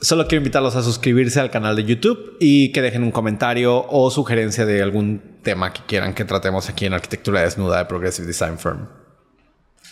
Solo 0.00 0.28
quiero 0.28 0.40
invitarlos 0.40 0.76
a 0.76 0.82
suscribirse 0.82 1.40
al 1.40 1.50
canal 1.50 1.74
de 1.74 1.84
YouTube 1.84 2.36
y 2.38 2.70
que 2.72 2.82
dejen 2.82 3.02
un 3.02 3.10
comentario 3.10 3.84
o 3.88 4.10
sugerencia 4.10 4.64
de 4.64 4.80
algún 4.80 5.40
tema 5.42 5.72
que 5.72 5.82
quieran 5.86 6.14
que 6.14 6.24
tratemos 6.24 6.68
aquí 6.68 6.86
en 6.86 6.92
Arquitectura 6.92 7.42
Desnuda 7.42 7.78
de 7.78 7.84
Progressive 7.86 8.26
Design 8.26 8.58
Firm. 8.58 8.88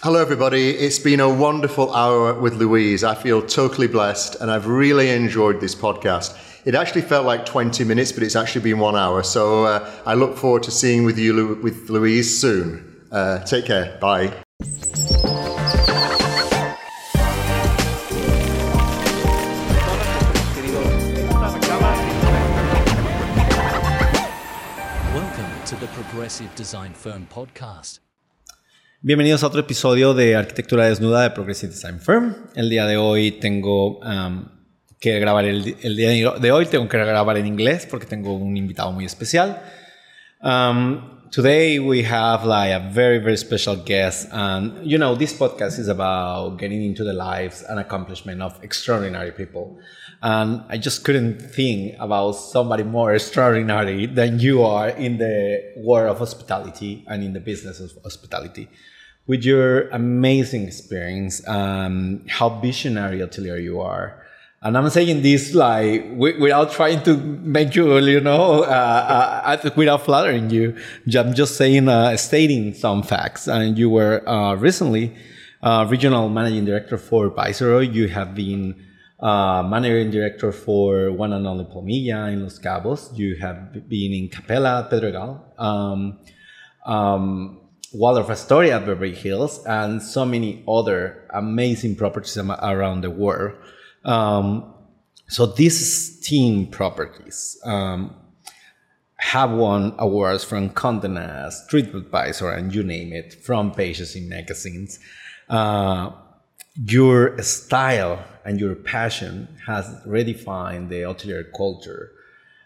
Hello, 0.05 0.21
everybody. 0.21 0.71
It's 0.71 0.99
been 1.01 1.21
a 1.21 1.29
wonderful 1.29 1.91
hour 1.93 2.35
with 2.35 2.55
Louise. 2.55 3.03
I 3.03 3.15
feel 3.15 3.43
totally 3.43 3.89
blessed 3.89 4.37
and 4.41 4.51
I've 4.51 4.69
really 4.69 5.11
enjoyed 5.11 5.59
this 5.59 5.75
podcast. 5.75 6.37
It 6.67 6.75
actually 6.75 7.03
felt 7.03 7.27
like 7.27 7.47
20 7.47 7.83
minutes, 7.85 8.13
but 8.13 8.23
it's 8.23 8.37
actually 8.37 8.63
been 8.63 8.79
one 8.79 8.95
hour. 8.95 9.23
So 9.23 9.65
uh, 9.65 9.91
I 10.05 10.15
look 10.15 10.37
forward 10.37 10.65
to 10.65 10.71
seeing 10.71 11.05
with 11.05 11.19
you 11.19 11.59
with 11.63 11.89
Louise 11.89 12.39
soon. 12.39 13.07
Uh, 13.11 13.39
take 13.45 13.65
care. 13.65 13.97
Bye. 14.01 14.46
Progressive 26.27 26.51
Design 26.59 26.93
Firm 26.93 27.25
podcast. 27.27 27.99
Bienvenidos 29.01 29.45
a 29.45 29.47
otro 29.47 29.61
episodio 29.61 30.13
de 30.13 30.35
Arquitectura 30.35 30.87
Desnuda 30.87 31.23
de 31.23 31.31
Progressive 31.31 31.73
Design 31.73 32.01
Firm. 32.01 32.35
El 32.57 32.69
día 32.69 32.85
de 32.85 32.97
hoy 32.97 33.31
tengo 33.31 34.01
um, 34.01 34.49
que 34.99 35.21
grabar, 35.21 35.45
el, 35.45 35.77
el, 35.81 35.95
día 35.95 36.33
de 36.33 36.51
hoy 36.51 36.67
tengo 36.67 36.89
que 36.89 36.99
grabar 36.99 37.37
en 37.37 37.47
inglés 37.47 37.87
porque 37.89 38.07
tengo 38.07 38.35
un 38.35 38.57
invitado 38.57 38.91
muy 38.91 39.05
especial. 39.05 39.63
Um, 40.43 41.31
today 41.31 41.79
we 41.79 42.03
have 42.03 42.45
like 42.45 42.75
a 42.75 42.81
very, 42.91 43.21
very 43.21 43.37
special 43.37 43.77
guest. 43.77 44.29
And, 44.33 44.85
you 44.85 44.99
know, 44.99 45.15
this 45.15 45.33
podcast 45.33 45.79
is 45.79 45.89
about 45.89 46.59
getting 46.59 46.83
into 46.83 47.05
the 47.05 47.13
lives 47.13 47.65
and 47.69 47.79
accomplishment 47.79 48.43
of 48.43 48.59
extraordinary 48.65 49.31
people. 49.31 49.79
And 50.23 50.63
I 50.69 50.79
just 50.79 51.05
couldn't 51.05 51.41
think 51.41 51.97
about 52.01 52.33
somebody 52.33 52.83
more 52.83 53.15
extraordinary 53.15 54.07
than 54.07 54.39
you 54.41 54.63
are 54.63 54.89
in 54.89 55.19
the 55.19 55.73
world 55.77 56.11
of 56.11 56.19
hospitality 56.19 57.05
and 57.07 57.23
in 57.23 57.33
the 57.33 57.41
business 57.41 57.81
of 57.81 57.93
hospitality 58.03 58.69
with 59.27 59.45
your 59.45 59.89
amazing 59.89 60.67
experience, 60.67 61.47
um, 61.49 62.25
how 62.29 62.49
visionary 62.61 63.19
hotelier 63.19 63.63
you 63.63 63.81
are. 63.81 64.23
And 64.63 64.77
I'm 64.77 64.89
saying 64.91 65.23
this 65.23 65.55
like 65.55 66.05
without 66.17 66.73
trying 66.73 67.03
to 67.05 67.17
make 67.17 67.75
you, 67.77 67.99
you 67.99 68.21
know, 68.21 68.63
uh, 68.63 69.59
uh, 69.63 69.71
without 69.77 70.05
flattering 70.05 70.51
you. 70.51 70.77
I'm 71.15 71.35
just 71.35 71.57
saying, 71.57 71.89
uh, 71.89 72.17
stating 72.17 72.75
some 72.75 73.03
facts. 73.03 73.47
And 73.47 73.79
you 73.79 73.91
were 73.91 74.29
uh, 74.29 74.55
recently 74.55 75.15
uh, 75.63 75.87
regional 75.89 76.29
managing 76.29 76.65
director 76.65 76.97
for 76.97 77.29
Viceroy. 77.29 77.81
You 77.81 78.09
have 78.09 78.35
been 78.35 78.86
uh, 79.21 79.63
managing 79.63 80.11
director 80.11 80.53
for 80.53 81.13
One 81.13 81.33
and 81.33 81.47
Only 81.47 81.65
Palmilla 81.65 82.33
in 82.33 82.43
Los 82.43 82.59
Cabos. 82.59 83.17
You 83.17 83.37
have 83.37 83.89
been 83.89 84.13
in 84.13 84.29
Capella, 84.29 84.89
Pedregal. 84.91 85.41
Um, 85.59 86.19
um, 86.85 87.61
Waldorf 87.93 88.29
Astoria 88.31 88.77
at 88.77 88.87
Beverly 88.87 89.15
Hills, 89.15 89.65
and 89.65 90.03
so 90.03 90.25
many 90.25 90.65
other 90.69 91.29
amazing 91.33 91.97
properties 91.97 92.37
around 92.37 93.01
the 93.03 93.11
world. 93.11 93.55
Um, 94.05 94.75
so 95.29 95.47
these 95.47 96.21
team 96.21 96.67
properties 96.67 97.59
um, 97.65 98.15
have 99.17 99.51
won 99.51 99.95
awards 99.99 100.45
from 100.45 100.71
Condé 100.71 101.11
Nast, 101.11 101.71
TripAdvisor, 101.71 102.57
and 102.57 102.75
you 102.75 102.83
name 102.83 103.13
it, 103.13 103.33
from 103.33 103.73
pages 103.73 104.15
in 104.15 104.29
magazines. 104.29 104.99
Uh, 105.49 106.11
your 106.85 107.41
style 107.43 108.23
and 108.45 108.61
your 108.61 108.75
passion 108.75 109.49
has 109.67 109.87
redefined 110.07 110.89
the 110.89 111.03
hotelier 111.03 111.45
culture. 111.57 112.13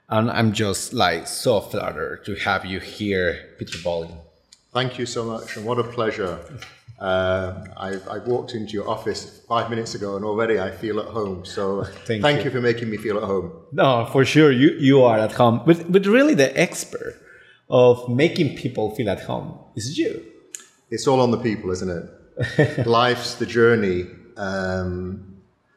And 0.08 0.30
I'm 0.30 0.52
just 0.52 0.92
like 0.92 1.26
so 1.26 1.60
flattered 1.60 2.24
to 2.26 2.34
have 2.34 2.66
you 2.66 2.80
here, 2.80 3.54
Peter 3.58 3.78
Bowling. 3.82 4.16
Thank 4.72 4.98
you 4.98 5.06
so 5.06 5.24
much, 5.24 5.56
and 5.56 5.64
what 5.64 5.78
a 5.78 5.84
pleasure. 5.84 6.38
Uh, 7.00 7.64
I, 7.76 7.94
I, 8.10 8.18
walked 8.18 8.52
into 8.52 8.72
your 8.74 8.88
office 8.88 9.40
five 9.48 9.70
minutes 9.70 9.94
ago, 9.94 10.16
and 10.16 10.24
already 10.24 10.60
I 10.60 10.70
feel 10.70 11.00
at 11.00 11.06
home. 11.06 11.46
So 11.46 11.84
thank, 11.84 12.22
thank 12.26 12.38
you. 12.40 12.44
you. 12.44 12.50
for 12.50 12.60
making 12.60 12.90
me 12.90 12.98
feel 12.98 13.16
at 13.16 13.22
home. 13.22 13.52
No, 13.72 14.06
for 14.12 14.24
sure, 14.24 14.52
you 14.52 14.72
you 14.72 15.02
are 15.02 15.18
at 15.18 15.32
home. 15.32 15.62
But 15.64 15.90
but 15.90 16.04
really, 16.04 16.34
the 16.34 16.56
expert 16.60 17.14
of 17.70 18.06
making 18.08 18.56
people 18.56 18.94
feel 18.94 19.08
at 19.08 19.22
home 19.22 19.58
is 19.76 19.96
you. 19.96 20.22
It's 20.90 21.06
all 21.06 21.20
on 21.20 21.30
the 21.30 21.38
people, 21.38 21.70
isn't 21.70 21.88
it? 21.88 22.04
Life's 22.86 23.34
the 23.34 23.46
journey. 23.46 24.06
Um, 24.36 25.36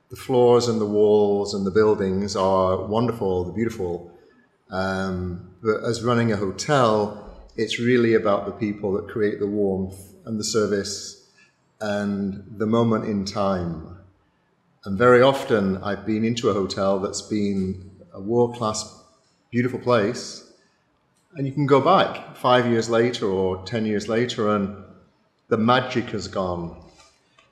the 0.09 0.16
floors 0.16 0.68
and 0.68 0.80
the 0.80 0.86
walls 0.86 1.53
and 1.53 1.66
the 1.66 1.72
buildings 1.72 2.36
are 2.36 2.86
wonderful, 2.86 3.46
they're 3.46 3.53
beautiful. 3.53 4.12
Um, 4.69 5.50
but 5.62 5.84
as 5.84 6.03
running 6.03 6.31
a 6.31 6.38
hotel, 6.38 7.31
it's 7.56 7.80
really 7.80 8.13
about 8.13 8.46
the 8.46 8.52
people 8.52 8.94
that 8.94 9.08
create 9.08 9.40
the 9.40 9.47
warmth 9.47 10.13
and 10.25 10.40
the 10.40 10.44
service 10.44 11.30
and 11.81 12.44
the 12.58 12.66
moment 12.66 13.06
in 13.06 13.25
time. 13.25 13.97
And 14.86 14.97
very 14.97 15.22
often 15.22 15.78
I've 15.78 16.06
been 16.06 16.24
into 16.24 16.50
a 16.50 16.53
hotel 16.53 17.00
that's 17.00 17.22
been 17.22 17.92
a 18.13 18.22
world 18.22 18.56
class, 18.56 19.03
beautiful 19.52 19.80
place, 19.80 20.52
and 21.36 21.47
you 21.47 21.53
can 21.53 21.66
go 21.66 21.81
back 21.81 22.36
five 22.36 22.68
years 22.68 22.90
later 22.90 23.25
or 23.28 23.66
10 23.66 23.86
years 23.86 24.08
later 24.08 24.56
and 24.56 24.84
the 25.50 25.58
magic 25.58 26.06
has 26.12 26.28
gone. 26.28 26.80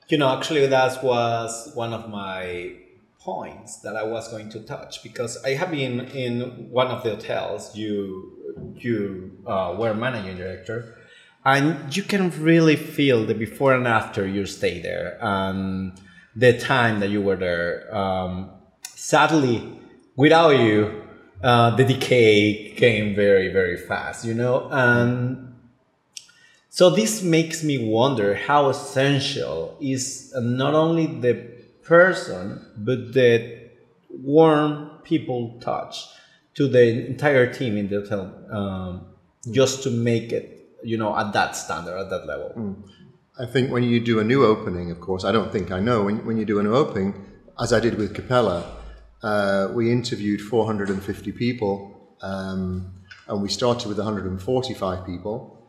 You 0.10 0.18
know, 0.18 0.36
actually, 0.38 0.68
that 0.68 1.04
was 1.04 1.72
one 1.74 1.94
of 1.94 2.10
my 2.10 2.76
points 3.20 3.78
that 3.82 3.96
I 3.96 4.04
was 4.04 4.28
going 4.30 4.50
to 4.50 4.60
touch 4.60 5.04
because 5.04 5.42
I 5.46 5.52
have 5.52 5.72
been 5.72 6.02
in 6.08 6.70
one 6.72 6.88
of 6.88 7.04
the 7.04 7.12
hotels 7.12 7.76
you 7.76 8.38
you 8.76 9.32
uh, 9.48 9.76
were 9.78 9.94
managing 9.94 10.38
director, 10.38 10.98
and 11.46 11.96
you 11.96 12.04
can 12.04 12.30
really 12.42 12.76
feel 12.76 13.26
the 13.26 13.34
before 13.34 13.74
and 13.74 13.88
after 13.88 14.28
you 14.28 14.46
stay 14.46 14.82
there 14.82 15.18
and 15.22 15.94
the 16.36 16.58
time 16.58 17.00
that 17.00 17.10
you 17.10 17.22
were 17.22 17.38
there. 17.38 17.96
Um, 17.96 18.50
sadly, 18.84 19.80
without 20.16 20.60
you, 20.60 21.04
uh, 21.44 21.76
the 21.76 21.86
decay 21.86 22.74
came 22.76 23.16
very 23.16 23.54
very 23.54 23.78
fast, 23.78 24.26
you 24.26 24.34
know, 24.34 24.68
and. 24.72 25.51
So 26.74 26.90
this 26.90 27.22
makes 27.22 27.66
me 27.66 27.78
wonder 27.78 28.34
how 28.34 28.70
essential 28.70 29.78
is 29.82 30.34
not 30.38 30.74
only 30.74 31.06
the 31.06 31.34
person 31.84 32.66
but 32.78 33.14
the 33.14 33.70
warm 34.10 34.90
people 35.04 35.60
touch 35.60 36.08
to 36.54 36.70
the 36.70 37.08
entire 37.08 37.52
team 37.52 37.76
in 37.76 37.90
the 37.90 37.98
hotel 38.02 38.34
um, 38.52 39.06
just 39.52 39.84
to 39.84 39.90
make 39.90 40.32
it 40.32 40.46
you 40.82 40.98
know 40.98 41.18
at 41.18 41.34
that 41.34 41.58
standard 41.58 41.98
at 41.98 42.10
that 42.10 42.26
level 42.26 42.54
mm. 42.56 42.76
i 43.40 43.46
think 43.46 43.72
when 43.72 43.84
you 43.84 44.00
do 44.00 44.20
a 44.20 44.24
new 44.24 44.46
opening 44.46 44.92
of 44.92 45.00
course 45.00 45.24
i 45.24 45.32
don't 45.32 45.52
think 45.52 45.72
i 45.72 45.80
know 45.80 46.04
when, 46.04 46.26
when 46.26 46.38
you 46.38 46.46
do 46.46 46.60
a 46.60 46.64
new 46.64 46.76
opening 46.76 47.14
as 47.60 47.74
i 47.74 47.80
did 47.80 47.98
with 47.98 48.14
capella 48.14 48.64
uh, 49.24 49.68
we 49.74 49.92
interviewed 49.92 50.42
450 50.42 51.32
people 51.34 52.16
um, 52.22 52.92
and 53.28 53.42
we 53.42 53.50
started 53.50 53.88
with 53.88 53.98
145 53.98 55.06
people 55.06 55.61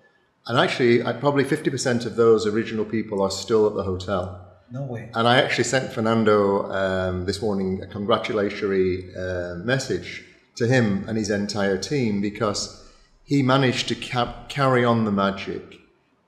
and 0.46 0.58
actually 0.58 1.02
probably 1.20 1.44
50% 1.44 2.06
of 2.06 2.16
those 2.16 2.46
original 2.46 2.84
people 2.84 3.22
are 3.22 3.30
still 3.30 3.66
at 3.66 3.74
the 3.74 3.82
hotel 3.82 4.52
no 4.72 4.82
way. 4.84 5.10
And 5.14 5.28
I 5.28 5.36
actually 5.36 5.64
sent 5.64 5.92
Fernando 5.92 6.72
um, 6.72 7.26
this 7.26 7.42
morning 7.42 7.82
a 7.82 7.86
congratulatory 7.86 9.14
uh, 9.14 9.56
message 9.56 10.24
to 10.56 10.66
him 10.66 11.04
and 11.06 11.18
his 11.18 11.28
entire 11.28 11.76
team 11.76 12.22
because 12.22 12.90
he 13.22 13.42
managed 13.42 13.88
to 13.88 13.94
cap- 13.94 14.48
carry 14.48 14.82
on 14.82 15.04
the 15.04 15.12
magic. 15.12 15.78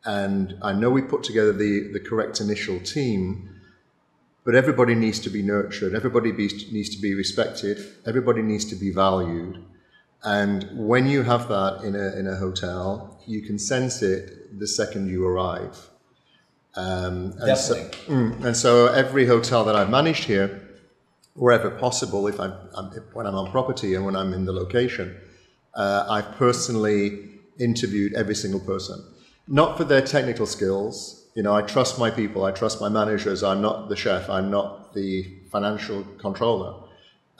And 0.04 0.58
I 0.60 0.75
know 0.75 0.91
we 0.91 1.00
put 1.00 1.25
together 1.25 1.54
the, 1.54 1.91
the 1.94 2.00
correct 2.00 2.38
initial 2.38 2.78
team, 2.81 3.48
but 4.44 4.54
everybody 4.54 4.94
needs 4.94 5.20
to 5.20 5.31
be 5.31 5.41
nurtured, 5.41 5.94
everybody 5.94 6.31
be, 6.31 6.48
needs 6.70 6.94
to 6.94 7.00
be 7.00 7.14
respected, 7.14 7.78
everybody 8.05 8.43
needs 8.43 8.67
to 8.67 8.76
be 8.76 8.90
valued. 8.90 9.64
And 10.25 10.67
when 10.73 11.06
you 11.06 11.23
have 11.23 11.49
that 11.49 11.82
in 11.85 11.94
a, 11.94 12.19
in 12.19 12.26
a 12.26 12.37
hotel, 12.37 13.21
you 13.26 13.43
can 13.43 13.59
sense 13.59 14.03
it 14.03 14.59
the 14.59 14.67
second 14.67 15.09
you 15.09 15.26
arrive. 15.26 15.91
Um, 16.76 17.35
and, 17.38 17.56
so, 17.56 17.75
mm, 18.06 18.44
and 18.44 18.56
so 18.56 18.87
every 18.87 19.26
hotel 19.26 19.65
that 19.65 19.76
I've 19.76 19.91
managed 19.91 20.25
here, 20.25 20.62
wherever 21.35 21.71
possible, 21.71 22.26
if 22.26 22.41
I'm, 22.41 22.55
I'm, 22.75 22.87
when 23.12 23.26
I'm 23.26 23.35
on 23.35 23.50
property 23.50 23.94
and 23.94 24.05
when 24.05 24.17
I'm 24.17 24.32
in 24.32 24.44
the 24.44 24.53
location, 24.53 25.15
uh, 25.75 26.06
I've 26.09 26.32
personally 26.37 27.31
interviewed 27.59 28.15
every 28.15 28.35
single 28.35 28.61
person, 28.61 29.05
not 29.47 29.77
for 29.77 29.85
their 29.85 30.03
technical 30.03 30.47
skills. 30.47 31.27
You 31.35 31.43
know, 31.43 31.55
I 31.55 31.62
trust 31.62 31.99
my 31.99 32.11
people, 32.11 32.44
I 32.44 32.53
trust 32.53 32.81
my 32.81 32.88
managers. 32.88 33.43
I'm 33.43 33.61
not 33.61 33.88
the 33.88 33.97
chef, 33.97 34.31
I'm 34.31 34.50
not 34.50 34.94
the 34.94 35.25
financial 35.50 36.05
controller. 36.19 36.88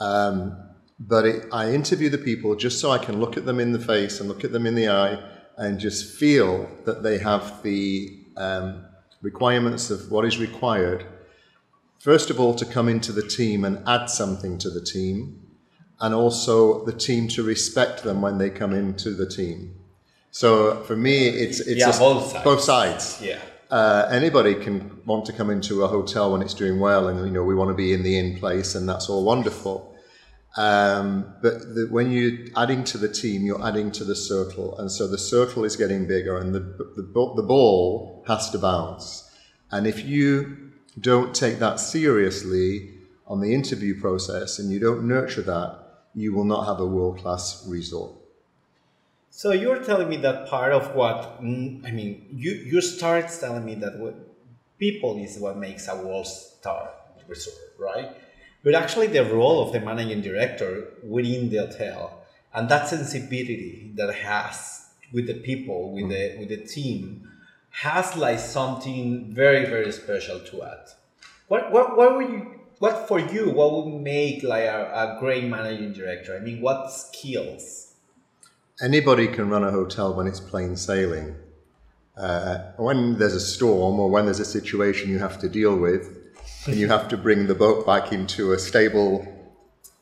Um, 0.01 0.57
but 1.06 1.25
it, 1.27 1.47
I 1.53 1.73
interview 1.73 2.09
the 2.09 2.19
people 2.19 2.55
just 2.56 2.81
so 2.81 2.91
I 2.91 2.99
can 2.99 3.21
look 3.21 3.37
at 3.37 3.45
them 3.45 3.61
in 3.61 3.73
the 3.73 3.79
face 3.79 4.21
and 4.21 4.29
look 4.29 4.45
at 4.45 4.53
them 4.53 4.67
in 4.67 4.75
the 4.75 4.89
eye 4.89 5.19
and 5.56 5.79
just 5.79 6.19
feel 6.19 6.69
that 6.85 7.03
they 7.03 7.19
have 7.19 7.62
the 7.62 8.19
um, 8.37 8.85
requirements 9.23 9.91
of 9.91 10.11
what 10.11 10.25
is 10.25 10.39
required 10.39 11.05
first 12.05 12.29
of 12.29 12.39
all, 12.39 12.55
to 12.55 12.67
come 12.67 12.87
into 12.87 13.12
the 13.12 13.27
team 13.27 13.65
and 13.65 13.83
add 13.89 14.11
something 14.11 14.59
to 14.59 14.69
the 14.69 14.81
team, 14.83 15.41
and 16.01 16.15
also 16.15 16.85
the 16.85 16.93
team 16.93 17.27
to 17.29 17.43
respect 17.43 18.03
them 18.03 18.21
when 18.21 18.37
they 18.37 18.51
come 18.51 18.75
into 18.75 19.11
the 19.15 19.27
team. 19.27 19.75
So 20.31 20.83
for 20.83 20.97
me, 20.97 21.29
it's 21.29 21.61
it's 21.61 21.81
Yeah, 21.81 21.87
just 21.87 22.01
both 22.01 22.31
sides. 22.31 22.45
both 22.45 22.61
sides. 22.61 23.21
Yeah. 23.23 23.39
Uh, 23.71 24.06
anybody 24.11 24.55
can 24.55 25.01
want 25.06 25.25
to 25.25 25.33
come 25.33 25.49
into 25.49 25.83
a 25.83 25.89
hotel 25.89 26.33
when 26.33 26.43
it's 26.43 26.53
doing 26.53 26.79
well, 26.79 27.09
and 27.09 27.19
you 27.27 27.33
know 27.33 27.43
we 27.43 27.55
want 27.55 27.71
to 27.71 27.75
be 27.75 27.95
in 27.95 28.03
the 28.03 28.19
in 28.19 28.39
place, 28.39 28.75
and 28.75 28.87
that's 28.87 29.09
all 29.09 29.25
wonderful. 29.25 29.94
Um, 30.56 31.35
but 31.43 31.75
the, 31.75 31.89
when 31.91 32.12
you're 32.12 32.47
adding 32.56 32.85
to 32.85 32.99
the 32.99 33.09
team, 33.09 33.45
you're 33.45 33.65
adding 33.65 33.91
to 33.93 34.05
the 34.05 34.15
circle, 34.15 34.79
and 34.79 34.91
so 34.91 35.09
the 35.09 35.19
circle 35.19 35.65
is 35.65 35.75
getting 35.75 36.06
bigger, 36.06 36.39
and 36.39 36.55
the 36.55 36.61
the, 36.61 37.03
the 37.37 37.43
ball 37.43 38.25
has 38.29 38.51
to 38.51 38.59
bounce. 38.59 39.31
And 39.73 39.87
if 39.87 40.05
you 40.05 40.71
don't 41.01 41.35
take 41.35 41.59
that 41.59 41.81
seriously 41.81 42.91
on 43.27 43.41
the 43.41 43.53
interview 43.53 44.01
process, 44.01 44.61
and 44.61 44.71
you 44.71 44.79
don't 44.79 45.09
nurture 45.09 45.43
that, 45.43 45.79
you 46.15 46.33
will 46.33 46.45
not 46.45 46.67
have 46.67 46.79
a 46.79 46.87
world 46.87 47.19
class 47.19 47.67
resort. 47.67 48.12
So 49.31 49.51
you're 49.51 49.83
telling 49.83 50.09
me 50.09 50.19
that 50.19 50.47
part 50.47 50.73
of 50.73 50.95
what 50.95 51.43
mm, 51.43 51.85
I 51.85 51.91
mean, 51.91 52.27
you 52.31 52.53
you 52.53 52.81
start 52.81 53.29
telling 53.41 53.65
me 53.65 53.75
that 53.77 53.99
what 53.99 54.15
people 54.79 55.19
is 55.19 55.37
what 55.39 55.56
makes 55.59 55.89
a 55.89 55.97
world 55.97 56.29
star 56.29 56.91
resort, 57.27 57.56
right? 57.77 58.17
But 58.65 58.75
actually, 58.75 59.09
the 59.09 59.25
role 59.25 59.63
of 59.63 59.73
the 59.73 59.81
managing 59.81 60.23
director 60.23 60.89
within 61.03 61.51
the 61.51 61.59
hotel 61.59 62.23
and 62.55 62.69
that 62.71 62.89
sensibility 62.89 63.93
that 63.95 64.09
it 64.09 64.15
has 64.17 64.87
with 65.13 65.27
the 65.27 65.35
people, 65.35 65.93
with 65.93 66.09
the 66.09 66.37
with 66.39 66.49
the 66.49 66.57
team, 66.57 67.29
has 67.71 68.17
like 68.17 68.39
something 68.39 69.33
very 69.33 69.67
very 69.67 69.93
special 69.93 70.41
to 70.41 70.63
add. 70.63 70.89
What 71.49 71.71
what 71.71 71.97
what 71.97 72.17
would 72.17 72.31
you 72.31 72.61
what 72.79 73.07
for 73.07 73.19
you? 73.19 73.51
What 73.51 73.73
would 73.73 74.01
make 74.01 74.43
like 74.43 74.65
a, 74.65 74.81
a 74.93 75.17
great 75.21 75.45
managing 75.45 75.93
director? 75.93 76.37
I 76.37 76.41
mean, 76.41 76.61
what 76.61 76.91
skills? 76.91 77.95
Anybody 78.83 79.29
can 79.29 79.49
run 79.49 79.63
a 79.63 79.71
hotel 79.71 80.15
when 80.15 80.27
it's 80.27 80.41
plain 80.41 80.77
sailing. 80.77 81.37
Uh, 82.17 82.73
when 82.77 83.19
there's 83.19 83.35
a 83.35 83.41
storm 83.41 84.01
or 84.01 84.09
when 84.11 84.25
there's 84.25 84.41
a 84.41 84.45
situation 84.45 85.11
you 85.11 85.19
have 85.19 85.39
to 85.41 85.49
deal 85.49 85.77
with, 85.77 86.14
and 86.67 86.77
you 86.77 86.89
have 86.89 87.09
to 87.09 87.17
bring 87.17 87.47
the 87.47 87.55
boat 87.55 87.87
back 87.87 88.13
into 88.13 88.53
a 88.53 88.59
stable 88.59 89.27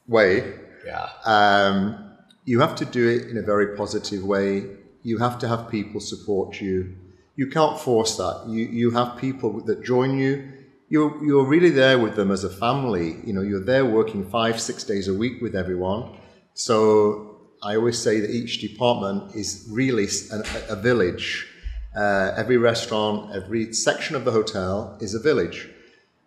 way, 0.06 0.54
Yeah. 0.86 1.08
um, 1.24 2.10
you 2.44 2.60
have 2.60 2.74
to 2.76 2.84
do 2.84 3.08
it 3.08 3.28
in 3.30 3.36
a 3.38 3.42
very 3.42 3.76
positive 3.76 4.22
way. 4.24 4.64
You 5.02 5.18
have 5.18 5.38
to 5.40 5.48
have 5.48 5.70
people 5.70 6.00
support 6.00 6.60
you. 6.60 6.94
You 7.36 7.46
can't 7.48 7.78
force 7.78 8.16
that. 8.16 8.44
You, 8.48 8.64
you 8.66 8.90
have 8.90 9.16
people 9.16 9.60
that 9.64 9.82
join 9.82 10.18
you. 10.18 10.48
You're, 10.88 11.24
you're 11.24 11.44
really 11.46 11.70
there 11.70 11.98
with 11.98 12.16
them 12.16 12.30
as 12.30 12.44
a 12.44 12.50
family. 12.50 13.16
You 13.24 13.32
know, 13.32 13.40
you're 13.42 13.64
there 13.64 13.84
working 13.86 14.28
five, 14.28 14.60
six 14.60 14.84
days 14.84 15.08
a 15.08 15.14
week 15.14 15.40
with 15.40 15.56
everyone. 15.56 16.16
So 16.54 17.38
I 17.62 17.76
always 17.76 17.98
say 17.98 18.20
that 18.20 18.30
each 18.30 18.60
department 18.60 19.34
is 19.34 19.66
really 19.70 20.06
a, 20.30 20.72
a 20.74 20.76
village. 20.76 21.46
Uh, 21.96 22.32
every 22.36 22.56
restaurant, 22.58 23.34
every 23.34 23.72
section 23.72 24.16
of 24.16 24.24
the 24.24 24.30
hotel 24.32 24.96
is 25.00 25.14
a 25.14 25.18
village. 25.20 25.68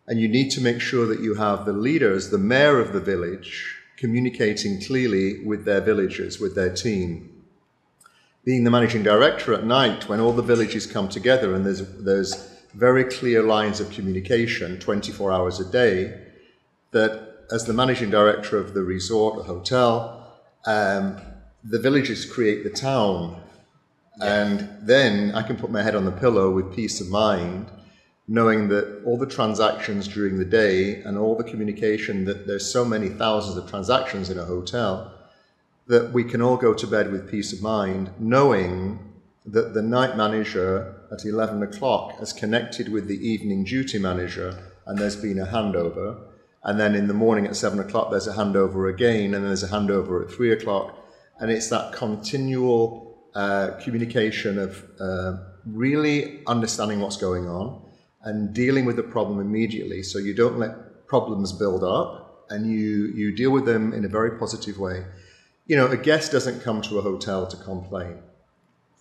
And 0.08 0.20
you 0.20 0.28
need 0.28 0.52
to 0.52 0.62
make 0.62 0.82
sure 0.82 1.08
that 1.08 1.20
you 1.20 1.36
have 1.36 1.66
the 1.66 1.74
leaders, 1.74 2.30
the 2.30 2.38
mayor 2.38 2.80
of 2.80 2.94
the 2.94 3.00
village, 3.00 3.76
communicating 3.98 4.82
clearly 4.82 5.44
with 5.44 5.66
their 5.66 5.82
villagers, 5.82 6.40
with 6.40 6.56
their 6.56 6.74
team. 6.74 7.44
Being 8.44 8.64
the 8.64 8.72
managing 8.72 9.02
director 9.02 9.54
at 9.54 9.66
night, 9.66 10.08
when 10.08 10.20
all 10.20 10.34
the 10.34 10.44
villages 10.44 10.86
come 10.86 11.10
together 11.10 11.56
and 11.56 11.66
there's, 11.66 11.82
there's 12.04 12.56
very 12.76 13.06
clear 13.06 13.42
lines 13.42 13.80
of 13.80 13.90
communication 13.90 14.80
24 14.80 15.32
hours 15.32 15.60
a 15.60 15.72
day, 15.72 16.22
that 16.92 17.46
as 17.52 17.66
the 17.66 17.74
managing 17.74 18.10
director 18.10 18.58
of 18.58 18.74
the 18.74 18.84
resort 18.84 19.38
the 19.38 19.44
hotel, 19.44 20.36
um, 20.66 21.20
the 21.64 21.80
villages 21.80 22.26
create 22.26 22.64
the 22.64 22.70
town. 22.70 23.42
And 24.22 24.70
then 24.82 25.34
I 25.34 25.42
can 25.42 25.58
put 25.58 25.72
my 25.72 25.82
head 25.82 25.96
on 25.96 26.06
the 26.06 26.12
pillow 26.12 26.52
with 26.52 26.76
peace 26.76 27.02
of 27.02 27.10
mind, 27.10 27.70
knowing 28.28 28.70
that 28.70 29.04
all 29.06 29.18
the 29.18 29.26
transactions 29.26 30.08
during 30.08 30.38
the 30.38 30.46
day 30.46 31.02
and 31.04 31.18
all 31.18 31.36
the 31.36 31.44
communication, 31.44 32.26
that 32.26 32.48
there's 32.48 32.72
so 32.72 32.84
many 32.84 33.10
thousands 33.10 33.58
of 33.58 33.70
transactions 33.70 34.30
in 34.30 34.40
a 34.40 34.46
hotel, 34.46 35.12
that 35.88 36.12
we 36.12 36.24
can 36.24 36.42
all 36.42 36.58
go 36.58 36.74
to 36.74 36.88
bed 36.88 37.12
with 37.12 37.30
peace 37.30 37.54
of 37.54 37.62
mind, 37.62 38.10
knowing 38.18 39.00
that 39.46 39.76
the 39.76 39.82
night 39.82 40.18
manager 40.18 40.96
at 41.12 41.24
11 41.24 41.62
o'clock 41.62 42.18
has 42.18 42.34
connected 42.34 42.92
with 42.92 43.08
the 43.08 43.28
evening 43.28 43.64
duty 43.64 44.00
manager 44.00 44.72
and 44.88 44.98
there's 44.98 45.16
been 45.16 45.40
a 45.40 45.46
handover. 45.46 46.20
And 46.64 46.80
then 46.80 46.96
in 46.96 47.08
the 47.08 47.14
morning 47.14 47.46
at 47.46 47.56
7 47.56 47.80
o'clock, 47.80 48.10
there's 48.10 48.28
a 48.28 48.34
handover 48.34 48.92
again, 48.92 49.36
and 49.36 49.46
there's 49.46 49.62
a 49.62 49.68
handover 49.68 50.26
at 50.26 50.32
3 50.32 50.52
o'clock. 50.52 50.98
And 51.40 51.52
it's 51.52 51.70
that 51.70 51.94
continual 51.94 53.16
uh, 53.36 53.72
communication 53.84 54.58
of 54.58 54.84
uh, 55.00 55.38
really 55.66 56.42
understanding 56.48 57.02
what's 57.02 57.18
going 57.18 57.48
on 57.48 57.85
and 58.26 58.54
dealing 58.54 58.86
with 58.86 58.96
the 58.98 59.04
problem 59.04 59.40
immediately 59.40 60.04
so 60.04 60.20
you 60.20 60.34
don't 60.34 60.58
let 60.58 61.08
problems 61.08 61.54
build 61.54 61.84
up 61.84 62.46
and 62.50 62.70
you, 62.70 63.08
you 63.16 63.36
deal 63.36 63.52
with 63.52 63.66
them 63.66 63.94
in 63.94 64.04
a 64.06 64.08
very 64.08 64.38
positive 64.38 64.78
way. 64.78 65.06
You 65.68 65.76
know, 65.78 65.88
a 65.88 65.98
guest 65.98 66.32
doesn't 66.32 66.62
come 66.62 66.82
to 66.84 67.00
a 67.00 67.02
hotel 67.02 67.48
to 67.48 67.58
complain. 67.58 68.18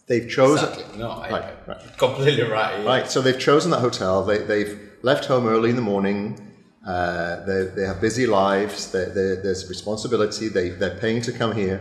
They've 0.07 0.29
chosen. 0.29 0.69
Exactly. 0.69 0.99
No, 0.99 1.11
I, 1.11 1.31
Right, 1.67 1.99
completely 1.99 2.43
right. 2.45 2.85
Right, 2.85 3.11
so 3.11 3.23
they've 3.23 3.39
chosen 3.39 3.71
that 3.71 3.81
hotel. 3.81 4.25
They, 4.25 4.39
they've 4.39 4.79
left 5.03 5.25
home 5.27 5.47
early 5.47 5.71
in 5.71 5.77
the 5.77 5.83
morning. 5.83 6.41
Uh, 6.87 7.45
they, 7.47 7.65
they 7.65 7.87
have 7.87 8.01
busy 8.01 8.27
lives. 8.27 8.93
They, 8.93 9.07
they, 9.07 9.37
there's 9.43 9.69
responsibility. 9.69 10.49
They, 10.49 10.71
they're 10.71 10.99
paying 10.99 11.23
to 11.23 11.33
come 11.33 11.55
here. 11.55 11.81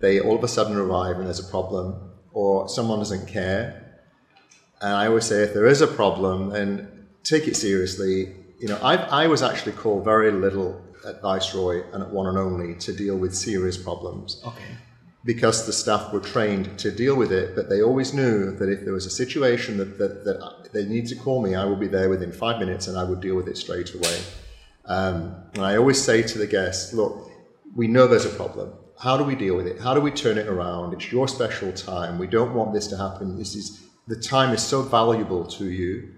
They 0.00 0.20
all 0.20 0.36
of 0.36 0.44
a 0.44 0.48
sudden 0.48 0.76
arrive 0.76 1.16
and 1.16 1.26
there's 1.26 1.40
a 1.40 1.50
problem, 1.50 2.12
or 2.32 2.68
someone 2.68 2.98
doesn't 3.00 3.26
care. 3.26 3.83
And 4.84 4.92
I 4.92 5.06
always 5.06 5.24
say, 5.24 5.38
if 5.42 5.54
there 5.54 5.66
is 5.66 5.80
a 5.80 5.86
problem, 5.86 6.50
then 6.50 7.06
take 7.22 7.48
it 7.48 7.56
seriously. 7.56 8.16
You 8.58 8.68
know, 8.68 8.78
I, 8.82 8.96
I 9.22 9.26
was 9.28 9.42
actually 9.42 9.72
called 9.72 10.04
very 10.04 10.30
little 10.30 10.70
at 11.08 11.22
Viceroy 11.22 11.76
and 11.92 12.02
at 12.02 12.10
One 12.10 12.26
and 12.26 12.36
Only 12.36 12.74
to 12.86 12.92
deal 12.92 13.16
with 13.16 13.34
serious 13.34 13.78
problems 13.78 14.42
Okay. 14.50 14.72
because 15.24 15.64
the 15.64 15.72
staff 15.72 16.12
were 16.12 16.20
trained 16.20 16.78
to 16.84 16.90
deal 16.90 17.16
with 17.16 17.32
it, 17.32 17.56
but 17.56 17.70
they 17.70 17.80
always 17.82 18.12
knew 18.12 18.50
that 18.58 18.68
if 18.68 18.84
there 18.84 18.92
was 18.92 19.06
a 19.06 19.10
situation 19.22 19.78
that, 19.78 19.96
that, 19.96 20.24
that 20.26 20.72
they 20.74 20.84
need 20.84 21.06
to 21.06 21.16
call 21.16 21.40
me, 21.40 21.54
I 21.54 21.64
would 21.64 21.80
be 21.80 21.88
there 21.88 22.10
within 22.10 22.30
five 22.30 22.58
minutes 22.60 22.86
and 22.86 22.98
I 22.98 23.04
would 23.04 23.22
deal 23.22 23.36
with 23.36 23.48
it 23.48 23.56
straight 23.56 23.94
away. 23.94 24.18
Um, 24.84 25.16
and 25.54 25.64
I 25.64 25.76
always 25.76 25.98
say 26.08 26.20
to 26.22 26.36
the 26.36 26.46
guests, 26.46 26.92
look, 26.92 27.30
we 27.74 27.86
know 27.88 28.06
there's 28.06 28.26
a 28.26 28.36
problem. 28.42 28.74
How 29.00 29.16
do 29.16 29.24
we 29.24 29.34
deal 29.34 29.56
with 29.56 29.66
it? 29.66 29.80
How 29.80 29.94
do 29.94 30.02
we 30.02 30.10
turn 30.10 30.36
it 30.36 30.46
around? 30.46 30.92
It's 30.92 31.10
your 31.10 31.26
special 31.26 31.72
time. 31.72 32.18
We 32.18 32.26
don't 32.26 32.52
want 32.52 32.74
this 32.74 32.86
to 32.88 32.98
happen. 32.98 33.38
This 33.38 33.54
is 33.54 33.80
the 34.06 34.16
time 34.16 34.54
is 34.54 34.62
so 34.62 34.82
valuable 34.82 35.44
to 35.46 35.66
you. 35.66 36.14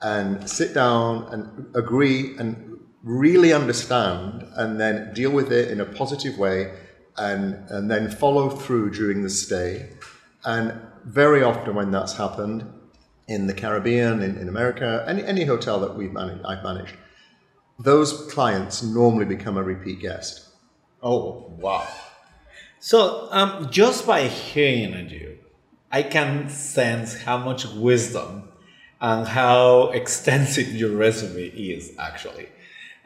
And 0.00 0.48
sit 0.48 0.74
down 0.74 1.26
and 1.32 1.74
agree 1.74 2.36
and 2.38 2.78
really 3.02 3.52
understand 3.52 4.46
and 4.56 4.80
then 4.80 5.12
deal 5.12 5.30
with 5.30 5.52
it 5.52 5.70
in 5.70 5.80
a 5.80 5.84
positive 5.84 6.38
way 6.38 6.72
and, 7.16 7.68
and 7.70 7.90
then 7.90 8.10
follow 8.10 8.48
through 8.48 8.90
during 8.90 9.22
the 9.22 9.30
stay. 9.30 9.90
And 10.44 10.80
very 11.04 11.42
often 11.42 11.74
when 11.74 11.90
that's 11.90 12.16
happened 12.16 12.64
in 13.26 13.46
the 13.46 13.54
Caribbean, 13.54 14.22
in, 14.22 14.36
in 14.36 14.48
America, 14.48 15.04
any, 15.06 15.24
any 15.24 15.44
hotel 15.44 15.80
that 15.80 15.96
we've 15.96 16.12
managed, 16.12 16.44
I've 16.44 16.62
managed, 16.62 16.94
those 17.78 18.30
clients 18.32 18.82
normally 18.82 19.24
become 19.24 19.56
a 19.56 19.62
repeat 19.62 20.00
guest. 20.00 20.48
Oh 21.02 21.54
wow. 21.58 21.86
So 22.80 23.28
um, 23.30 23.68
just 23.70 24.06
by 24.06 24.28
hearing 24.28 25.08
you, 25.10 25.38
I 25.90 26.02
can 26.02 26.48
sense 26.48 27.22
how 27.22 27.38
much 27.38 27.66
wisdom 27.66 28.48
and 29.00 29.26
how 29.26 29.90
extensive 29.90 30.74
your 30.74 30.96
resume 30.96 31.46
is 31.48 31.92
actually. 31.98 32.48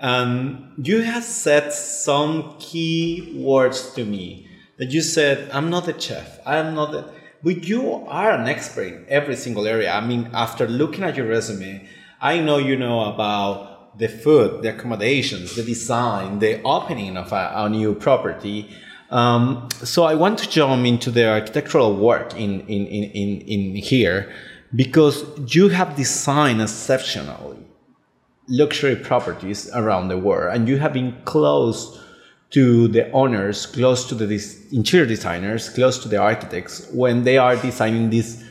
Um, 0.01 0.75
you 0.83 1.03
have 1.03 1.23
said 1.23 1.73
some 1.73 2.57
key 2.59 3.35
words 3.37 3.93
to 3.93 4.05
me 4.05 4.49
that 4.79 4.91
you 4.91 5.01
said, 5.01 5.49
I'm 5.53 5.71
not 5.71 5.87
a 5.87 5.99
chef. 5.99 6.41
I'm 6.45 6.75
not 6.75 6.93
a, 6.95 7.13
but 7.43 7.69
you 7.69 8.05
are 8.09 8.33
an 8.33 8.49
expert 8.49 8.89
in 8.89 9.07
every 9.09 9.37
single 9.37 9.67
area. 9.67 9.93
I 9.93 10.05
mean, 10.05 10.31
after 10.33 10.67
looking 10.67 11.05
at 11.05 11.17
your 11.17 11.29
resume, 11.29 11.89
I 12.21 12.41
know 12.41 12.59
you 12.59 12.77
know 12.77 13.13
about 13.13 13.99
the 13.99 14.09
food, 14.09 14.63
the 14.63 14.75
accommodations, 14.75 15.55
the 15.55 15.63
design, 15.63 16.41
the 16.41 16.63
opening 16.63 17.17
of 17.17 17.31
a, 17.33 17.53
a 17.55 17.69
new 17.69 17.95
property. 17.95 18.71
Um, 19.13 19.69
so 19.85 20.05
I 20.05 20.15
want 20.15 20.39
to 20.39 20.49
jump 20.49 20.87
into 20.87 21.11
the 21.11 21.29
architectural 21.29 21.95
work 21.95 22.35
in, 22.35 22.61
in, 22.63 22.87
in, 22.87 23.41
in, 23.43 23.77
here 23.77 24.33
because 24.75 25.25
you 25.55 25.69
have 25.69 25.97
designed 25.97 26.63
exceptionally 26.63 27.59
luxury 28.49 28.97
properties 28.97 29.71
around 29.75 30.09
the 30.09 30.17
world 30.17 30.57
and 30.57 30.67
you 30.67 30.79
have 30.79 30.95
been 30.95 31.15
close 31.25 32.01
to 32.51 32.89
the 32.89 33.11
owners 33.13 33.67
close 33.67 34.09
to 34.09 34.15
the 34.15 34.27
interior 34.73 35.07
designers 35.07 35.69
close 35.69 35.99
to 35.99 36.09
the 36.09 36.17
architects 36.17 36.89
when 36.93 37.23
they 37.23 37.39
are 37.39 37.57
designing 37.57 38.11
these 38.11 38.43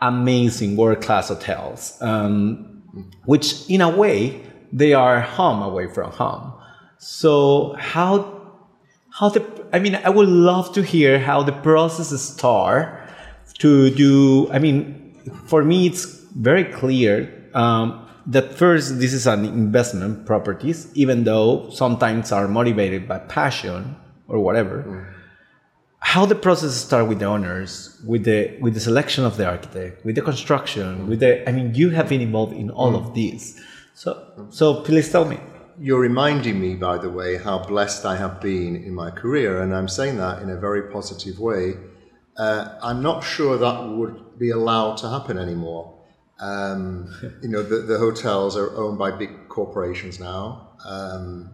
amazing 0.00 0.76
world-class 0.76 1.28
hotels 1.28 1.96
um, 2.02 2.82
which 3.24 3.68
in 3.70 3.80
a 3.80 3.88
way 3.88 4.42
they 4.72 4.92
are 4.92 5.20
home 5.20 5.62
away 5.62 5.86
from 5.86 6.10
home. 6.12 6.52
So 6.98 7.74
how 7.78 8.34
how 9.10 9.28
the 9.28 9.40
I 9.72 9.78
mean 9.78 9.94
I 9.96 10.10
would 10.10 10.28
love 10.28 10.72
to 10.74 10.82
hear 10.82 11.18
how 11.18 11.42
the 11.42 11.52
process 11.52 12.20
start 12.20 13.08
to 13.58 13.90
do. 13.90 14.50
I 14.50 14.58
mean, 14.58 15.14
for 15.46 15.64
me 15.64 15.86
it's 15.86 16.04
very 16.34 16.64
clear 16.64 17.50
um, 17.54 18.06
that 18.26 18.54
first 18.54 19.00
this 19.00 19.12
is 19.12 19.26
an 19.26 19.44
investment 19.44 20.26
properties, 20.26 20.90
even 20.94 21.24
though 21.24 21.70
sometimes 21.70 22.30
are 22.32 22.46
motivated 22.46 23.08
by 23.08 23.18
passion 23.18 23.96
or 24.28 24.40
whatever. 24.40 24.82
Mm. 24.82 25.14
How 26.00 26.24
the 26.24 26.34
process 26.34 26.74
start 26.74 27.08
with 27.08 27.18
the 27.18 27.24
owners, 27.24 28.00
with 28.06 28.24
the 28.24 28.56
with 28.60 28.74
the 28.74 28.80
selection 28.80 29.24
of 29.24 29.36
the 29.36 29.46
architect, 29.46 30.04
with 30.04 30.14
the 30.14 30.22
construction, 30.22 31.00
mm. 31.00 31.06
with 31.08 31.20
the 31.20 31.48
I 31.48 31.52
mean 31.52 31.74
you 31.74 31.90
have 31.90 32.08
been 32.08 32.20
involved 32.20 32.54
in 32.54 32.70
all 32.70 32.92
mm. 32.92 33.00
of 33.00 33.14
this. 33.14 33.60
So 33.94 34.46
so 34.50 34.82
please 34.82 35.10
tell 35.10 35.24
me. 35.24 35.38
You're 35.80 36.00
reminding 36.00 36.60
me, 36.60 36.74
by 36.74 36.98
the 36.98 37.08
way, 37.08 37.38
how 37.38 37.58
blessed 37.60 38.04
I 38.04 38.16
have 38.16 38.40
been 38.40 38.74
in 38.76 38.94
my 38.94 39.10
career, 39.10 39.62
and 39.62 39.74
I'm 39.74 39.88
saying 39.88 40.16
that 40.16 40.42
in 40.42 40.50
a 40.50 40.56
very 40.56 40.90
positive 40.90 41.38
way. 41.38 41.74
Uh, 42.36 42.78
I'm 42.82 43.00
not 43.02 43.22
sure 43.22 43.56
that 43.56 43.88
would 43.88 44.38
be 44.38 44.50
allowed 44.50 44.96
to 44.98 45.08
happen 45.08 45.38
anymore. 45.38 45.94
Um, 46.40 47.08
you 47.42 47.48
know, 47.48 47.62
the, 47.62 47.78
the, 47.78 47.98
hotels 47.98 48.56
are 48.56 48.76
owned 48.76 48.98
by 48.98 49.10
big 49.10 49.48
corporations 49.48 50.18
now, 50.18 50.70
um, 50.84 51.50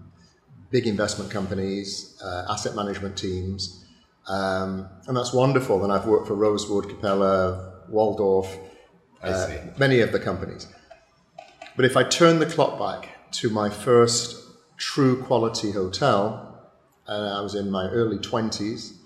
big 0.70 0.86
investment 0.86 1.30
companies, 1.30 2.18
uh, 2.22 2.46
asset 2.50 2.74
management 2.74 3.16
teams, 3.16 3.84
um, 4.28 4.88
and 5.06 5.16
that's 5.16 5.32
wonderful. 5.32 5.84
And 5.84 5.92
I've 5.92 6.06
worked 6.06 6.28
for 6.28 6.34
Rosewood, 6.34 6.88
Capella, 6.88 7.82
Waldorf, 7.88 8.54
uh, 9.22 9.50
many 9.78 10.00
of 10.00 10.12
the 10.12 10.20
companies. 10.20 10.66
But 11.76 11.84
if 11.84 11.96
I 11.96 12.04
turn 12.04 12.38
the 12.38 12.46
clock 12.46 12.78
back 12.78 13.13
to 13.34 13.50
my 13.50 13.68
first 13.68 14.40
true 14.76 15.22
quality 15.22 15.72
hotel. 15.72 16.70
And 17.06 17.28
I 17.28 17.40
was 17.40 17.54
in 17.54 17.70
my 17.70 17.88
early 17.88 18.18
20s. 18.18 18.96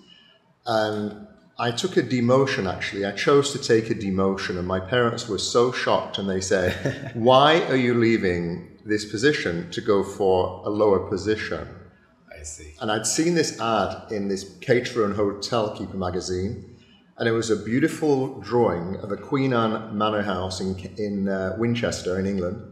And 0.65 1.27
I 1.57 1.71
took 1.71 1.97
a 1.97 2.03
demotion 2.03 2.71
actually. 2.71 3.05
I 3.05 3.11
chose 3.11 3.51
to 3.51 3.59
take 3.59 3.89
a 3.89 3.95
demotion, 3.95 4.57
and 4.57 4.65
my 4.67 4.79
parents 4.79 5.27
were 5.27 5.37
so 5.37 5.73
shocked 5.73 6.17
and 6.17 6.29
they 6.29 6.39
said, 6.39 7.11
Why 7.15 7.61
are 7.63 7.75
you 7.75 7.95
leaving 7.95 8.77
this 8.85 9.03
position 9.03 9.69
to 9.71 9.81
go 9.81 10.03
for 10.03 10.61
a 10.65 10.69
lower 10.69 10.99
position? 11.09 11.67
I 12.31 12.43
see. 12.43 12.73
And 12.79 12.89
I'd 12.89 13.05
seen 13.05 13.33
this 13.35 13.59
ad 13.59 14.09
in 14.09 14.29
this 14.29 14.55
caterer 14.61 15.03
and 15.03 15.15
hotel 15.15 15.75
keeper 15.75 15.97
magazine, 15.97 16.77
and 17.17 17.27
it 17.27 17.33
was 17.33 17.49
a 17.49 17.57
beautiful 17.57 18.39
drawing 18.39 18.95
of 18.97 19.11
a 19.11 19.17
Queen 19.17 19.51
Anne 19.53 19.97
manor 19.97 20.21
house 20.21 20.61
in, 20.61 20.77
in 20.97 21.27
uh, 21.27 21.55
Winchester, 21.57 22.17
in 22.17 22.25
England 22.25 22.68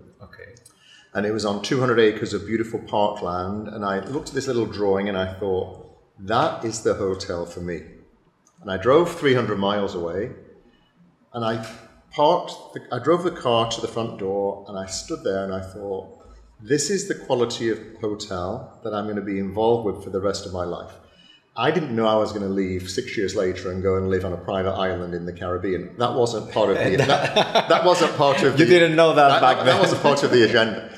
and 1.17 1.25
it 1.25 1.31
was 1.31 1.45
on 1.45 1.63
200 1.63 1.99
acres 1.99 2.31
of 2.35 2.45
beautiful 2.45 2.79
parkland. 2.79 3.67
And 3.69 3.83
I 3.83 4.01
looked 4.01 4.29
at 4.29 4.35
this 4.35 4.45
little 4.45 4.67
drawing 4.67 5.09
and 5.09 5.17
I 5.17 5.33
thought, 5.33 5.97
that 6.19 6.63
is 6.63 6.83
the 6.83 6.93
hotel 6.93 7.47
for 7.47 7.59
me. 7.59 7.81
And 8.61 8.69
I 8.69 8.77
drove 8.77 9.19
300 9.19 9.57
miles 9.57 9.95
away 9.95 10.29
and 11.33 11.43
I 11.43 11.67
parked, 12.11 12.51
the, 12.75 12.81
I 12.91 12.99
drove 12.99 13.23
the 13.23 13.31
car 13.31 13.67
to 13.67 13.81
the 13.81 13.87
front 13.87 14.19
door 14.19 14.63
and 14.67 14.77
I 14.77 14.85
stood 14.85 15.23
there 15.23 15.43
and 15.43 15.51
I 15.51 15.61
thought, 15.61 16.23
this 16.61 16.91
is 16.91 17.07
the 17.07 17.15
quality 17.15 17.69
of 17.69 17.79
hotel 17.99 18.79
that 18.83 18.93
I'm 18.93 19.05
going 19.05 19.15
to 19.15 19.23
be 19.23 19.39
involved 19.39 19.87
with 19.87 20.03
for 20.03 20.11
the 20.11 20.21
rest 20.21 20.45
of 20.45 20.53
my 20.53 20.65
life. 20.65 20.93
I 21.55 21.71
didn't 21.71 21.95
know 21.95 22.05
I 22.05 22.17
was 22.17 22.31
going 22.31 22.43
to 22.43 22.53
leave 22.53 22.91
six 22.91 23.17
years 23.17 23.35
later 23.35 23.71
and 23.71 23.81
go 23.81 23.97
and 23.97 24.07
live 24.07 24.23
on 24.23 24.33
a 24.33 24.37
private 24.37 24.73
island 24.73 25.15
in 25.15 25.25
the 25.25 25.33
Caribbean. 25.33 25.97
That 25.97 26.13
wasn't 26.13 26.51
part 26.51 26.69
of 26.69 26.77
the. 26.77 26.95
that, 27.07 27.69
that 27.69 27.83
wasn't 27.83 28.15
part 28.15 28.43
of. 28.43 28.59
You 28.59 28.65
the, 28.65 28.71
didn't 28.71 28.95
know 28.95 29.15
that, 29.15 29.29
that 29.29 29.41
back 29.41 29.57
then. 29.57 29.65
That 29.65 29.79
wasn't 29.79 30.03
part 30.03 30.21
of 30.21 30.29
the 30.29 30.43
agenda. 30.43 30.93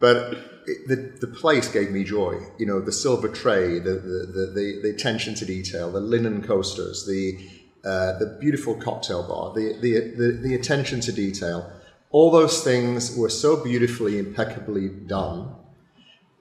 But 0.00 0.38
it, 0.66 0.88
the, 0.88 1.26
the 1.26 1.32
place 1.32 1.68
gave 1.68 1.90
me 1.92 2.02
joy. 2.02 2.40
You 2.58 2.66
know, 2.66 2.80
the 2.80 2.92
silver 2.92 3.28
tray, 3.28 3.78
the, 3.78 3.92
the, 3.92 4.52
the, 4.54 4.80
the 4.82 4.90
attention 4.90 5.34
to 5.36 5.44
detail, 5.44 5.92
the 5.92 6.00
linen 6.00 6.42
coasters, 6.42 7.06
the, 7.06 7.38
uh, 7.84 8.18
the 8.18 8.36
beautiful 8.40 8.74
cocktail 8.74 9.22
bar, 9.22 9.54
the, 9.54 9.78
the, 9.80 10.00
the, 10.16 10.32
the 10.42 10.54
attention 10.54 11.00
to 11.02 11.12
detail. 11.12 11.70
All 12.10 12.30
those 12.30 12.64
things 12.64 13.16
were 13.16 13.28
so 13.30 13.62
beautifully, 13.62 14.18
impeccably 14.18 14.88
done 14.88 15.54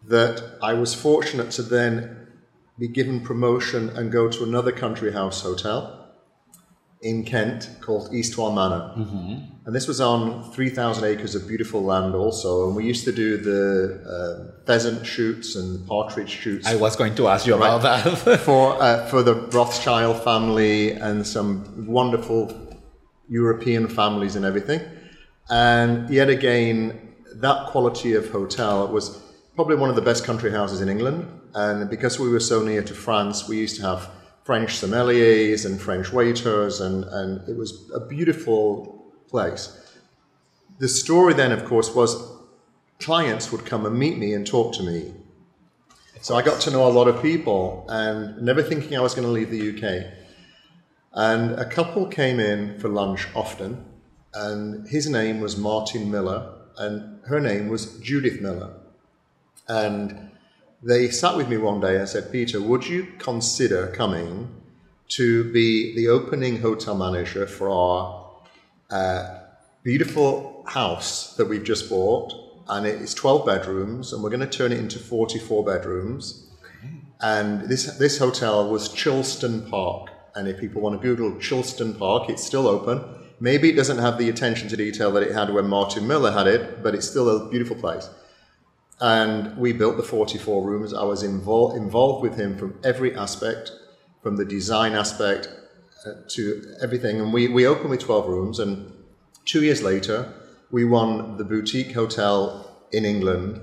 that 0.08 0.58
I 0.64 0.74
was 0.74 0.96
fortunate 0.96 1.52
to 1.52 1.62
then 1.62 2.28
be 2.80 2.88
given 2.88 3.20
promotion 3.22 3.90
and 3.90 4.12
go 4.12 4.30
to 4.30 4.44
another 4.44 4.72
country 4.72 5.12
house 5.12 5.42
hotel 5.42 5.99
in 7.02 7.24
Kent 7.24 7.70
called 7.80 8.12
Eastwell 8.12 8.54
Manor. 8.54 8.94
Mm-hmm. 8.98 9.66
And 9.66 9.76
this 9.76 9.88
was 9.88 10.02
on 10.02 10.52
3,000 10.52 11.04
acres 11.06 11.34
of 11.36 11.48
beautiful 11.48 11.82
land 11.82 12.14
also. 12.14 12.68
And 12.68 12.76
we 12.76 12.86
used 12.86 13.06
to 13.06 13.12
do 13.12 13.38
the 13.38 14.02
uh, 14.04 14.66
pheasant 14.66 15.06
shoots 15.06 15.56
and 15.56 15.88
partridge 15.88 16.30
shoots. 16.30 16.68
I 16.68 16.76
was 16.76 16.96
going 16.96 17.16
to 17.16 17.28
ask 17.28 17.48
you 17.48 17.56
about 17.56 17.84
right, 17.84 18.04
that. 18.04 18.40
for, 18.46 18.82
uh, 18.82 19.06
for 19.08 19.24
the 19.24 19.36
Rothschild 19.36 20.24
family 20.24 20.92
and 20.92 21.26
some 21.26 21.88
wonderful 21.88 22.52
European 23.30 23.88
families 23.88 24.36
and 24.36 24.44
everything. 24.44 24.82
And 25.50 26.10
yet 26.10 26.30
again, 26.30 27.16
that 27.36 27.68
quality 27.68 28.14
of 28.16 28.30
hotel 28.30 28.88
was 28.88 29.22
probably 29.56 29.76
one 29.76 29.90
of 29.90 29.96
the 29.96 30.02
best 30.02 30.26
country 30.26 30.52
houses 30.52 30.82
in 30.82 30.90
England. 30.90 31.28
And 31.54 31.90
because 31.90 32.20
we 32.20 32.30
were 32.30 32.40
so 32.40 32.62
near 32.64 32.82
to 32.84 32.94
France, 32.94 33.48
we 33.48 33.58
used 33.58 33.78
to 33.78 33.84
have 33.84 34.10
French 34.50 34.80
sommeliers 34.82 35.64
and 35.64 35.80
French 35.80 36.12
waiters, 36.12 36.82
and, 36.82 37.04
and 37.04 37.48
it 37.48 37.56
was 37.56 37.88
a 37.94 38.00
beautiful 38.00 39.06
place. 39.28 39.80
The 40.80 40.88
story 40.88 41.36
then, 41.36 41.52
of 41.52 41.66
course, 41.66 41.94
was 41.94 42.20
clients 43.00 43.52
would 43.52 43.64
come 43.64 43.86
and 43.86 43.96
meet 43.96 44.18
me 44.18 44.34
and 44.34 44.48
talk 44.48 44.74
to 44.74 44.82
me. 44.82 45.14
So 46.22 46.36
I 46.36 46.42
got 46.42 46.60
to 46.62 46.72
know 46.72 46.88
a 46.88 46.90
lot 46.90 47.08
of 47.08 47.22
people 47.22 47.86
and 47.90 48.42
never 48.42 48.64
thinking 48.64 48.98
I 48.98 49.02
was 49.02 49.14
going 49.14 49.28
to 49.28 49.32
leave 49.32 49.52
the 49.52 49.70
UK. 49.70 50.12
And 51.14 51.52
a 51.52 51.70
couple 51.70 52.08
came 52.08 52.40
in 52.40 52.80
for 52.80 52.90
lunch 52.90 53.28
often, 53.36 53.86
and 54.34 54.88
his 54.88 55.08
name 55.08 55.42
was 55.42 55.58
Martin 55.58 56.10
Miller, 56.10 56.56
and 56.76 57.20
her 57.28 57.40
name 57.40 57.68
was 57.68 58.00
Judith 58.00 58.42
Miller. 58.42 58.74
And 59.68 60.29
they 60.82 61.10
sat 61.10 61.36
with 61.36 61.50
me 61.50 61.58
one 61.58 61.82
day 61.82 61.98
and 61.98 62.08
said, 62.08 62.32
Peter, 62.32 62.62
would 62.62 62.88
you 62.88 63.08
consider 63.18 63.88
coming 63.88 64.50
to 65.10 65.52
be 65.52 65.96
the 65.96 66.08
opening 66.08 66.62
hotel 66.62 66.96
manager 66.96 67.46
for 67.46 67.70
our 67.70 68.30
uh, 68.90 69.40
beautiful 69.84 70.64
house 70.68 71.36
that 71.36 71.46
we've 71.46 71.64
just 71.64 71.90
bought? 71.90 72.34
And 72.70 72.86
it's 72.86 73.14
12 73.14 73.46
bedrooms, 73.46 74.14
and 74.14 74.24
we're 74.24 74.30
going 74.30 74.48
to 74.48 74.48
turn 74.48 74.72
it 74.72 74.78
into 74.78 75.00
44 75.00 75.66
bedrooms. 75.66 76.50
Okay. 76.64 76.94
And 77.20 77.62
this, 77.62 77.98
this 77.98 78.20
hotel 78.20 78.70
was 78.70 78.90
Chilston 78.90 79.70
Park. 79.70 80.12
And 80.36 80.48
if 80.48 80.60
people 80.60 80.82
want 80.82 81.02
to 81.02 81.06
Google 81.06 81.32
Chilston 81.40 81.98
Park, 81.98 82.30
it's 82.30 82.44
still 82.44 82.68
open. 82.68 83.04
Maybe 83.42 83.70
it 83.70 83.76
doesn't 83.76 83.98
have 83.98 84.18
the 84.18 84.30
attention 84.30 84.70
to 84.70 84.78
detail 84.78 85.12
that 85.14 85.24
it 85.24 85.34
had 85.34 85.52
when 85.52 85.68
Martin 85.68 86.08
Miller 86.08 86.32
had 86.32 86.46
it, 86.46 86.84
but 86.84 86.94
it's 86.94 87.10
still 87.10 87.30
a 87.30 87.50
beautiful 87.50 87.76
place. 87.76 88.08
And 89.02 89.58
we 89.58 89.72
built 89.72 89.98
the 89.98 90.04
44 90.04 90.66
rooms. 90.66 90.94
I 90.94 91.04
was 91.04 91.24
involved 91.24 91.78
involved 91.78 92.22
with 92.22 92.38
him 92.38 92.58
from 92.58 92.78
every 92.84 93.16
aspect, 93.16 93.72
from 94.22 94.36
the 94.36 94.46
design 94.46 94.94
aspect 94.94 95.50
uh, 96.06 96.12
to 96.30 96.76
everything. 96.82 97.22
And 97.22 97.32
we, 97.32 97.48
we 97.48 97.66
opened 97.66 97.90
with 97.90 98.02
12 98.02 98.28
rooms. 98.28 98.60
And 98.60 98.92
two 99.46 99.64
years 99.64 99.82
later, 99.82 100.34
we 100.72 100.84
won 100.84 101.38
the 101.38 101.46
boutique 101.46 101.94
hotel 101.94 102.70
in 102.92 103.06
England 103.06 103.62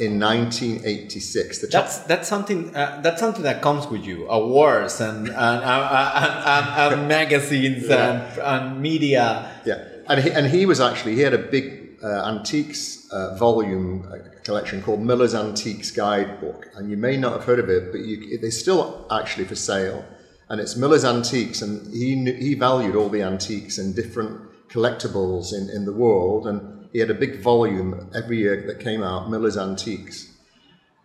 in 0.00 0.18
1986. 0.18 1.68
that's 1.68 1.98
that's 1.98 2.26
something 2.26 2.74
uh, 2.74 3.00
that's 3.02 3.20
something 3.20 3.42
that 3.42 3.60
comes 3.60 3.86
with 3.86 4.02
you 4.04 4.26
awards 4.28 5.00
and 5.00 5.28
and, 5.28 5.36
and, 5.36 5.62
and, 5.62 6.92
and 6.94 7.08
magazines 7.18 7.86
yeah. 7.86 8.32
and, 8.32 8.38
and 8.38 8.80
media. 8.80 9.50
Yeah, 9.66 9.84
and 10.08 10.20
he, 10.20 10.30
and 10.30 10.46
he 10.46 10.64
was 10.64 10.80
actually 10.80 11.16
he 11.16 11.20
had 11.20 11.34
a 11.34 11.38
big 11.38 11.79
uh, 12.02 12.24
antiques 12.26 13.08
uh, 13.10 13.36
volume 13.36 14.06
uh, 14.10 14.18
collection 14.44 14.82
called 14.82 15.00
Miller's 15.00 15.34
Antiques 15.34 15.90
Guidebook, 15.90 16.68
and 16.74 16.90
you 16.90 16.96
may 16.96 17.16
not 17.16 17.32
have 17.32 17.44
heard 17.44 17.58
of 17.58 17.68
it, 17.68 17.92
but 17.92 18.00
you, 18.00 18.38
they're 18.38 18.50
still 18.50 19.06
actually 19.10 19.44
for 19.44 19.54
sale. 19.54 20.04
And 20.48 20.60
it's 20.60 20.76
Miller's 20.76 21.04
Antiques, 21.04 21.62
and 21.62 21.92
he 21.92 22.32
he 22.32 22.54
valued 22.54 22.96
all 22.96 23.08
the 23.08 23.22
antiques 23.22 23.78
and 23.78 23.94
different 23.94 24.40
collectibles 24.68 25.52
in, 25.52 25.68
in 25.70 25.84
the 25.84 25.92
world, 25.92 26.46
and 26.46 26.88
he 26.92 26.98
had 26.98 27.10
a 27.10 27.14
big 27.14 27.40
volume 27.40 28.10
every 28.14 28.38
year 28.38 28.64
that 28.66 28.80
came 28.80 29.02
out, 29.02 29.30
Miller's 29.30 29.56
Antiques. 29.56 30.26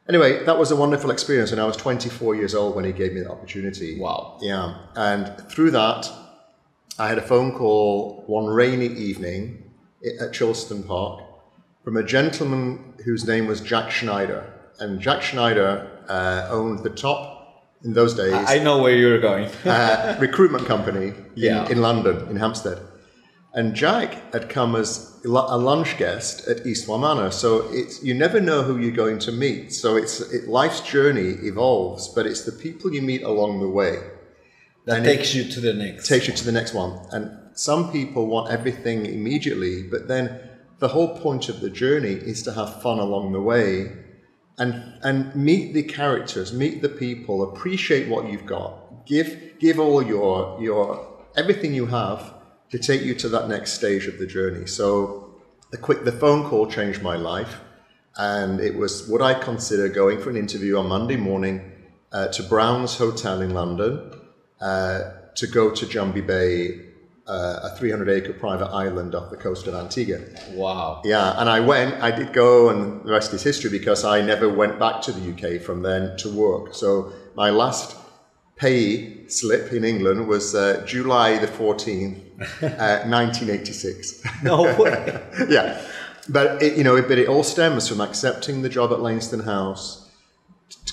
Anyway, 0.07 0.43
that 0.45 0.57
was 0.57 0.71
a 0.71 0.75
wonderful 0.75 1.11
experience, 1.11 1.51
and 1.51 1.59
I 1.59 1.65
was 1.65 1.75
24 1.77 2.35
years 2.35 2.55
old 2.55 2.75
when 2.75 2.85
he 2.85 2.91
gave 2.91 3.13
me 3.13 3.21
the 3.21 3.31
opportunity. 3.31 3.99
Wow. 3.99 4.37
Yeah, 4.41 4.77
and 4.95 5.37
through 5.49 5.71
that, 5.71 6.09
I 6.97 7.07
had 7.07 7.17
a 7.17 7.23
phone 7.23 7.51
call 7.51 8.23
one 8.27 8.45
rainy 8.45 8.87
evening 8.87 9.64
at 10.05 10.31
Chilston 10.31 10.85
Park 10.85 11.23
from 11.83 11.97
a 11.97 12.03
gentleman 12.03 12.93
whose 13.03 13.27
name 13.27 13.47
was 13.47 13.61
Jack 13.61 13.91
Schneider. 13.91 14.51
And 14.79 14.99
Jack 14.99 15.21
Schneider 15.21 15.89
uh, 16.09 16.47
owned 16.49 16.79
the 16.79 16.89
top, 16.89 17.35
in 17.85 17.93
those 17.93 18.15
days. 18.15 18.33
I 18.33 18.59
know 18.59 18.81
where 18.81 18.95
you're 18.95 19.21
going. 19.21 19.45
uh, 19.65 20.17
recruitment 20.19 20.65
company 20.65 21.07
in, 21.07 21.31
yeah. 21.35 21.69
in 21.69 21.81
London, 21.81 22.27
in 22.29 22.35
Hampstead. 22.35 22.79
And 23.53 23.73
Jack 23.73 24.33
had 24.33 24.49
come 24.49 24.75
as 24.75 25.17
a 25.23 25.29
lunch 25.29 25.97
guest 25.97 26.45
at 26.47 26.65
Eastwell 26.65 26.99
Manor, 26.99 27.31
so 27.31 27.69
it's 27.71 28.03
you 28.03 28.13
never 28.13 28.41
know 28.41 28.63
who 28.63 28.77
you're 28.77 28.91
going 28.91 29.17
to 29.19 29.31
meet. 29.31 29.71
So 29.71 29.95
it's 29.95 30.19
it, 30.19 30.49
life's 30.49 30.81
journey 30.81 31.37
evolves, 31.47 32.09
but 32.09 32.25
it's 32.25 32.43
the 32.43 32.51
people 32.51 32.93
you 32.93 33.01
meet 33.01 33.23
along 33.23 33.61
the 33.61 33.69
way 33.69 33.99
that 34.83 34.97
and 34.97 35.05
takes 35.05 35.33
you 35.33 35.45
to 35.45 35.61
the 35.61 35.73
next. 35.73 36.09
Takes 36.09 36.27
you 36.27 36.33
to 36.33 36.43
the 36.43 36.51
next 36.51 36.73
one. 36.73 36.99
And 37.11 37.31
some 37.55 37.91
people 37.91 38.27
want 38.27 38.51
everything 38.51 39.05
immediately, 39.05 39.83
but 39.83 40.07
then 40.07 40.39
the 40.79 40.89
whole 40.89 41.17
point 41.17 41.49
of 41.49 41.61
the 41.61 41.69
journey 41.69 42.13
is 42.13 42.43
to 42.43 42.53
have 42.53 42.81
fun 42.81 42.99
along 42.99 43.31
the 43.31 43.41
way 43.41 43.91
and 44.57 44.99
and 45.03 45.35
meet 45.35 45.73
the 45.73 45.83
characters, 45.83 46.53
meet 46.53 46.81
the 46.81 46.89
people, 46.89 47.43
appreciate 47.43 48.07
what 48.07 48.29
you've 48.29 48.45
got. 48.45 49.05
Give 49.05 49.53
give 49.59 49.79
all 49.79 50.03
your 50.03 50.61
your 50.61 51.07
everything 51.35 51.73
you 51.73 51.87
have 51.87 52.33
to 52.69 52.79
take 52.79 53.01
you 53.01 53.15
to 53.15 53.29
that 53.29 53.47
next 53.47 53.73
stage 53.73 54.07
of 54.07 54.17
the 54.17 54.27
journey. 54.27 54.67
So 54.67 55.35
the 55.71 55.77
quick 55.77 56.03
the 56.03 56.11
phone 56.11 56.47
call 56.49 56.67
changed 56.67 57.01
my 57.01 57.15
life 57.15 57.61
and 58.17 58.59
it 58.59 58.75
was 58.75 59.07
what 59.07 59.21
I 59.21 59.33
consider 59.33 59.89
going 59.89 60.21
for 60.21 60.29
an 60.29 60.37
interview 60.37 60.77
on 60.77 60.87
Monday 60.87 61.17
morning 61.17 61.71
uh, 62.11 62.27
to 62.29 62.43
Brown's 62.43 62.97
Hotel 62.97 63.41
in 63.41 63.53
London 63.53 64.11
uh, 64.61 65.11
to 65.35 65.47
go 65.47 65.71
to 65.71 65.85
Jumby 65.85 66.25
Bay 66.25 66.94
uh, 67.27 67.59
a 67.63 67.69
300 67.77 68.09
acre 68.09 68.33
private 68.33 68.67
island 68.67 69.15
off 69.15 69.31
the 69.31 69.37
coast 69.37 69.67
of 69.67 69.73
Antigua. 69.73 70.19
Wow. 70.51 71.01
Yeah, 71.03 71.39
and 71.39 71.49
I 71.49 71.59
went, 71.59 72.01
I 72.01 72.11
did 72.11 72.33
go, 72.33 72.69
and 72.69 73.03
the 73.03 73.11
rest 73.11 73.33
is 73.33 73.43
history 73.43 73.71
because 73.71 74.03
I 74.03 74.21
never 74.21 74.47
went 74.47 74.79
back 74.79 75.01
to 75.03 75.11
the 75.11 75.31
UK 75.31 75.61
from 75.61 75.81
then 75.81 76.17
to 76.17 76.29
work. 76.29 76.75
So 76.75 77.13
my 77.35 77.49
last 77.49 77.97
pay 78.55 79.27
slip 79.27 79.73
in 79.73 79.83
England 79.83 80.27
was 80.27 80.55
uh, 80.55 80.83
July 80.85 81.37
the 81.37 81.47
14th, 81.47 82.19
uh, 82.61 83.07
1986. 83.07 84.23
No 84.43 84.63
way. 84.81 85.23
yeah. 85.49 85.81
But 86.29 86.61
it, 86.61 86.77
you 86.77 86.83
know, 86.83 87.01
but 87.01 87.17
it 87.17 87.27
all 87.27 87.43
stems 87.43 87.87
from 87.87 88.01
accepting 88.01 88.61
the 88.61 88.69
job 88.69 88.91
at 88.91 88.99
Lainston 88.99 89.41
House, 89.41 90.09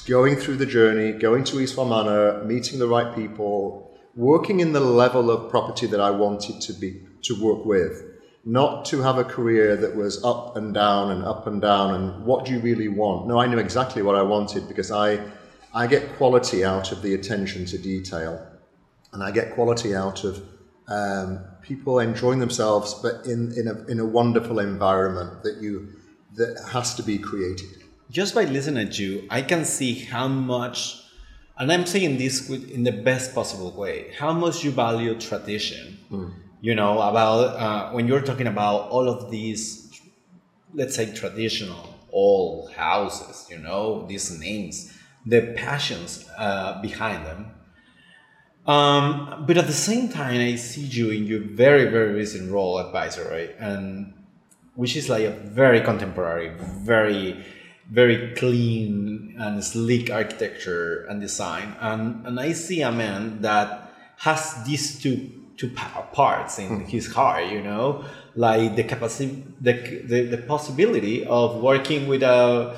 going 0.06 0.36
through 0.36 0.56
the 0.56 0.66
journey, 0.66 1.12
going 1.12 1.44
to 1.44 1.56
Eastwell 1.56 1.88
Manor, 1.88 2.44
meeting 2.44 2.78
the 2.78 2.88
right 2.88 3.14
people, 3.14 3.91
working 4.14 4.60
in 4.60 4.72
the 4.72 4.80
level 4.80 5.30
of 5.30 5.50
property 5.50 5.86
that 5.86 6.00
I 6.00 6.10
wanted 6.10 6.60
to 6.62 6.72
be 6.72 7.02
to 7.22 7.40
work 7.40 7.64
with, 7.64 8.02
not 8.44 8.84
to 8.86 9.00
have 9.00 9.18
a 9.18 9.24
career 9.24 9.76
that 9.76 9.94
was 9.94 10.22
up 10.24 10.56
and 10.56 10.74
down 10.74 11.10
and 11.10 11.24
up 11.24 11.46
and 11.46 11.60
down 11.60 11.94
and 11.94 12.24
what 12.24 12.44
do 12.44 12.52
you 12.52 12.58
really 12.58 12.88
want? 12.88 13.26
No, 13.26 13.38
I 13.38 13.46
knew 13.46 13.58
exactly 13.58 14.02
what 14.02 14.16
I 14.16 14.22
wanted 14.22 14.68
because 14.68 14.90
I 14.90 15.20
I 15.74 15.86
get 15.86 16.16
quality 16.16 16.64
out 16.64 16.92
of 16.92 17.00
the 17.00 17.14
attention 17.14 17.64
to 17.66 17.78
detail, 17.78 18.46
and 19.12 19.22
I 19.22 19.30
get 19.30 19.54
quality 19.54 19.94
out 19.94 20.22
of 20.22 20.42
um, 20.86 21.40
people 21.62 21.98
enjoying 21.98 22.40
themselves, 22.40 22.94
but 22.94 23.24
in 23.24 23.52
in 23.56 23.68
a 23.68 23.84
in 23.86 23.98
a 23.98 24.04
wonderful 24.04 24.58
environment 24.58 25.42
that 25.44 25.62
you 25.62 25.88
that 26.34 26.62
has 26.72 26.94
to 26.96 27.02
be 27.02 27.18
created. 27.18 27.84
Just 28.10 28.34
by 28.34 28.44
listening 28.44 28.90
to 28.90 29.02
you, 29.02 29.26
I 29.30 29.40
can 29.40 29.64
see 29.64 29.94
how 29.94 30.28
much 30.28 31.01
and 31.58 31.72
I'm 31.72 31.86
saying 31.86 32.18
this 32.18 32.48
in 32.48 32.84
the 32.84 32.92
best 32.92 33.34
possible 33.34 33.70
way. 33.72 34.12
How 34.18 34.32
much 34.32 34.64
you 34.64 34.70
value 34.70 35.18
tradition? 35.18 35.98
Mm. 36.10 36.32
You 36.60 36.74
know 36.74 37.00
about 37.00 37.56
uh, 37.56 37.90
when 37.90 38.06
you're 38.06 38.22
talking 38.22 38.46
about 38.46 38.88
all 38.90 39.08
of 39.08 39.30
these, 39.30 40.00
let's 40.72 40.94
say 40.94 41.12
traditional 41.12 41.98
old 42.12 42.72
houses. 42.72 43.46
You 43.50 43.58
know 43.58 44.06
these 44.06 44.38
names, 44.38 44.92
the 45.26 45.52
passions 45.56 46.28
uh, 46.38 46.80
behind 46.80 47.26
them. 47.26 47.50
Um, 48.64 49.44
but 49.46 49.56
at 49.56 49.66
the 49.66 49.72
same 49.72 50.08
time, 50.08 50.40
I 50.40 50.54
see 50.54 50.82
you 50.82 51.10
in 51.10 51.26
your 51.26 51.40
very 51.40 51.86
very 51.90 52.12
recent 52.12 52.50
role 52.50 52.78
advisor, 52.78 53.28
right? 53.28 53.54
And 53.58 54.14
which 54.74 54.96
is 54.96 55.08
like 55.08 55.24
a 55.24 55.30
very 55.30 55.80
contemporary, 55.80 56.52
very 56.58 57.44
very 57.92 58.34
clean 58.34 59.36
and 59.38 59.62
sleek 59.62 60.10
architecture 60.10 61.04
and 61.10 61.20
design. 61.20 61.76
And, 61.78 62.26
and 62.26 62.40
I 62.40 62.52
see 62.52 62.80
a 62.80 62.90
man 62.90 63.42
that 63.42 63.92
has 64.16 64.64
these 64.64 65.00
two 65.00 65.42
two 65.58 65.70
parts 66.12 66.58
in 66.58 66.70
mm. 66.70 66.88
his 66.88 67.12
heart, 67.12 67.46
you 67.52 67.62
know, 67.62 68.04
like 68.34 68.74
the 68.74 68.84
capacity, 68.84 69.44
the, 69.60 69.74
the, 70.06 70.22
the 70.22 70.38
possibility 70.38 71.24
of 71.26 71.62
working 71.62 72.08
with 72.08 72.22
a 72.22 72.74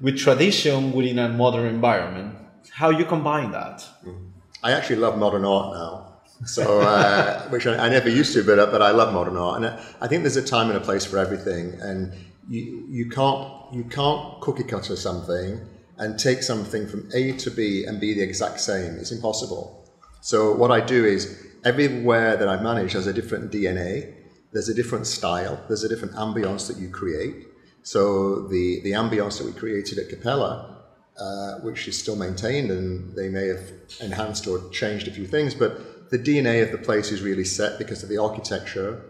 with 0.00 0.18
tradition 0.18 0.92
within 0.92 1.18
a 1.18 1.28
modern 1.28 1.66
environment. 1.66 2.36
How 2.70 2.90
you 2.90 3.06
combine 3.06 3.50
that? 3.52 3.84
Mm. 4.06 4.30
I 4.62 4.72
actually 4.72 4.96
love 4.96 5.18
modern 5.18 5.44
art 5.44 5.74
now. 5.74 6.18
So, 6.44 6.80
uh, 6.82 7.42
which 7.48 7.66
I, 7.66 7.86
I, 7.86 7.88
never 7.88 8.10
used 8.10 8.34
to, 8.34 8.44
but 8.44 8.70
but 8.70 8.82
I 8.82 8.90
love 8.90 9.12
modern 9.12 9.36
art, 9.36 9.62
and 9.62 9.66
I 10.00 10.06
think 10.06 10.22
there's 10.22 10.36
a 10.36 10.44
time 10.44 10.68
and 10.68 10.76
a 10.76 10.80
place 10.80 11.04
for 11.04 11.18
everything. 11.18 11.74
And 11.80 12.12
you, 12.48 12.86
you 12.88 13.10
can't 13.10 13.52
you 13.72 13.84
can't 13.84 14.40
cookie 14.40 14.64
cutter 14.64 14.96
something 14.96 15.60
and 15.98 16.18
take 16.18 16.42
something 16.42 16.86
from 16.86 17.10
A 17.14 17.32
to 17.32 17.50
B 17.50 17.84
and 17.84 18.00
be 18.00 18.14
the 18.14 18.22
exact 18.22 18.60
same. 18.60 18.94
It's 18.94 19.12
impossible. 19.12 19.84
So 20.20 20.54
what 20.54 20.70
I 20.70 20.80
do 20.80 21.04
is 21.04 21.46
everywhere 21.64 22.36
that 22.36 22.48
I 22.48 22.60
manage 22.62 22.92
has 22.92 23.06
a 23.06 23.12
different 23.12 23.52
DNA. 23.52 24.14
There's 24.52 24.68
a 24.68 24.74
different 24.74 25.06
style. 25.06 25.62
There's 25.68 25.84
a 25.84 25.88
different 25.88 26.14
ambience 26.14 26.68
that 26.68 26.78
you 26.78 26.88
create. 26.88 27.46
So 27.82 28.46
the 28.48 28.80
the 28.82 28.92
ambience 28.92 29.38
that 29.38 29.46
we 29.46 29.52
created 29.52 29.98
at 29.98 30.08
Capella, 30.08 30.78
uh, 31.20 31.54
which 31.60 31.86
is 31.88 31.98
still 31.98 32.16
maintained, 32.16 32.70
and 32.70 33.14
they 33.14 33.28
may 33.28 33.48
have 33.48 33.70
enhanced 34.00 34.46
or 34.46 34.68
changed 34.70 35.08
a 35.08 35.10
few 35.10 35.26
things, 35.26 35.54
but 35.54 36.10
the 36.10 36.18
DNA 36.18 36.62
of 36.62 36.72
the 36.72 36.78
place 36.78 37.12
is 37.12 37.20
really 37.20 37.44
set 37.44 37.78
because 37.78 38.02
of 38.02 38.08
the 38.08 38.16
architecture 38.16 39.07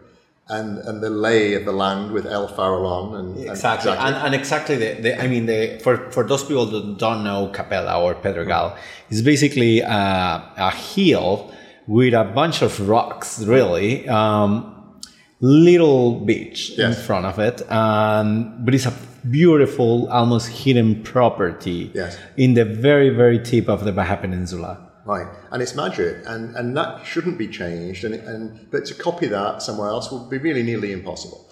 and 0.49 0.79
and 0.79 1.03
the 1.03 1.11
lay 1.11 1.55
of 1.55 1.65
the 1.65 1.73
land 1.73 2.13
with 2.13 2.27
El 2.27 2.49
Farallon 2.49 3.19
and 3.19 3.49
exactly 3.49 3.93
and, 3.93 4.01
and, 4.01 4.17
and 4.17 4.35
exactly 4.35 4.77
the, 4.77 4.95
the, 5.03 5.23
I 5.23 5.27
mean 5.27 5.47
the 5.47 5.79
for 5.83 6.11
for 6.11 6.25
those 6.25 6.43
people 6.43 6.67
that 6.67 6.99
don't 6.99 7.23
know 7.23 7.49
Capella 7.49 8.03
or 8.03 8.15
Pedregal 8.15 8.77
it's 9.11 9.21
basically 9.21 9.81
a, 9.81 10.53
a 10.57 10.71
hill 10.71 11.53
with 11.87 12.15
a 12.15 12.25
bunch 12.25 12.63
of 12.63 12.89
rocks 12.89 13.41
really 13.41 14.09
um, 14.09 15.01
little 15.41 16.21
beach 16.21 16.71
yes. 16.71 16.97
in 16.99 17.05
front 17.05 17.27
of 17.27 17.39
it 17.39 17.71
um, 17.71 18.65
but 18.65 18.75
it's 18.75 18.87
a 18.87 18.95
beautiful 19.29 20.09
almost 20.09 20.49
hidden 20.49 21.03
property 21.03 21.91
yes. 21.95 22.17
in 22.39 22.55
the 22.55 22.65
very 22.65 23.11
very 23.11 23.39
tip 23.39 23.69
of 23.69 23.85
the 23.85 23.93
Baja 23.93 24.17
Peninsula 24.17 24.88
Right, 25.09 25.27
and 25.51 25.63
it's 25.63 25.75
magic, 25.75 26.19
and, 26.27 26.55
and 26.55 26.77
that 26.77 27.07
shouldn't 27.07 27.39
be 27.39 27.49
changed. 27.49 28.05
And, 28.05 28.15
and 28.15 28.71
but 28.71 28.85
to 28.85 28.95
copy 28.95 29.27
that 29.29 29.63
somewhere 29.63 29.89
else 29.89 30.13
would 30.13 30.29
be 30.29 30.37
really 30.37 30.63
nearly 30.63 30.93
impossible. 30.93 31.49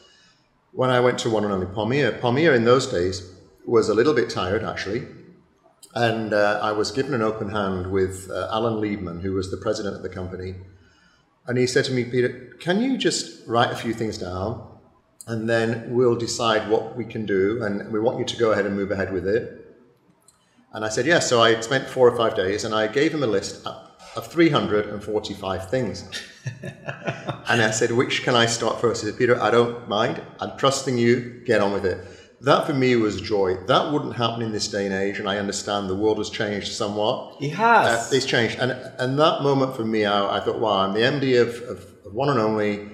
When 0.72 0.90
I 0.90 1.00
went 1.00 1.18
to 1.20 1.30
one 1.30 1.42
and 1.42 1.54
only 1.54 1.64
Palmilla, 1.64 2.20
Palmilla 2.20 2.54
in 2.54 2.66
those 2.66 2.86
days 2.86 3.32
was 3.64 3.88
a 3.88 3.94
little 3.94 4.12
bit 4.12 4.28
tired 4.28 4.62
actually, 4.62 5.06
and 5.94 6.34
uh, 6.34 6.60
I 6.62 6.72
was 6.72 6.90
given 6.90 7.14
an 7.14 7.22
open 7.22 7.48
hand 7.48 7.90
with 7.90 8.28
uh, 8.30 8.50
Alan 8.52 8.74
Leibman, 8.74 9.22
who 9.22 9.32
was 9.32 9.50
the 9.50 9.56
president 9.56 9.96
of 9.96 10.02
the 10.02 10.10
company, 10.10 10.56
and 11.46 11.56
he 11.56 11.66
said 11.66 11.86
to 11.86 11.92
me, 11.92 12.04
Peter, 12.04 12.54
can 12.60 12.82
you 12.82 12.98
just 12.98 13.48
write 13.48 13.70
a 13.70 13.76
few 13.76 13.94
things 13.94 14.18
down, 14.18 14.68
and 15.26 15.48
then 15.48 15.94
we'll 15.94 16.14
decide 16.14 16.68
what 16.68 16.94
we 16.94 17.06
can 17.06 17.24
do, 17.24 17.64
and 17.64 17.90
we 17.90 18.00
want 18.00 18.18
you 18.18 18.26
to 18.26 18.36
go 18.36 18.52
ahead 18.52 18.66
and 18.66 18.76
move 18.76 18.90
ahead 18.90 19.14
with 19.14 19.26
it. 19.26 19.65
And 20.76 20.84
I 20.84 20.90
said, 20.90 21.06
yes. 21.06 21.22
Yeah. 21.22 21.28
So 21.28 21.42
I 21.42 21.58
spent 21.60 21.88
four 21.88 22.06
or 22.06 22.14
five 22.14 22.36
days 22.36 22.64
and 22.64 22.74
I 22.74 22.86
gave 22.86 23.14
him 23.14 23.22
a 23.22 23.26
list 23.26 23.66
of 23.66 24.26
345 24.26 25.70
things. 25.70 26.04
and 26.62 27.62
I 27.62 27.70
said, 27.70 27.92
which 27.92 28.22
can 28.22 28.34
I 28.34 28.44
start 28.44 28.78
first? 28.78 29.02
He 29.02 29.08
said, 29.08 29.18
Peter, 29.18 29.40
I 29.40 29.50
don't 29.50 29.88
mind. 29.88 30.20
I'm 30.38 30.58
trusting 30.58 30.98
you. 30.98 31.42
Get 31.46 31.62
on 31.62 31.72
with 31.72 31.86
it. 31.86 32.06
That 32.42 32.66
for 32.66 32.74
me 32.74 32.94
was 32.96 33.18
joy. 33.22 33.56
That 33.64 33.90
wouldn't 33.90 34.16
happen 34.16 34.42
in 34.42 34.52
this 34.52 34.68
day 34.68 34.84
and 34.84 34.94
age. 34.94 35.18
And 35.18 35.26
I 35.26 35.38
understand 35.38 35.88
the 35.88 35.96
world 35.96 36.18
has 36.18 36.28
changed 36.28 36.74
somewhat. 36.74 37.38
It 37.40 37.54
has. 37.54 38.12
Uh, 38.12 38.16
it's 38.16 38.26
changed. 38.26 38.58
And, 38.58 38.72
and 38.98 39.18
that 39.18 39.40
moment 39.40 39.74
for 39.76 39.84
me, 39.84 40.04
I, 40.04 40.36
I 40.36 40.40
thought, 40.40 40.58
wow, 40.58 40.80
I'm 40.80 40.92
the 40.92 41.00
MD 41.00 41.40
of, 41.40 41.62
of, 41.70 41.78
of 42.04 42.12
one 42.12 42.28
and 42.28 42.38
only. 42.38 42.86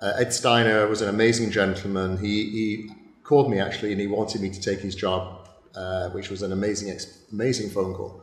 Uh, 0.00 0.14
Ed 0.18 0.32
Steiner 0.32 0.88
was 0.88 1.02
an 1.02 1.08
amazing 1.08 1.52
gentleman. 1.52 2.18
He, 2.18 2.50
he 2.50 2.90
called 3.22 3.48
me 3.48 3.60
actually 3.60 3.92
and 3.92 4.00
he 4.00 4.08
wanted 4.08 4.40
me 4.40 4.50
to 4.50 4.60
take 4.60 4.80
his 4.80 4.96
job 4.96 5.47
uh, 5.78 6.10
which 6.10 6.28
was 6.28 6.42
an 6.42 6.52
amazing, 6.52 6.98
amazing 7.32 7.70
phone 7.70 7.94
call. 7.94 8.20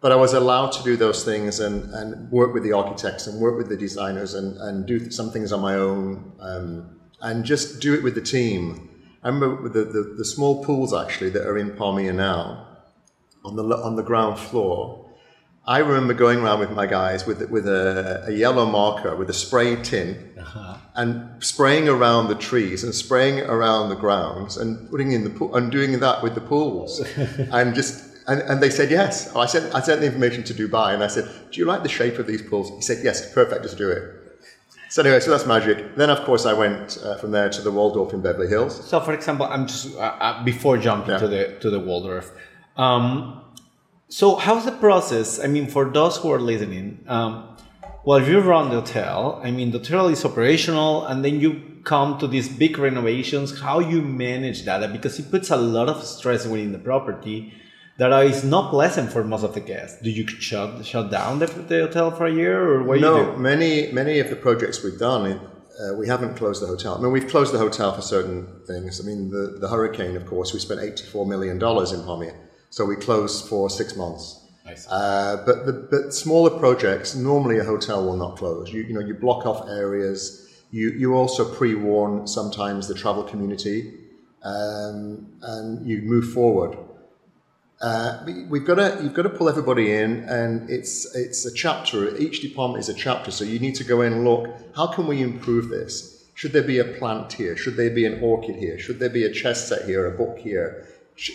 But 0.00 0.10
I 0.10 0.16
was 0.16 0.34
allowed 0.34 0.72
to 0.72 0.82
do 0.82 0.96
those 0.96 1.24
things 1.24 1.60
and, 1.60 1.88
and 1.94 2.30
work 2.32 2.52
with 2.52 2.64
the 2.64 2.72
architects 2.72 3.28
and 3.28 3.40
work 3.40 3.56
with 3.56 3.68
the 3.68 3.76
designers 3.76 4.34
and, 4.34 4.56
and 4.58 4.84
do 4.84 5.08
some 5.10 5.30
things 5.30 5.52
on 5.52 5.60
my 5.60 5.76
own 5.76 6.32
um, 6.40 7.00
and 7.20 7.44
just 7.44 7.80
do 7.80 7.94
it 7.94 8.02
with 8.02 8.16
the 8.16 8.20
team. 8.20 8.90
I 9.22 9.28
remember 9.28 9.68
the, 9.68 9.84
the, 9.84 10.14
the 10.18 10.24
small 10.24 10.64
pools 10.64 10.92
actually 10.92 11.30
that 11.30 11.46
are 11.46 11.56
in 11.56 11.70
Palmilla 11.70 12.14
now 12.14 12.66
on 13.44 13.54
the, 13.54 13.62
on 13.62 13.94
the 13.94 14.02
ground 14.02 14.40
floor 14.40 15.01
I 15.66 15.78
remember 15.78 16.12
going 16.12 16.40
around 16.40 16.58
with 16.58 16.72
my 16.72 16.86
guys 16.86 17.24
with 17.24 17.48
with 17.50 17.68
a, 17.68 18.24
a 18.26 18.32
yellow 18.32 18.66
marker 18.66 19.14
with 19.14 19.30
a 19.30 19.32
spray 19.32 19.80
tin 19.82 20.32
uh-huh. 20.38 20.76
and 20.96 21.42
spraying 21.42 21.88
around 21.88 22.28
the 22.28 22.34
trees 22.34 22.82
and 22.82 22.92
spraying 22.92 23.40
around 23.40 23.88
the 23.88 23.94
grounds 23.94 24.56
and 24.56 24.90
putting 24.90 25.12
in 25.12 25.22
the 25.22 25.30
pool 25.30 25.54
and 25.54 25.70
doing 25.70 26.00
that 26.00 26.22
with 26.22 26.34
the 26.34 26.40
pools 26.40 27.00
and 27.52 27.74
just 27.74 28.12
and, 28.26 28.40
and 28.42 28.62
they 28.62 28.70
said 28.70 28.90
yes. 28.90 29.34
I 29.36 29.46
sent 29.46 29.74
I 29.74 29.80
sent 29.80 30.00
the 30.00 30.06
information 30.06 30.42
to 30.44 30.54
Dubai 30.54 30.94
and 30.94 31.02
I 31.02 31.08
said, 31.08 31.26
"Do 31.50 31.60
you 31.60 31.64
like 31.64 31.82
the 31.82 31.88
shape 31.88 32.18
of 32.18 32.26
these 32.26 32.42
pools?" 32.42 32.70
He 32.70 32.82
said, 32.82 32.98
"Yes, 33.04 33.32
perfect. 33.32 33.62
Just 33.62 33.78
do 33.78 33.90
it." 33.90 34.02
So 34.90 35.02
anyway, 35.02 35.20
so 35.20 35.30
that's 35.30 35.46
magic. 35.46 35.96
Then, 35.96 36.10
of 36.10 36.22
course, 36.24 36.44
I 36.44 36.52
went 36.52 36.98
uh, 37.02 37.16
from 37.16 37.30
there 37.30 37.48
to 37.48 37.62
the 37.62 37.70
Waldorf 37.70 38.12
in 38.12 38.20
Beverly 38.20 38.46
Hills. 38.46 38.74
So, 38.90 39.00
for 39.00 39.14
example, 39.14 39.46
I'm 39.46 39.66
just 39.66 39.96
uh, 39.96 40.00
uh, 40.00 40.44
before 40.44 40.76
jumping 40.76 41.12
Yeah. 41.12 41.18
to 41.18 41.28
the 41.28 41.56
to 41.60 41.70
the 41.70 41.80
Waldorf. 41.80 42.30
Um, 42.76 43.40
so, 44.18 44.36
how's 44.36 44.64
the 44.66 44.72
process? 44.72 45.28
I 45.44 45.46
mean, 45.46 45.66
for 45.68 45.84
those 45.98 46.14
who 46.18 46.30
are 46.34 46.40
listening, 46.52 46.86
um, 47.08 47.56
well, 48.04 48.20
you 48.28 48.40
run 48.40 48.68
the 48.68 48.80
hotel. 48.82 49.40
I 49.42 49.50
mean, 49.50 49.70
the 49.70 49.78
hotel 49.78 50.08
is 50.08 50.24
operational, 50.30 51.06
and 51.06 51.24
then 51.24 51.40
you 51.40 51.50
come 51.84 52.18
to 52.18 52.26
these 52.26 52.48
big 52.62 52.76
renovations. 52.78 53.58
How 53.60 53.78
you 53.92 54.02
manage 54.02 54.64
that? 54.66 54.92
Because 54.92 55.18
it 55.18 55.30
puts 55.30 55.48
a 55.50 55.56
lot 55.56 55.88
of 55.88 56.04
stress 56.04 56.46
within 56.46 56.72
the 56.72 56.78
property. 56.90 57.38
That 57.98 58.12
is 58.26 58.44
not 58.44 58.70
pleasant 58.70 59.12
for 59.12 59.22
most 59.24 59.44
of 59.44 59.54
the 59.54 59.60
guests. 59.60 59.96
Do 60.02 60.10
you 60.10 60.26
shut 60.26 60.84
shut 60.84 61.10
down 61.10 61.38
the, 61.38 61.46
the 61.46 61.78
hotel 61.86 62.10
for 62.10 62.26
a 62.26 62.32
year, 62.42 62.56
or 62.70 62.82
what 62.82 62.94
do 62.94 63.00
you 63.00 63.06
No, 63.06 63.32
do? 63.32 63.38
many 63.38 63.92
many 63.92 64.18
of 64.18 64.28
the 64.32 64.36
projects 64.36 64.82
we've 64.84 64.98
done, 64.98 65.22
uh, 65.80 65.94
we 66.00 66.06
haven't 66.06 66.34
closed 66.36 66.62
the 66.62 66.66
hotel. 66.66 66.96
I 66.96 67.00
mean, 67.02 67.12
we've 67.12 67.28
closed 67.28 67.52
the 67.54 67.58
hotel 67.66 67.94
for 67.94 68.02
certain 68.02 68.40
things. 68.66 69.00
I 69.00 69.04
mean, 69.08 69.30
the, 69.30 69.58
the 69.62 69.68
hurricane, 69.68 70.16
of 70.16 70.26
course, 70.26 70.52
we 70.52 70.58
spent 70.58 70.80
$84 70.80 71.26
million 71.26 71.56
in 71.56 71.60
Palmilla. 72.08 72.34
So 72.72 72.86
we 72.86 72.96
closed 72.96 73.46
for 73.50 73.68
six 73.68 73.96
months. 73.96 74.24
Uh, 74.88 75.36
but 75.44 75.66
the 75.66 75.74
but 75.92 76.14
smaller 76.14 76.52
projects, 76.58 77.14
normally 77.14 77.58
a 77.58 77.64
hotel 77.64 78.02
will 78.06 78.16
not 78.16 78.38
close. 78.38 78.72
You, 78.72 78.80
you 78.88 78.94
know, 78.94 79.00
you 79.08 79.12
block 79.12 79.44
off 79.44 79.68
areas. 79.68 80.48
You, 80.70 80.86
you 81.02 81.14
also 81.14 81.44
pre-warn 81.54 82.26
sometimes 82.26 82.88
the 82.88 82.94
travel 82.94 83.24
community 83.24 83.78
um, 84.42 85.26
and 85.42 85.86
you 85.86 85.98
move 86.14 86.32
forward. 86.32 86.78
Uh, 87.82 88.22
we- 88.24 88.44
we've 88.44 88.64
got 88.64 88.76
to 88.76 89.00
you've 89.02 89.12
got 89.12 89.24
to 89.24 89.34
pull 89.38 89.50
everybody 89.50 89.86
in, 89.92 90.10
and 90.38 90.70
it's 90.70 91.14
it's 91.14 91.44
a 91.44 91.52
chapter. 91.52 92.16
Each 92.16 92.40
department 92.40 92.80
is 92.84 92.88
a 92.88 92.94
chapter, 93.06 93.30
so 93.30 93.44
you 93.44 93.58
need 93.58 93.74
to 93.74 93.84
go 93.84 94.00
in 94.00 94.14
and 94.14 94.24
look. 94.24 94.46
How 94.74 94.86
can 94.86 95.06
we 95.06 95.20
improve 95.20 95.68
this? 95.68 95.92
Should 96.34 96.52
there 96.54 96.68
be 96.74 96.78
a 96.78 96.84
plant 96.84 97.34
here? 97.34 97.54
Should 97.62 97.76
there 97.76 97.90
be 97.90 98.06
an 98.06 98.22
orchid 98.22 98.56
here? 98.56 98.78
Should 98.78 98.98
there 98.98 99.10
be 99.20 99.24
a 99.24 99.32
chess 99.40 99.68
set 99.68 99.84
here? 99.84 100.06
A 100.06 100.16
book 100.16 100.38
here? 100.38 100.86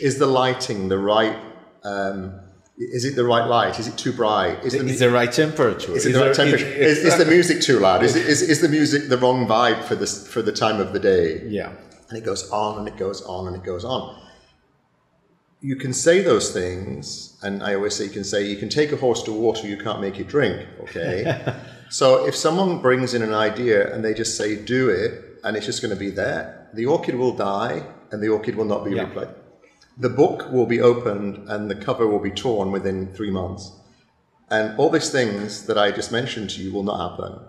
Is 0.01 0.17
the 0.19 0.25
lighting 0.27 0.89
the 0.89 0.97
right? 0.97 1.37
Um, 1.83 2.39
is 2.77 3.05
it 3.05 3.15
the 3.15 3.23
right 3.23 3.45
light? 3.47 3.79
Is 3.79 3.87
it 3.87 3.97
too 3.97 4.11
bright? 4.13 4.63
Is 4.63 4.73
the, 4.73 4.85
Is 4.85 4.99
the 4.99 5.09
right 5.09 5.31
temperature? 5.31 5.95
is 5.95 6.05
it 6.05 6.13
the 6.13 6.19
right 6.19 6.35
temperature? 6.35 6.65
Is, 6.67 6.99
is 6.99 7.17
the 7.17 7.25
music 7.25 7.61
too 7.61 7.79
loud? 7.79 8.03
Is, 8.03 8.15
is, 8.15 8.41
is 8.41 8.61
the 8.61 8.69
music 8.69 9.09
the 9.09 9.17
wrong 9.17 9.47
vibe 9.47 9.83
for 9.83 9.95
this 9.95 10.27
for 10.27 10.41
the 10.41 10.51
time 10.51 10.79
of 10.79 10.93
the 10.93 10.99
day? 10.99 11.41
yeah. 11.47 11.71
and 12.09 12.17
it 12.17 12.23
goes 12.23 12.49
on 12.51 12.79
and 12.79 12.87
it 12.87 12.95
goes 12.97 13.21
on 13.23 13.47
and 13.47 13.55
it 13.55 13.63
goes 13.63 13.83
on. 13.83 14.21
You 15.59 15.75
can 15.75 15.91
say 15.91 16.21
those 16.21 16.51
things, 16.53 17.35
and 17.41 17.63
I 17.63 17.73
always 17.73 17.95
say 17.95 18.03
you 18.05 18.11
can 18.11 18.23
say 18.23 18.45
you 18.45 18.57
can 18.57 18.69
take 18.69 18.91
a 18.91 18.95
horse 18.95 19.23
to 19.23 19.31
water, 19.33 19.67
you 19.67 19.77
can't 19.77 19.99
make 19.99 20.19
it 20.19 20.27
drink. 20.27 20.67
Okay, 20.81 21.55
so 21.89 22.27
if 22.27 22.35
someone 22.35 22.79
brings 22.79 23.15
in 23.15 23.23
an 23.23 23.33
idea 23.33 23.91
and 23.93 24.05
they 24.05 24.13
just 24.13 24.37
say 24.37 24.55
do 24.55 24.89
it, 24.89 25.39
and 25.43 25.57
it's 25.57 25.65
just 25.65 25.81
going 25.81 25.89
to 25.93 25.99
be 25.99 26.11
there, 26.11 26.69
the 26.75 26.85
orchid 26.85 27.15
will 27.15 27.35
die 27.35 27.81
and 28.11 28.21
the 28.21 28.29
orchid 28.29 28.55
will 28.55 28.65
not 28.65 28.85
be 28.85 28.91
Yeah. 28.91 29.05
replaced. 29.05 29.31
The 29.99 30.09
book 30.09 30.51
will 30.51 30.65
be 30.65 30.79
opened 30.79 31.49
and 31.49 31.69
the 31.69 31.75
cover 31.75 32.07
will 32.07 32.19
be 32.19 32.31
torn 32.31 32.71
within 32.71 33.13
three 33.13 33.31
months, 33.31 33.71
and 34.49 34.77
all 34.79 34.89
these 34.89 35.11
things 35.11 35.65
that 35.65 35.77
I 35.77 35.91
just 35.91 36.11
mentioned 36.11 36.51
to 36.51 36.61
you 36.61 36.71
will 36.71 36.83
not 36.83 37.09
happen. 37.09 37.39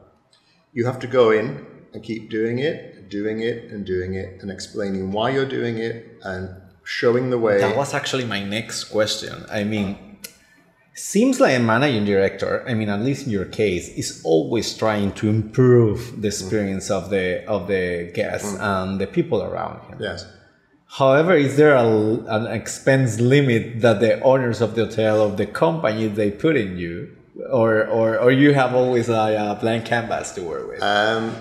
You 0.72 0.87
have 0.87 0.98
to 1.00 1.06
go 1.06 1.30
in 1.30 1.66
and 1.92 2.02
keep 2.02 2.30
doing 2.30 2.58
it, 2.58 3.08
doing 3.08 3.40
it, 3.40 3.70
and 3.70 3.84
doing 3.84 4.14
it, 4.14 4.40
and 4.40 4.50
explaining 4.50 5.12
why 5.12 5.30
you're 5.30 5.48
doing 5.48 5.78
it, 5.78 6.18
and 6.22 6.48
showing 6.84 7.30
the 7.30 7.38
way. 7.38 7.58
That 7.58 7.76
was 7.76 7.92
actually 7.94 8.24
my 8.24 8.42
next 8.42 8.84
question. 8.84 9.44
I 9.50 9.64
mean, 9.64 9.98
seems 10.94 11.38
like 11.38 11.56
a 11.56 11.61
managing 11.61 12.04
director, 12.04 12.64
I 12.66 12.74
mean, 12.74 12.88
at 12.88 13.00
least 13.00 13.26
in 13.26 13.32
your 13.32 13.44
case, 13.44 13.88
is 13.88 14.20
always 14.24 14.76
trying 14.76 15.12
to 15.12 15.28
improve 15.28 16.20
the 16.20 16.28
experience 16.28 16.90
of 16.90 17.11
the 17.11 17.46
of 17.46 17.68
the 17.68 18.11
guests 18.14 18.52
mm. 18.54 18.61
and 18.61 19.00
the 19.00 19.06
people 19.06 19.42
around 19.42 19.80
him. 19.88 19.98
yes. 20.00 20.26
However, 20.88 21.35
is 21.35 21.57
there 21.57 21.74
a, 21.74 21.87
an 21.87 22.46
expense 22.46 23.20
limit 23.20 23.83
that 23.83 24.01
the 24.01 24.20
owners 24.22 24.61
of 24.61 24.74
the 24.74 24.87
hotel 24.87 25.22
of 25.22 25.37
the 25.37 25.46
company 25.46 26.07
they 26.09 26.31
put 26.31 26.57
in 26.57 26.79
you, 26.79 27.14
or 27.51 27.87
or, 27.87 28.18
or 28.18 28.31
you 28.31 28.55
have 28.55 28.74
always 28.74 29.09
a, 29.09 29.53
a 29.53 29.59
blank 29.61 29.85
canvas 29.85 30.33
to 30.33 30.42
work 30.42 30.68
with? 30.68 30.83
Um, 30.83 31.37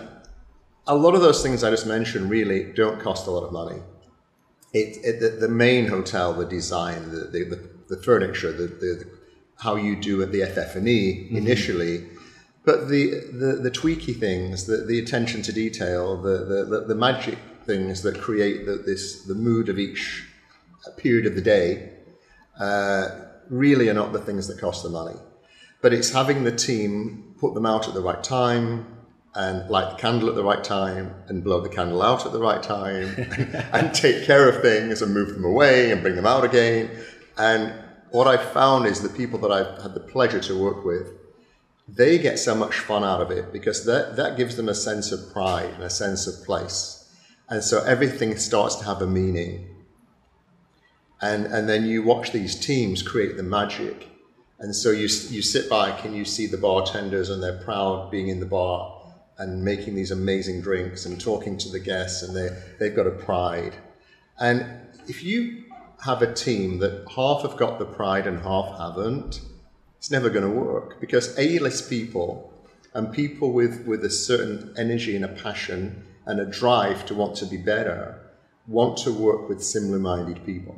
a 0.85 0.95
lot 0.95 1.15
of 1.15 1.21
those 1.21 1.41
things 1.41 1.63
I 1.63 1.69
just 1.69 1.87
mentioned 1.87 2.29
really 2.29 2.71
don't 2.73 2.99
cost 2.99 3.25
a 3.27 3.31
lot 3.31 3.43
of 3.43 3.53
money. 3.53 3.81
It, 4.73 4.97
it 5.03 5.19
the, 5.21 5.47
the 5.47 5.49
main 5.49 5.87
hotel, 5.87 6.33
the 6.33 6.45
design, 6.45 7.11
the 7.11 7.21
the, 7.31 7.69
the, 7.87 7.97
furniture, 8.03 8.51
the, 8.51 8.67
the, 8.67 9.05
how 9.59 9.75
you 9.75 9.95
do 9.95 10.21
it, 10.21 10.33
the 10.33 10.45
FF&E 10.45 11.29
initially, 11.31 12.05
but 12.65 12.89
the, 12.89 13.21
the 13.31 13.59
the 13.63 13.71
tweaky 13.71 14.13
things, 14.13 14.65
the, 14.65 14.77
the 14.77 14.99
attention 14.99 15.41
to 15.43 15.53
detail, 15.53 16.21
the, 16.21 16.65
the, 16.65 16.85
the 16.85 16.95
magic 16.95 17.37
things 17.67 18.01
that 18.01 18.19
create 18.19 18.65
the, 18.65 18.77
this 18.77 19.23
the 19.23 19.35
mood 19.35 19.69
of 19.69 19.77
each 19.77 20.27
period 20.97 21.25
of 21.25 21.35
the 21.35 21.41
day, 21.41 21.91
uh, 22.59 23.09
really 23.49 23.89
are 23.89 23.93
not 23.93 24.13
the 24.13 24.19
things 24.19 24.47
that 24.47 24.59
cost 24.59 24.83
the 24.83 24.89
money. 24.89 25.17
But 25.81 25.93
it's 25.93 26.11
having 26.11 26.43
the 26.43 26.55
team 26.55 27.35
put 27.39 27.53
them 27.53 27.65
out 27.65 27.87
at 27.87 27.93
the 27.93 28.01
right 28.01 28.23
time 28.23 28.97
and 29.35 29.69
light 29.69 29.91
the 29.91 30.01
candle 30.01 30.29
at 30.29 30.35
the 30.35 30.43
right 30.43 30.63
time 30.63 31.13
and 31.27 31.43
blow 31.43 31.61
the 31.61 31.69
candle 31.69 32.01
out 32.01 32.25
at 32.25 32.31
the 32.31 32.39
right 32.39 32.63
time 32.63 33.13
and 33.73 33.93
take 33.93 34.25
care 34.25 34.49
of 34.49 34.61
things 34.61 35.01
and 35.01 35.13
move 35.13 35.33
them 35.33 35.45
away 35.45 35.91
and 35.91 36.01
bring 36.01 36.15
them 36.15 36.25
out 36.25 36.43
again. 36.43 36.89
And 37.37 37.73
what 38.09 38.25
I've 38.25 38.51
found 38.51 38.87
is 38.87 39.01
the 39.01 39.09
people 39.09 39.37
that 39.39 39.51
I've 39.51 39.81
had 39.83 39.93
the 39.93 39.99
pleasure 39.99 40.39
to 40.39 40.59
work 40.59 40.83
with, 40.83 41.13
they 41.87 42.17
get 42.17 42.39
so 42.39 42.55
much 42.55 42.79
fun 42.79 43.03
out 43.03 43.21
of 43.21 43.29
it 43.29 43.53
because 43.53 43.85
that, 43.85 44.15
that 44.15 44.37
gives 44.37 44.55
them 44.55 44.67
a 44.67 44.73
sense 44.73 45.11
of 45.11 45.31
pride 45.31 45.69
and 45.75 45.83
a 45.83 45.89
sense 45.89 46.25
of 46.25 46.43
place. 46.43 46.96
And 47.49 47.63
so 47.63 47.83
everything 47.83 48.35
starts 48.37 48.75
to 48.75 48.85
have 48.85 49.01
a 49.01 49.07
meaning. 49.07 49.67
And 51.21 51.45
and 51.45 51.67
then 51.67 51.85
you 51.85 52.03
watch 52.03 52.31
these 52.31 52.55
teams 52.59 53.01
create 53.01 53.37
the 53.37 53.43
magic. 53.43 54.09
And 54.59 54.75
so 54.75 54.91
you 54.91 55.07
you 55.29 55.41
sit 55.41 55.69
back 55.69 56.05
and 56.05 56.15
you 56.15 56.25
see 56.25 56.47
the 56.47 56.57
bartenders 56.57 57.29
and 57.29 57.41
they're 57.41 57.61
proud 57.63 58.11
being 58.11 58.27
in 58.27 58.39
the 58.39 58.45
bar 58.45 58.93
and 59.37 59.63
making 59.63 59.95
these 59.95 60.11
amazing 60.11 60.61
drinks 60.61 61.05
and 61.05 61.19
talking 61.21 61.57
to 61.59 61.69
the 61.69 61.79
guests 61.79 62.23
and 62.23 62.35
they 62.35 62.49
they've 62.79 62.95
got 62.95 63.07
a 63.07 63.11
pride. 63.11 63.75
And 64.39 64.65
if 65.07 65.23
you 65.23 65.63
have 66.03 66.21
a 66.21 66.31
team 66.33 66.79
that 66.79 67.05
half 67.15 67.41
have 67.41 67.57
got 67.57 67.79
the 67.79 67.85
pride 67.85 68.27
and 68.27 68.39
half 68.41 68.77
haven't 68.77 69.41
it's 69.97 70.11
never 70.11 70.29
going 70.29 70.43
to 70.43 70.49
work 70.49 70.99
because 71.01 71.37
A-list 71.39 71.89
people 71.89 72.53
and 72.93 73.11
people 73.11 73.51
with 73.51 73.85
with 73.87 74.05
a 74.05 74.09
certain 74.09 74.73
energy 74.77 75.15
and 75.15 75.25
a 75.25 75.27
passion 75.27 76.05
and 76.27 76.39
a 76.39 76.45
drive 76.45 77.05
to 77.05 77.15
want 77.15 77.35
to 77.35 77.45
be 77.45 77.57
better 77.57 78.19
want 78.67 78.97
to 78.97 79.11
work 79.11 79.49
with 79.49 79.63
similar 79.63 79.99
minded 79.99 80.45
people 80.45 80.75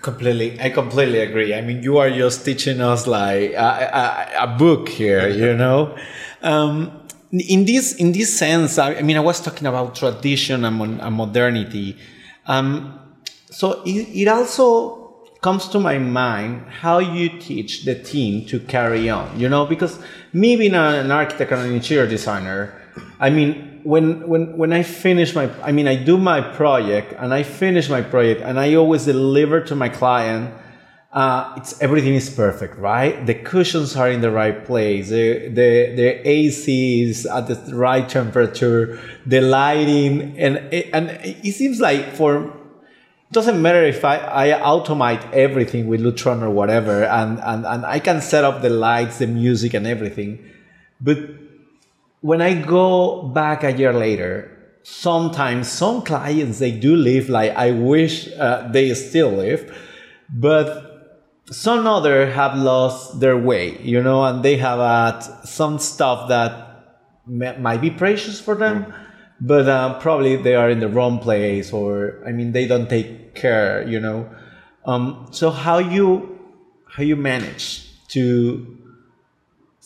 Completely, 0.00 0.58
I 0.58 0.70
completely 0.70 1.18
agree. 1.18 1.54
I 1.54 1.60
mean, 1.60 1.82
you 1.82 1.98
are 1.98 2.10
just 2.10 2.46
teaching 2.46 2.80
us 2.80 3.06
like 3.06 3.52
a, 3.52 4.32
a, 4.38 4.44
a 4.44 4.56
book 4.56 4.88
here, 4.88 5.28
you 5.28 5.54
know. 5.62 5.94
Um, 6.40 7.02
in 7.30 7.66
this 7.66 7.94
in 7.96 8.12
this 8.12 8.36
sense, 8.36 8.78
I, 8.78 8.94
I 8.94 9.02
mean, 9.02 9.16
I 9.16 9.20
was 9.20 9.40
talking 9.40 9.66
about 9.66 9.94
tradition 9.94 10.64
and, 10.64 10.76
mon- 10.76 11.00
and 11.00 11.14
modernity. 11.14 11.98
Um, 12.46 12.98
so 13.50 13.82
it, 13.84 14.08
it 14.22 14.28
also 14.28 15.14
comes 15.42 15.68
to 15.68 15.78
my 15.78 15.98
mind 15.98 16.64
how 16.68 16.98
you 16.98 17.28
teach 17.38 17.84
the 17.84 17.94
team 17.94 18.46
to 18.46 18.60
carry 18.60 19.10
on, 19.10 19.38
you 19.38 19.48
know, 19.48 19.66
because 19.66 19.98
me 20.32 20.56
being 20.56 20.74
an 20.74 21.10
architect 21.10 21.52
and 21.52 21.62
an 21.62 21.72
interior 21.72 22.06
designer, 22.06 22.80
I 23.20 23.28
mean, 23.28 23.71
when 23.84 24.28
when 24.28 24.56
when 24.56 24.72
I 24.72 24.82
finish 24.82 25.34
my, 25.34 25.50
I 25.62 25.72
mean, 25.72 25.88
I 25.88 25.96
do 25.96 26.16
my 26.18 26.40
project 26.40 27.14
and 27.18 27.32
I 27.34 27.42
finish 27.42 27.88
my 27.88 28.02
project 28.02 28.40
and 28.42 28.58
I 28.58 28.74
always 28.74 29.04
deliver 29.04 29.60
to 29.62 29.74
my 29.74 29.88
client. 29.88 30.54
Uh, 31.12 31.52
it's 31.58 31.78
everything 31.82 32.14
is 32.14 32.30
perfect, 32.30 32.78
right? 32.78 33.26
The 33.26 33.34
cushions 33.34 33.96
are 33.96 34.10
in 34.10 34.22
the 34.22 34.30
right 34.30 34.64
place. 34.64 35.10
The 35.10 35.48
the 35.48 35.92
the 35.94 36.28
AC 36.28 37.02
is 37.02 37.26
at 37.26 37.48
the 37.48 37.76
right 37.76 38.08
temperature. 38.08 38.98
The 39.26 39.40
lighting 39.40 40.38
and 40.38 40.56
and 40.72 41.10
it 41.22 41.52
seems 41.52 41.80
like 41.80 42.14
for 42.14 42.52
doesn't 43.32 43.60
matter 43.60 43.82
if 43.82 44.04
I, 44.04 44.18
I 44.18 44.60
automate 44.60 45.32
everything 45.32 45.88
with 45.88 46.02
Lutron 46.02 46.42
or 46.42 46.50
whatever, 46.50 47.04
and, 47.04 47.40
and, 47.40 47.64
and 47.64 47.86
I 47.86 47.98
can 47.98 48.20
set 48.20 48.44
up 48.44 48.60
the 48.60 48.68
lights, 48.68 49.18
the 49.18 49.26
music, 49.26 49.72
and 49.72 49.86
everything. 49.86 50.38
But 51.00 51.18
when 52.22 52.40
I 52.40 52.54
go 52.54 53.22
back 53.22 53.64
a 53.64 53.72
year 53.72 53.92
later, 53.92 54.48
sometimes 54.84 55.70
some 55.70 56.02
clients 56.02 56.58
they 56.58 56.72
do 56.72 56.96
live 56.96 57.28
like 57.28 57.52
I 57.54 57.72
wish 57.72 58.28
uh, 58.38 58.68
they 58.68 58.94
still 58.94 59.30
live, 59.30 59.76
but 60.30 60.88
some 61.50 61.86
other 61.86 62.30
have 62.30 62.56
lost 62.56 63.20
their 63.20 63.36
way, 63.36 63.76
you 63.82 64.02
know, 64.02 64.24
and 64.24 64.42
they 64.42 64.56
have 64.56 64.78
had 64.78 65.20
some 65.44 65.78
stuff 65.78 66.28
that 66.28 66.68
might 67.26 67.80
be 67.80 67.90
precious 67.90 68.40
for 68.40 68.54
them, 68.54 68.94
but 69.40 69.68
uh, 69.68 69.98
probably 69.98 70.36
they 70.36 70.54
are 70.54 70.70
in 70.70 70.78
the 70.78 70.88
wrong 70.88 71.18
place, 71.18 71.72
or 71.72 72.22
I 72.26 72.30
mean, 72.30 72.52
they 72.52 72.66
don't 72.66 72.88
take 72.88 73.34
care, 73.34 73.86
you 73.86 73.98
know. 73.98 74.30
Um, 74.84 75.26
so 75.32 75.50
how 75.50 75.78
you 75.78 76.38
how 76.88 77.02
you 77.02 77.16
manage 77.16 77.88
to 78.08 78.78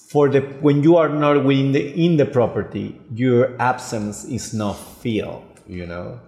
for 0.09 0.29
the 0.29 0.41
when 0.61 0.83
you 0.83 0.97
are 0.97 1.09
not 1.09 1.45
within 1.45 1.73
the 1.73 2.05
in 2.05 2.17
the 2.17 2.27
property, 2.27 3.01
your 3.13 3.61
absence 3.61 4.25
is 4.25 4.55
not 4.55 4.75
feel. 4.75 5.45
You 5.67 5.87
know. 5.87 6.21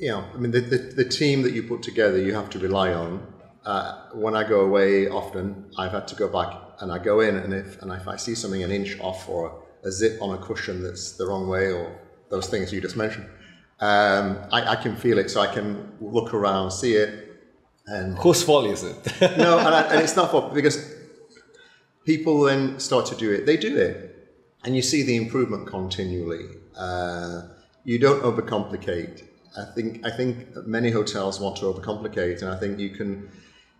Yeah, 0.00 0.24
I 0.34 0.38
mean 0.38 0.52
the, 0.52 0.60
the, 0.60 0.78
the 0.78 1.04
team 1.04 1.42
that 1.42 1.52
you 1.52 1.64
put 1.64 1.82
together, 1.82 2.18
you 2.18 2.34
have 2.34 2.50
to 2.50 2.58
rely 2.58 2.92
on. 2.92 3.26
Uh, 3.64 4.08
when 4.14 4.34
I 4.34 4.48
go 4.48 4.60
away, 4.60 5.08
often 5.08 5.70
I've 5.76 5.92
had 5.92 6.08
to 6.08 6.14
go 6.14 6.28
back 6.28 6.54
and 6.80 6.90
I 6.90 6.98
go 6.98 7.20
in, 7.20 7.36
and 7.36 7.52
if 7.52 7.82
and 7.82 7.92
if 7.92 8.08
I 8.08 8.16
see 8.16 8.34
something 8.34 8.62
an 8.62 8.70
inch 8.70 8.98
off 9.00 9.28
or 9.28 9.62
a 9.84 9.90
zip 9.90 10.22
on 10.22 10.34
a 10.34 10.38
cushion 10.38 10.82
that's 10.82 11.12
the 11.12 11.26
wrong 11.26 11.48
way, 11.48 11.72
or 11.72 12.00
those 12.30 12.48
things 12.48 12.72
you 12.72 12.80
just 12.80 12.96
mentioned, 12.96 13.26
um, 13.80 14.38
I, 14.52 14.72
I 14.72 14.76
can 14.76 14.96
feel 14.96 15.18
it. 15.18 15.30
So 15.30 15.40
I 15.40 15.52
can 15.52 15.92
look 16.00 16.32
around, 16.32 16.70
see 16.70 16.94
it, 16.94 17.28
and 17.86 18.16
Whose 18.18 18.42
fault 18.42 18.66
is 18.66 18.84
it? 18.84 18.96
no, 19.36 19.58
and, 19.66 19.74
I, 19.74 19.82
and 19.92 20.00
it's 20.00 20.16
not 20.16 20.30
for 20.30 20.50
because 20.54 20.97
people 22.08 22.40
then 22.40 22.80
start 22.80 23.04
to 23.04 23.14
do 23.14 23.30
it. 23.30 23.44
They 23.44 23.58
do 23.58 23.76
it, 23.76 23.96
and 24.64 24.74
you 24.74 24.80
see 24.80 25.02
the 25.02 25.16
improvement 25.16 25.68
continually. 25.68 26.46
Uh, 26.74 27.42
you 27.84 27.98
don't 27.98 28.22
overcomplicate. 28.22 29.24
I 29.62 29.66
think 29.74 30.06
I 30.06 30.10
think 30.18 30.56
many 30.76 30.90
hotels 30.90 31.38
want 31.38 31.56
to 31.58 31.64
overcomplicate, 31.70 32.40
and 32.40 32.50
I 32.50 32.58
think 32.58 32.78
you 32.78 32.90
can. 32.98 33.30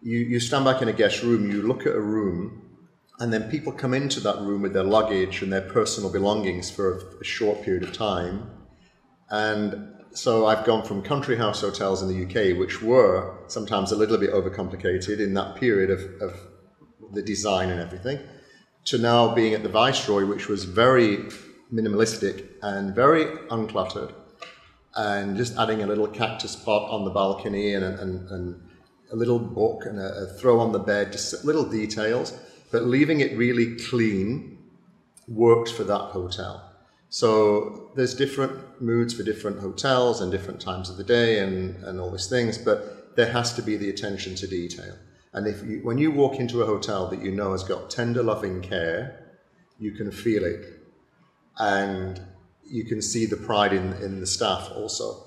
You, 0.03 0.19
you 0.19 0.39
stand 0.39 0.65
back 0.65 0.81
in 0.81 0.89
a 0.89 0.93
guest 0.93 1.23
room, 1.23 1.51
you 1.51 1.63
look 1.63 1.83
at 1.85 1.95
a 1.95 2.01
room, 2.01 2.39
and 3.19 3.33
then 3.33 3.51
people 3.51 3.73
come 3.73 3.95
into 3.95 4.21
that 4.21 4.39
room 4.43 4.61
with 4.63 4.73
their 4.73 4.85
luggage 4.85 5.43
and 5.43 5.53
their 5.53 5.67
personal 5.79 6.13
belongings 6.13 6.71
for 6.71 6.85
a, 6.99 7.21
a 7.23 7.25
short 7.25 7.63
period 7.65 7.83
of 7.83 7.93
time. 7.93 8.49
And 9.31 9.95
so 10.13 10.47
I've 10.47 10.65
gone 10.65 10.85
from 10.85 11.03
country 11.03 11.37
house 11.37 11.63
hotels 11.63 12.01
in 12.03 12.09
the 12.13 12.19
UK, 12.27 12.57
which 12.57 12.81
were 12.81 13.39
sometimes 13.49 13.91
a 13.91 13.97
little 13.97 14.19
bit 14.19 14.31
overcomplicated 14.31 15.19
in 15.19 15.35
that 15.35 15.57
period 15.57 15.91
of, 15.91 16.01
of 16.21 16.33
the 17.13 17.23
design 17.23 17.71
and 17.71 17.81
everything, 17.81 18.19
to 18.87 18.99
now 18.99 19.35
being 19.35 19.55
at 19.55 19.63
the 19.63 19.69
Viceroy, 19.69 20.25
which 20.27 20.49
was 20.49 20.65
very 20.65 21.19
minimalistic 21.73 22.47
and 22.63 22.95
very 22.95 23.25
uncluttered, 23.51 24.13
and 24.97 25.37
just 25.37 25.57
adding 25.57 25.83
a 25.83 25.87
little 25.87 26.07
cactus 26.07 26.57
pot 26.57 26.91
on 26.91 27.05
the 27.05 27.11
balcony 27.11 27.75
and, 27.75 27.85
and, 27.85 28.29
and 28.31 28.69
a 29.13 29.17
little 29.17 29.39
book 29.39 29.85
and 29.87 29.99
a, 29.99 30.25
a 30.25 30.27
throw 30.39 30.59
on 30.61 30.73
the 30.73 30.79
bed, 30.79 31.13
just 31.13 31.45
little 31.45 31.65
details, 31.65 32.39
but 32.71 32.85
leaving 32.85 33.21
it 33.21 33.37
really 33.37 33.77
clean 33.77 34.59
worked 35.27 35.71
for 35.71 35.85
that 35.85 36.11
hotel. 36.13 36.65
So 37.11 37.91
there's 37.97 38.15
different 38.15 38.83
moods 38.83 39.15
for 39.15 39.23
different 39.23 39.61
hotels 39.61 40.21
and 40.21 40.31
different 40.31 40.61
times 40.61 40.91
of 40.91 40.97
the 40.97 41.05
day 41.05 41.39
and, 41.39 41.83
and 41.85 42.01
all 42.01 42.11
these 42.11 42.29
things, 42.29 42.59
but 42.59 43.17
there 43.17 43.31
has 43.33 43.55
to 43.55 43.63
be 43.63 43.77
the 43.77 43.89
attention 43.89 44.35
to 44.37 44.47
detail. 44.47 44.95
And 45.33 45.47
if 45.47 45.63
you, 45.63 45.81
when 45.83 45.99
you 45.99 46.11
walk 46.11 46.37
into 46.37 46.63
a 46.63 46.67
hotel 46.67 47.09
that 47.09 47.23
you 47.23 47.31
know 47.31 47.53
has 47.53 47.63
got 47.63 47.91
tender, 47.91 48.23
loving 48.23 48.61
care, 48.61 49.37
you 49.79 49.93
can 49.93 50.11
feel 50.11 50.45
it, 50.45 50.65
and 51.59 52.21
you 52.65 52.85
can 52.85 53.01
see 53.03 53.27
the 53.27 53.37
pride 53.37 53.73
in, 53.73 53.93
in 53.95 54.21
the 54.21 54.27
staff 54.27 54.71
also. 54.75 55.25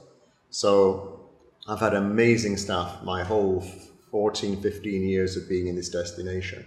So 0.50 1.30
I've 1.68 1.80
had 1.80 1.94
amazing 1.94 2.58
staff 2.58 3.04
my 3.04 3.24
whole 3.24 3.64
14, 4.12 4.62
15 4.62 5.04
years 5.08 5.38
of 5.38 5.48
being 5.48 5.68
in 5.68 5.76
this 5.76 5.90
destination. 5.90 6.66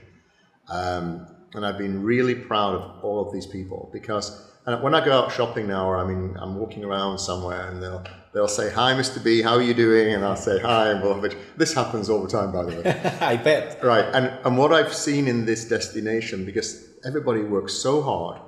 Um, 0.68 1.26
and 1.54 1.64
I've 1.64 1.78
been 1.78 2.02
really 2.02 2.34
proud 2.34 2.74
of 2.74 3.04
all 3.04 3.26
of 3.26 3.32
these 3.32 3.46
people 3.46 3.90
because 3.92 4.50
and 4.66 4.82
when 4.82 4.94
I 4.94 5.04
go 5.04 5.12
out 5.12 5.30
shopping 5.30 5.68
now, 5.68 5.86
or 5.86 5.98
I 5.98 6.06
mean, 6.06 6.36
I'm 6.38 6.56
walking 6.56 6.84
around 6.84 7.18
somewhere, 7.18 7.68
and 7.68 7.82
they'll 7.82 8.04
they'll 8.34 8.48
say, 8.48 8.70
"Hi, 8.70 8.92
Mr. 8.92 9.22
B, 9.22 9.40
how 9.40 9.54
are 9.54 9.62
you 9.62 9.74
doing?" 9.74 10.12
And 10.12 10.24
I'll 10.24 10.36
say, 10.36 10.58
"Hi, 10.58 10.90
I'm 10.90 11.00
Wolfovich." 11.00 11.36
This 11.56 11.72
happens 11.72 12.10
all 12.10 12.22
the 12.22 12.28
time, 12.28 12.52
by 12.52 12.64
the 12.64 12.82
way. 12.82 13.16
I 13.20 13.36
bet. 13.36 13.82
right, 13.82 14.04
and 14.12 14.26
and 14.44 14.58
what 14.58 14.72
I've 14.72 14.92
seen 14.92 15.28
in 15.28 15.46
this 15.46 15.64
destination, 15.64 16.44
because 16.44 16.86
everybody 17.04 17.42
works 17.42 17.72
so 17.74 18.02
hard, 18.02 18.40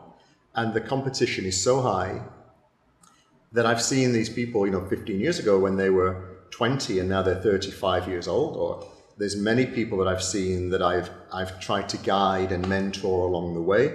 and 0.54 0.74
the 0.74 0.80
competition 0.80 1.46
is 1.46 1.62
so 1.62 1.80
high, 1.80 2.20
that 3.52 3.64
I've 3.64 3.82
seen 3.82 4.12
these 4.12 4.28
people, 4.28 4.66
you 4.66 4.72
know, 4.72 4.84
15 4.86 5.20
years 5.20 5.38
ago 5.38 5.58
when 5.58 5.76
they 5.76 5.90
were 5.90 6.36
20, 6.50 6.98
and 6.98 7.08
now 7.08 7.22
they're 7.22 7.40
35 7.40 8.08
years 8.08 8.28
old, 8.28 8.56
or 8.56 8.86
there's 9.18 9.36
many 9.36 9.66
people 9.66 9.98
that 9.98 10.08
I've 10.08 10.22
seen 10.22 10.70
that 10.70 10.82
I've 10.82 11.10
I've 11.32 11.58
tried 11.60 11.88
to 11.90 11.96
guide 11.98 12.52
and 12.52 12.68
mentor 12.68 13.26
along 13.26 13.54
the 13.54 13.62
way 13.62 13.94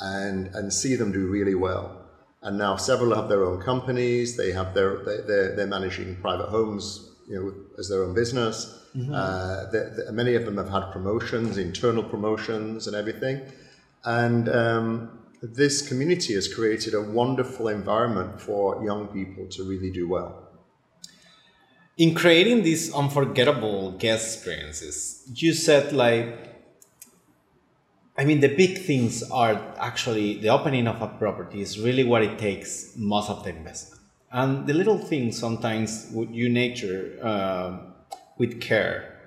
and, 0.00 0.48
and 0.54 0.72
see 0.72 0.96
them 0.96 1.12
do 1.12 1.26
really 1.26 1.54
well. 1.54 2.03
And 2.46 2.58
now 2.58 2.76
several 2.76 3.14
have 3.14 3.28
their 3.28 3.42
own 3.48 3.60
companies. 3.62 4.36
They 4.36 4.52
have 4.52 4.74
their 4.74 4.90
they, 5.06 5.18
they're, 5.28 5.56
they're 5.56 5.66
managing 5.78 6.16
private 6.26 6.50
homes, 6.56 6.84
you 7.28 7.36
know, 7.36 7.54
as 7.78 7.88
their 7.88 8.02
own 8.04 8.14
business. 8.22 8.56
Uh, 9.12 9.70
they 9.72 9.82
they- 9.96 10.12
many 10.12 10.34
of 10.36 10.44
them 10.44 10.56
have 10.62 10.68
had 10.76 10.84
promotions, 10.92 11.56
internal 11.58 12.04
promotions, 12.14 12.86
and 12.86 12.94
everything. 12.94 13.36
And 14.04 14.48
um, 14.62 15.18
this 15.42 15.74
community 15.88 16.34
has 16.34 16.46
created 16.56 16.92
a 16.94 17.00
wonderful 17.20 17.66
environment 17.68 18.40
for 18.40 18.84
young 18.84 19.08
people 19.08 19.46
to 19.56 19.60
really 19.70 19.90
do 19.90 20.08
well. 20.08 20.30
In 21.96 22.14
creating 22.14 22.62
these 22.62 22.92
unforgettable 22.92 23.92
guest 23.92 24.36
experiences, 24.36 25.22
you 25.34 25.52
said 25.54 25.92
like 25.92 26.53
I 28.16 28.24
mean, 28.24 28.40
the 28.40 28.48
big 28.48 28.78
things 28.78 29.22
are 29.30 29.60
actually 29.78 30.38
the 30.38 30.48
opening 30.48 30.86
of 30.86 31.02
a 31.02 31.08
property 31.08 31.60
is 31.60 31.80
really 31.80 32.04
what 32.04 32.22
it 32.22 32.38
takes 32.38 32.92
most 32.96 33.28
of 33.28 33.42
the 33.42 33.50
investment. 33.50 34.00
And 34.30 34.66
the 34.66 34.74
little 34.74 34.98
things 34.98 35.38
sometimes 35.38 36.12
you 36.12 36.48
nature 36.48 37.18
um, 37.22 37.94
with 38.38 38.60
care, 38.60 39.20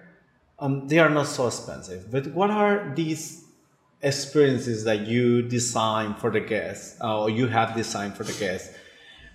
um, 0.59 0.87
they 0.87 0.99
are 0.99 1.09
not 1.09 1.27
so 1.27 1.47
expensive. 1.47 2.09
But 2.09 2.27
what 2.27 2.49
are 2.49 2.93
these 2.95 3.45
experiences 4.01 4.83
that 4.85 5.07
you 5.07 5.41
design 5.41 6.15
for 6.15 6.29
the 6.29 6.39
guests 6.39 6.99
uh, 7.01 7.23
or 7.23 7.29
you 7.29 7.47
have 7.47 7.75
designed 7.75 8.15
for 8.15 8.23
the 8.23 8.33
guests 8.33 8.73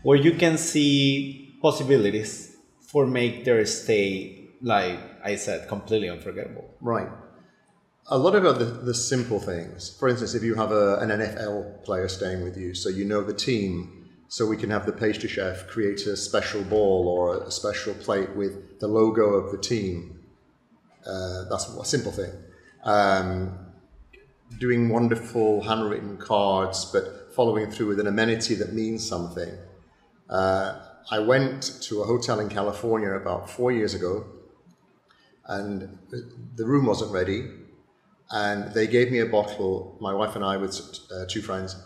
where 0.02 0.16
you 0.16 0.32
can 0.32 0.56
see 0.56 1.56
possibilities 1.60 2.56
for 2.80 3.06
make 3.06 3.44
their 3.44 3.64
stay, 3.66 4.48
like 4.62 4.98
I 5.24 5.36
said, 5.36 5.68
completely 5.68 6.08
unforgettable? 6.08 6.64
Right. 6.80 7.08
A 8.08 8.18
lot 8.18 8.34
of 8.34 8.58
the, 8.58 8.64
the 8.64 8.94
simple 8.94 9.38
things. 9.38 9.96
For 9.96 10.08
instance, 10.08 10.34
if 10.34 10.42
you 10.42 10.56
have 10.56 10.72
a, 10.72 10.96
an 10.96 11.10
NFL 11.10 11.84
player 11.84 12.08
staying 12.08 12.42
with 12.42 12.56
you, 12.56 12.74
so 12.74 12.88
you 12.88 13.04
know 13.04 13.22
the 13.22 13.32
team, 13.32 14.08
so 14.28 14.46
we 14.46 14.56
can 14.56 14.70
have 14.70 14.86
the 14.86 14.92
pastry 14.92 15.28
chef 15.28 15.68
create 15.68 16.06
a 16.06 16.16
special 16.16 16.62
ball 16.62 17.06
or 17.06 17.44
a 17.44 17.50
special 17.50 17.94
plate 17.94 18.34
with 18.34 18.80
the 18.80 18.88
logo 18.88 19.34
of 19.34 19.52
the 19.52 19.58
team. 19.58 20.20
Uh, 21.06 21.44
that's 21.48 21.68
a 21.68 21.84
simple 21.84 22.10
thing. 22.10 22.32
Um, 22.82 23.58
doing 24.58 24.88
wonderful 24.88 25.62
handwritten 25.62 26.16
cards, 26.16 26.84
but 26.86 27.32
following 27.34 27.70
through 27.70 27.86
with 27.86 28.00
an 28.00 28.08
amenity 28.08 28.54
that 28.56 28.72
means 28.72 29.06
something. 29.06 29.56
Uh, 30.28 30.80
I 31.10 31.20
went 31.20 31.78
to 31.82 32.02
a 32.02 32.04
hotel 32.04 32.40
in 32.40 32.48
California 32.48 33.10
about 33.10 33.48
four 33.48 33.70
years 33.70 33.94
ago, 33.94 34.24
and 35.46 35.98
the 36.56 36.64
room 36.64 36.86
wasn't 36.86 37.12
ready. 37.12 37.61
And 38.32 38.72
they 38.72 38.86
gave 38.86 39.12
me 39.12 39.18
a 39.18 39.26
bottle, 39.26 39.98
my 40.00 40.14
wife 40.14 40.34
and 40.34 40.44
I, 40.44 40.56
with 40.56 40.80
uh, 41.14 41.26
two 41.28 41.42
friends, 41.42 41.76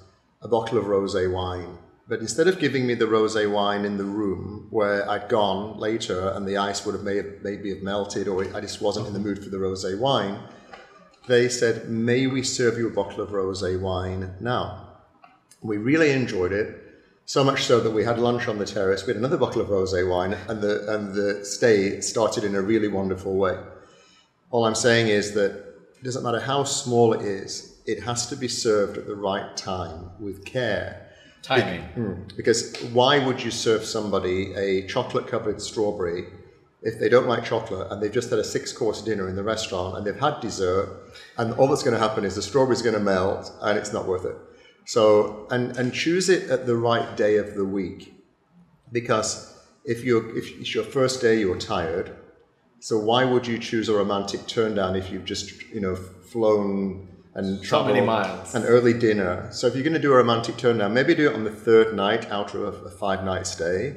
a 0.41 0.49
bottle 0.49 0.79
of 0.79 0.85
rosé 0.85 1.31
wine. 1.31 1.79
But 2.09 2.21
instead 2.21 2.47
of 2.47 2.61
giving 2.61 2.87
me 2.87 2.95
the 2.95 3.07
rosé 3.07 3.51
wine 3.51 3.85
in 3.85 3.97
the 3.97 4.05
room 4.05 4.69
where 4.71 5.11
I'd 5.11 5.29
gone 5.29 5.77
later 5.81 6.29
and 6.29 6.47
the 6.47 6.57
ice 6.57 6.87
would 6.87 6.95
have 6.95 7.03
may, 7.03 7.21
maybe 7.43 7.71
have 7.71 7.83
melted 7.83 8.29
or 8.29 8.45
I 8.57 8.61
just 8.61 8.81
wasn't 8.81 9.09
in 9.09 9.13
the 9.13 9.19
mood 9.19 9.43
for 9.43 9.51
the 9.51 9.57
rosé 9.57 9.99
wine, 9.99 10.39
they 11.27 11.49
said, 11.49 11.89
May 11.89 12.29
we 12.29 12.45
serve 12.45 12.79
you 12.79 12.87
a 12.87 12.93
bottle 12.93 13.23
of 13.23 13.31
rosé 13.31 13.81
wine 13.81 14.37
now? 14.39 14.87
We 15.63 15.79
really 15.79 16.13
enjoyed 16.13 16.53
it, 16.53 16.81
so 17.25 17.43
much 17.43 17.65
so 17.65 17.81
that 17.81 17.91
we 17.91 18.05
had 18.05 18.21
lunch 18.21 18.47
on 18.47 18.59
the 18.59 18.67
terrace. 18.67 19.05
We 19.05 19.15
had 19.15 19.17
another 19.17 19.37
bottle 19.37 19.61
of 19.61 19.67
rosé 19.67 20.09
wine, 20.09 20.35
and 20.49 20.61
the, 20.61 20.95
and 20.95 21.13
the 21.13 21.45
stay 21.45 22.01
started 22.01 22.45
in 22.45 22.55
a 22.55 22.63
really 22.63 22.87
wonderful 22.87 23.35
way. 23.35 23.59
All 24.53 24.65
I'm 24.65 24.77
saying 24.77 25.09
is 25.09 25.35
that 25.35 25.66
it 26.01 26.05
doesn't 26.05 26.23
matter 26.23 26.41
how 26.41 26.65
small 26.65 27.13
it 27.13 27.23
is, 27.23 27.77
it 27.87 28.03
has 28.03 28.27
to 28.29 28.37
be 28.37 28.49
served 28.49 28.99
at 28.99 29.07
the 29.07 29.15
right 29.15 29.57
time 29.57 30.11
with 30.19 30.45
care. 30.45 31.09
Timing. 31.43 31.83
Mm, 31.97 32.37
Because 32.37 32.77
why 32.93 33.25
would 33.25 33.43
you 33.43 33.53
serve 33.53 33.85
somebody 33.85 34.53
a 34.55 34.87
chocolate 34.89 35.29
covered 35.29 35.63
strawberry 35.63 36.25
if 36.83 36.99
they 36.99 37.09
don't 37.09 37.29
like 37.29 37.45
chocolate 37.45 37.91
and 37.91 38.03
they've 38.03 38.13
just 38.13 38.31
had 38.31 38.39
a 38.39 38.45
six 38.45 38.73
course 38.73 39.01
dinner 39.01 39.29
in 39.29 39.37
the 39.37 39.43
restaurant 39.45 39.97
and 39.97 40.07
they've 40.07 40.19
had 40.19 40.41
dessert 40.41 40.89
and 41.39 41.53
all 41.55 41.69
that's 41.69 41.83
going 41.83 41.95
to 41.95 42.01
happen 42.01 42.25
is 42.25 42.35
the 42.35 42.43
strawberry's 42.43 42.83
going 42.83 42.95
to 42.95 43.01
melt 43.01 43.53
and 43.63 43.79
it's 43.79 43.93
not 43.93 44.07
worth 44.07 44.25
it. 44.25 44.37
So, 44.87 45.47
and, 45.51 45.77
and 45.77 45.93
choose 45.93 46.29
it 46.29 46.51
at 46.51 46.67
the 46.67 46.77
right 46.77 47.17
day 47.17 47.37
of 47.37 47.55
the 47.55 47.65
week 47.65 48.13
because 48.93 49.57
if 49.85 50.05
you're 50.05 50.37
if 50.37 50.59
it's 50.59 50.75
your 50.75 50.85
first 50.85 51.21
day 51.21 51.39
you're 51.41 51.59
tired 51.59 52.15
so 52.87 52.97
why 52.97 53.25
would 53.25 53.45
you 53.47 53.59
choose 53.59 53.89
a 53.89 53.95
romantic 53.95 54.47
turn 54.47 54.77
down 54.77 54.95
if 54.95 55.11
you've 55.11 55.25
just 55.25 55.47
you 55.75 55.81
know 55.81 55.97
flown 55.97 57.09
and 57.35 57.65
So 57.67 57.85
many 57.85 58.01
miles. 58.01 58.55
an 58.55 58.65
early 58.65 58.95
dinner 59.07 59.49
so 59.51 59.67
if 59.67 59.75
you're 59.75 59.89
going 59.91 60.01
to 60.03 60.07
do 60.09 60.13
a 60.13 60.17
romantic 60.17 60.57
turn 60.57 60.79
down 60.79 60.95
maybe 60.95 61.13
do 61.15 61.29
it 61.29 61.35
on 61.35 61.43
the 61.43 61.57
third 61.69 61.97
night 61.97 62.31
out 62.31 62.55
of 62.55 62.87
a 62.87 62.91
five 62.91 63.25
night 63.25 63.47
stay 63.47 63.97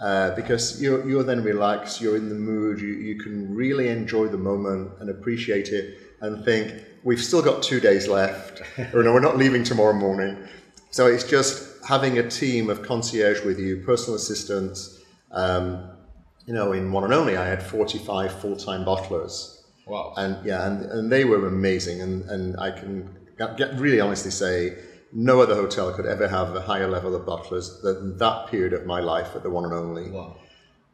uh, 0.00 0.34
because 0.34 0.82
you're, 0.82 1.08
you're 1.08 1.22
then 1.22 1.42
relaxed, 1.44 2.00
you're 2.00 2.16
in 2.16 2.28
the 2.28 2.34
mood, 2.34 2.80
you, 2.80 2.88
you 2.88 3.16
can 3.16 3.54
really 3.54 3.88
enjoy 3.88 4.26
the 4.26 4.36
moment 4.36 4.90
and 4.98 5.08
appreciate 5.08 5.68
it 5.68 5.98
and 6.20 6.44
think, 6.44 6.82
we've 7.04 7.22
still 7.22 7.40
got 7.40 7.62
two 7.62 7.78
days 7.78 8.08
left, 8.08 8.60
or 8.92 9.04
no, 9.04 9.12
we're 9.12 9.20
not 9.20 9.36
leaving 9.36 9.62
tomorrow 9.62 9.92
morning. 9.92 10.36
So 10.90 11.06
it's 11.06 11.22
just 11.22 11.84
having 11.84 12.18
a 12.18 12.28
team 12.28 12.70
of 12.70 12.82
concierge 12.82 13.44
with 13.44 13.58
you, 13.58 13.82
personal 13.86 14.16
assistants. 14.16 15.00
Um, 15.30 15.93
you 16.46 16.54
know, 16.54 16.72
in 16.72 16.92
one 16.92 17.04
and 17.04 17.12
only, 17.12 17.36
I 17.36 17.46
had 17.46 17.62
45 17.62 18.40
full 18.40 18.56
time 18.56 18.84
bottlers. 18.84 19.62
Wow. 19.86 20.14
And 20.16 20.44
yeah, 20.44 20.66
and, 20.66 20.84
and 20.90 21.12
they 21.12 21.24
were 21.24 21.46
amazing. 21.46 22.00
And, 22.00 22.24
and 22.30 22.58
I 22.58 22.70
can 22.70 23.08
get, 23.38 23.78
really 23.78 24.00
honestly 24.00 24.30
say, 24.30 24.76
no 25.12 25.40
other 25.40 25.54
hotel 25.54 25.92
could 25.92 26.06
ever 26.06 26.26
have 26.26 26.54
a 26.56 26.60
higher 26.60 26.88
level 26.88 27.14
of 27.14 27.24
butlers 27.24 27.80
than 27.82 28.18
that 28.18 28.48
period 28.48 28.72
of 28.72 28.84
my 28.84 29.00
life 29.00 29.34
at 29.34 29.42
the 29.42 29.50
one 29.50 29.64
and 29.64 29.72
only. 29.72 30.10
Wow. 30.10 30.36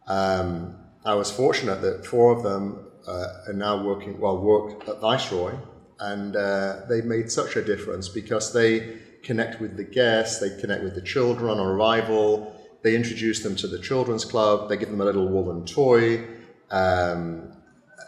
Um, 0.07 0.77
I 1.05 1.15
was 1.15 1.31
fortunate 1.31 1.81
that 1.83 2.05
four 2.05 2.37
of 2.37 2.43
them 2.43 2.87
uh, 3.07 3.27
are 3.49 3.53
now 3.55 3.83
working, 3.83 4.21
well, 4.21 4.39
work 4.39 4.87
at 4.89 5.01
Viceroy, 5.01 5.55
and 5.99 6.37
uh, 6.37 6.81
they 6.89 7.01
made 7.01 7.31
such 7.31 7.57
a 7.57 7.65
difference 7.65 8.09
because 8.09 8.53
they 8.53 8.99
connect 9.23 9.61
with 9.61 9.77
the 9.77 9.85
guests, 9.85 10.41
they 10.41 10.61
connect 10.61 10.83
with 10.83 10.95
the 10.95 11.03
children 11.03 11.51
on 11.51 11.59
arrival, 11.59 12.55
they 12.83 12.95
introduce 12.95 13.43
them 13.43 13.57
to 13.57 13.67
the 13.67 13.79
children's 13.79 14.25
club, 14.25 14.69
they 14.69 14.77
give 14.77 14.91
them 14.91 15.01
a 15.01 15.05
little 15.05 15.29
woolen 15.29 15.65
toy, 15.67 16.27
um, 16.71 17.53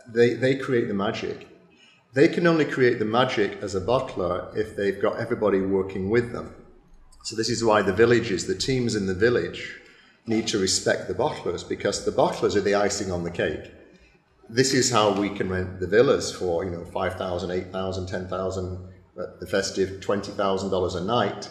they, 0.08 0.34
they 0.34 0.56
create 0.56 0.88
the 0.88 0.94
magic. 0.94 1.48
They 2.14 2.28
can 2.28 2.46
only 2.46 2.64
create 2.64 2.98
the 2.98 3.04
magic 3.04 3.58
as 3.62 3.74
a 3.74 3.80
butler 3.80 4.52
if 4.54 4.76
they've 4.76 5.00
got 5.00 5.18
everybody 5.18 5.60
working 5.60 6.10
with 6.10 6.32
them. 6.32 6.54
So 7.24 7.36
this 7.36 7.48
is 7.48 7.64
why 7.64 7.82
the 7.82 7.92
villages, 7.92 8.46
the 8.46 8.54
teams 8.54 8.94
in 8.94 9.06
the 9.06 9.14
village, 9.14 9.80
need 10.26 10.46
to 10.48 10.58
respect 10.58 11.08
the 11.08 11.14
bottlers 11.14 11.66
because 11.66 12.04
the 12.04 12.12
bottlers 12.12 12.54
are 12.54 12.60
the 12.60 12.74
icing 12.74 13.10
on 13.10 13.24
the 13.24 13.30
cake. 13.30 13.72
This 14.48 14.74
is 14.74 14.90
how 14.90 15.12
we 15.12 15.30
can 15.30 15.48
rent 15.48 15.80
the 15.80 15.86
villas 15.86 16.32
for, 16.32 16.64
you 16.64 16.70
know, 16.70 16.84
5,000, 16.84 17.50
8,000, 17.50 18.06
10,000, 18.06 18.88
the 19.14 19.46
festive 19.46 20.00
$20,000 20.00 20.96
a 20.96 21.00
night. 21.00 21.48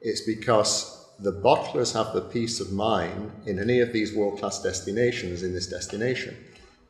It's 0.00 0.20
because 0.20 1.01
the 1.22 1.32
bottlers 1.32 1.92
have 1.94 2.12
the 2.14 2.20
peace 2.20 2.60
of 2.60 2.72
mind 2.72 3.30
in 3.46 3.58
any 3.58 3.80
of 3.80 3.92
these 3.92 4.14
world-class 4.14 4.62
destinations 4.62 5.42
in 5.42 5.52
this 5.54 5.66
destination, 5.66 6.36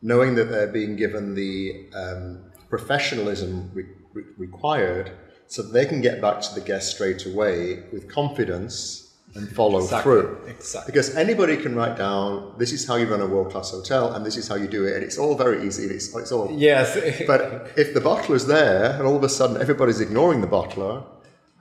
knowing 0.00 0.34
that 0.36 0.44
they're 0.50 0.72
being 0.80 0.96
given 0.96 1.34
the 1.34 1.86
um, 1.94 2.40
professionalism 2.68 3.70
re- 3.74 3.84
re- 4.14 4.24
required 4.38 5.12
so 5.46 5.62
that 5.62 5.72
they 5.72 5.86
can 5.86 6.00
get 6.00 6.20
back 6.20 6.40
to 6.40 6.54
the 6.54 6.60
guest 6.60 6.94
straight 6.94 7.26
away 7.26 7.84
with 7.92 8.08
confidence 8.08 9.14
and 9.34 9.48
follow 9.50 9.80
Exactly, 9.80 10.02
through. 10.02 10.38
exactly. 10.46 10.92
Because 10.92 11.14
anybody 11.16 11.56
can 11.56 11.74
write 11.74 11.96
down, 11.96 12.54
this 12.58 12.72
is 12.72 12.86
how 12.86 12.96
you 12.96 13.06
run 13.06 13.20
a 13.22 13.26
world 13.26 13.50
class 13.52 13.70
hotel 13.70 14.12
and 14.14 14.24
this 14.26 14.36
is 14.36 14.46
how 14.48 14.56
you 14.56 14.68
do 14.68 14.84
it. 14.84 14.94
And 14.94 15.02
it's 15.02 15.16
all 15.18 15.34
very 15.36 15.66
easy. 15.66 15.84
It's, 15.84 16.14
it's 16.14 16.32
all. 16.32 16.50
Yes. 16.52 16.94
But 17.26 17.70
if 17.76 17.94
the 17.94 18.00
bottler's 18.00 18.46
there 18.46 18.92
and 18.92 19.02
all 19.06 19.16
of 19.16 19.24
a 19.24 19.28
sudden 19.30 19.56
everybody's 19.60 20.00
ignoring 20.00 20.40
the 20.42 20.46
bottler 20.46 21.04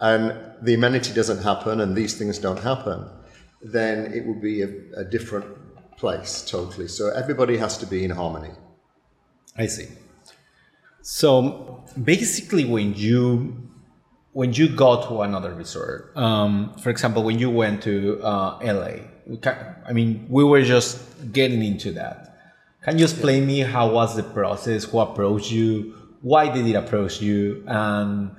and 0.02 0.36
the 0.62 0.74
amenity 0.74 1.14
doesn't 1.14 1.44
happen 1.44 1.80
and 1.80 1.96
these 1.96 2.18
things 2.18 2.40
don't 2.40 2.60
happen, 2.60 3.08
then 3.62 4.12
it 4.12 4.26
would 4.26 4.42
be 4.42 4.64
a, 4.64 4.70
a 4.98 5.04
different 5.04 5.46
place 5.98 6.44
totally. 6.44 6.88
So 6.88 7.10
everybody 7.10 7.58
has 7.58 7.78
to 7.78 7.86
be 7.86 8.04
in 8.04 8.12
harmony. 8.12 8.52
I 9.56 9.68
see. 9.68 9.88
So 11.04 11.84
basically, 12.04 12.66
when 12.66 12.94
you 12.96 13.70
when 14.34 14.54
you 14.54 14.70
go 14.70 15.06
to 15.08 15.22
another 15.22 15.54
resort, 15.54 16.16
um, 16.16 16.74
for 16.82 16.90
example, 16.90 17.24
when 17.24 17.38
you 17.38 17.50
went 17.50 17.84
to 17.84 18.20
uh, 18.24 18.60
LA, 18.64 18.94
I 19.88 19.94
mean, 19.94 20.26
we 20.30 20.44
were 20.44 20.64
just 20.64 21.32
getting 21.32 21.64
into 21.64 21.92
that. 21.94 22.38
Can 22.84 22.98
you 22.98 23.04
explain 23.04 23.46
me 23.46 23.60
how 23.60 23.92
was 23.92 24.16
the 24.16 24.24
process? 24.24 24.86
Who 24.86 25.00
approached 25.00 25.52
you? 25.52 25.94
Why 26.22 26.52
did 26.52 26.66
it 26.66 26.76
approach 26.76 27.22
you? 27.22 27.64
And 27.68 28.32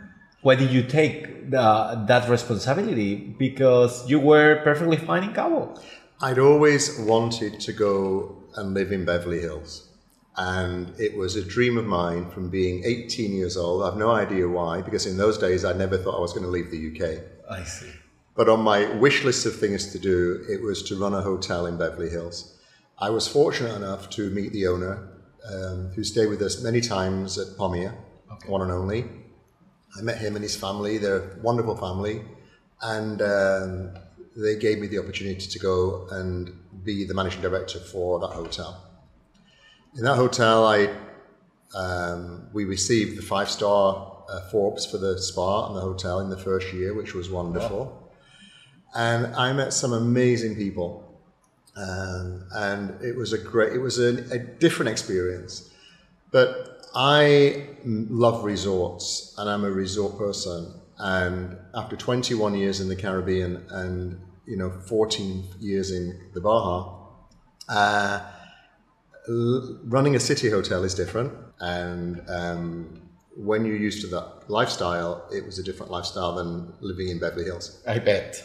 why 0.42 0.57
did 0.57 0.70
you 0.70 0.83
take 0.83 1.50
the, 1.50 2.05
that 2.07 2.28
responsibility? 2.28 3.14
Because 3.16 4.09
you 4.09 4.18
were 4.18 4.61
perfectly 4.62 4.96
fine 4.96 5.24
in 5.24 5.33
Cabo. 5.33 5.81
I'd 6.20 6.38
always 6.38 6.98
wanted 7.00 7.61
to 7.61 7.72
go 7.72 8.42
and 8.57 8.74
live 8.74 8.92
in 8.92 9.05
Beverly 9.05 9.40
Hills. 9.40 9.88
And 10.37 10.92
it 10.98 11.16
was 11.16 11.37
a 11.37 11.44
dream 11.44 11.76
of 11.78 11.85
mine 11.85 12.31
from 12.31 12.48
being 12.48 12.83
18 12.85 13.33
years 13.33 13.57
old. 13.57 13.83
I've 13.83 13.98
no 13.98 14.11
idea 14.11 14.48
why, 14.48 14.81
because 14.83 15.07
in 15.07 15.16
those 15.16 15.38
days 15.38 15.64
I 15.64 15.72
never 15.72 15.96
thought 15.96 16.16
I 16.16 16.20
was 16.20 16.33
going 16.33 16.44
to 16.44 16.50
leave 16.50 16.70
the 16.70 16.90
UK. 16.90 17.22
I 17.50 17.64
see. 17.64 17.90
But 18.35 18.48
on 18.48 18.61
my 18.61 18.90
wish 18.94 19.24
list 19.24 19.46
of 19.46 19.57
things 19.57 19.92
to 19.92 19.98
do, 19.98 20.44
it 20.48 20.62
was 20.62 20.83
to 20.85 20.98
run 20.98 21.12
a 21.12 21.20
hotel 21.20 21.66
in 21.66 21.76
Beverly 21.76 22.09
Hills. 22.09 22.59
I 22.98 23.11
was 23.11 23.28
fortunate 23.28 23.74
enough 23.76 24.09
to 24.11 24.31
meet 24.31 24.52
the 24.52 24.66
owner, 24.66 25.09
um, 25.52 25.90
who 25.94 26.02
stayed 26.02 26.28
with 26.28 26.40
us 26.40 26.62
many 26.62 26.81
times 26.81 27.38
at 27.38 27.59
Palmilla, 27.59 27.94
one 28.46 28.62
and 28.62 28.72
only. 28.72 29.21
I 29.98 30.02
met 30.02 30.18
him 30.18 30.37
and 30.37 30.42
his 30.42 30.57
family. 30.57 30.98
They're 30.98 31.18
a 31.18 31.38
wonderful 31.40 31.76
family. 31.76 32.22
And 32.81 33.22
um, 33.22 33.90
they 34.37 34.57
gave 34.57 34.78
me 34.78 34.87
the 34.87 34.98
opportunity 34.98 35.46
to 35.46 35.59
go 35.59 36.07
and 36.11 36.50
be 36.85 37.05
the 37.05 37.14
managing 37.14 37.42
director 37.42 37.78
for 37.78 38.18
that 38.20 38.31
hotel. 38.31 38.83
In 39.96 40.05
that 40.05 40.16
hotel, 40.16 40.66
I 40.66 40.88
um, 41.74 42.48
we 42.52 42.64
received 42.64 43.16
the 43.16 43.22
five 43.22 43.48
star 43.50 44.24
uh, 44.28 44.40
Forbes 44.50 44.87
for 44.87 44.98
the 44.98 45.18
spa 45.18 45.66
and 45.66 45.76
the 45.76 45.81
hotel 45.81 46.20
in 46.20 46.31
the 46.31 46.37
first 46.37 46.72
year, 46.72 46.94
which 46.94 47.14
was 47.14 47.31
wonderful. 47.31 47.98
And 48.94 49.35
I 49.35 49.52
met 49.52 49.72
some 49.72 49.92
amazing 49.92 50.55
people, 50.55 51.18
um, 51.76 52.44
and 52.55 53.02
it 53.02 53.16
was 53.16 53.33
a 53.33 53.38
great, 53.38 53.72
it 53.72 53.78
was 53.78 53.98
a, 53.98 54.18
a 54.33 54.38
different 54.38 54.90
experience. 54.90 55.70
But 56.31 56.71
I 56.94 57.68
love 57.85 58.44
resorts, 58.44 59.35
and 59.38 59.48
I'm 59.48 59.64
a 59.64 59.70
resort 59.70 60.18
person. 60.18 60.74
And 60.98 61.57
after 61.74 61.96
21 61.96 62.55
years 62.55 62.81
in 62.81 62.88
the 62.88 62.96
Caribbean 62.96 63.64
and 63.70 64.20
you 64.46 64.57
know 64.57 64.70
14 64.70 65.44
years 65.61 65.90
in 65.90 66.20
the 66.35 66.40
Baja. 66.40 66.98
Uh, 67.68 68.20
running 69.85 70.16
a 70.16 70.20
city 70.20 70.50
hotel 70.50 70.85
is 70.85 70.94
different, 70.94 71.33
and 71.61 72.22
um, 72.28 73.00
when 73.37 73.64
you're 73.64 73.76
used 73.76 74.00
to 74.02 74.09
that 74.09 74.44
lifestyle, 74.48 75.26
it 75.33 75.44
was 75.46 75.59
a 75.59 75.62
different 75.62 75.90
lifestyle 75.92 76.35
than 76.35 76.72
living 76.81 77.09
in 77.09 77.18
Beverly 77.18 77.44
Hills. 77.44 77.81
I 77.87 77.98
bet. 77.98 78.44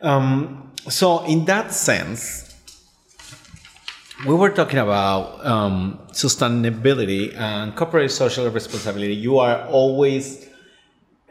Um, 0.00 0.72
so, 0.88 1.24
in 1.24 1.44
that 1.46 1.72
sense, 1.72 2.47
we 4.26 4.34
were 4.34 4.50
talking 4.50 4.78
about 4.78 5.44
um, 5.46 5.98
sustainability 6.10 7.34
and 7.36 7.74
corporate 7.76 8.10
social 8.10 8.50
responsibility. 8.50 9.14
You 9.14 9.38
are 9.38 9.66
always, 9.68 10.48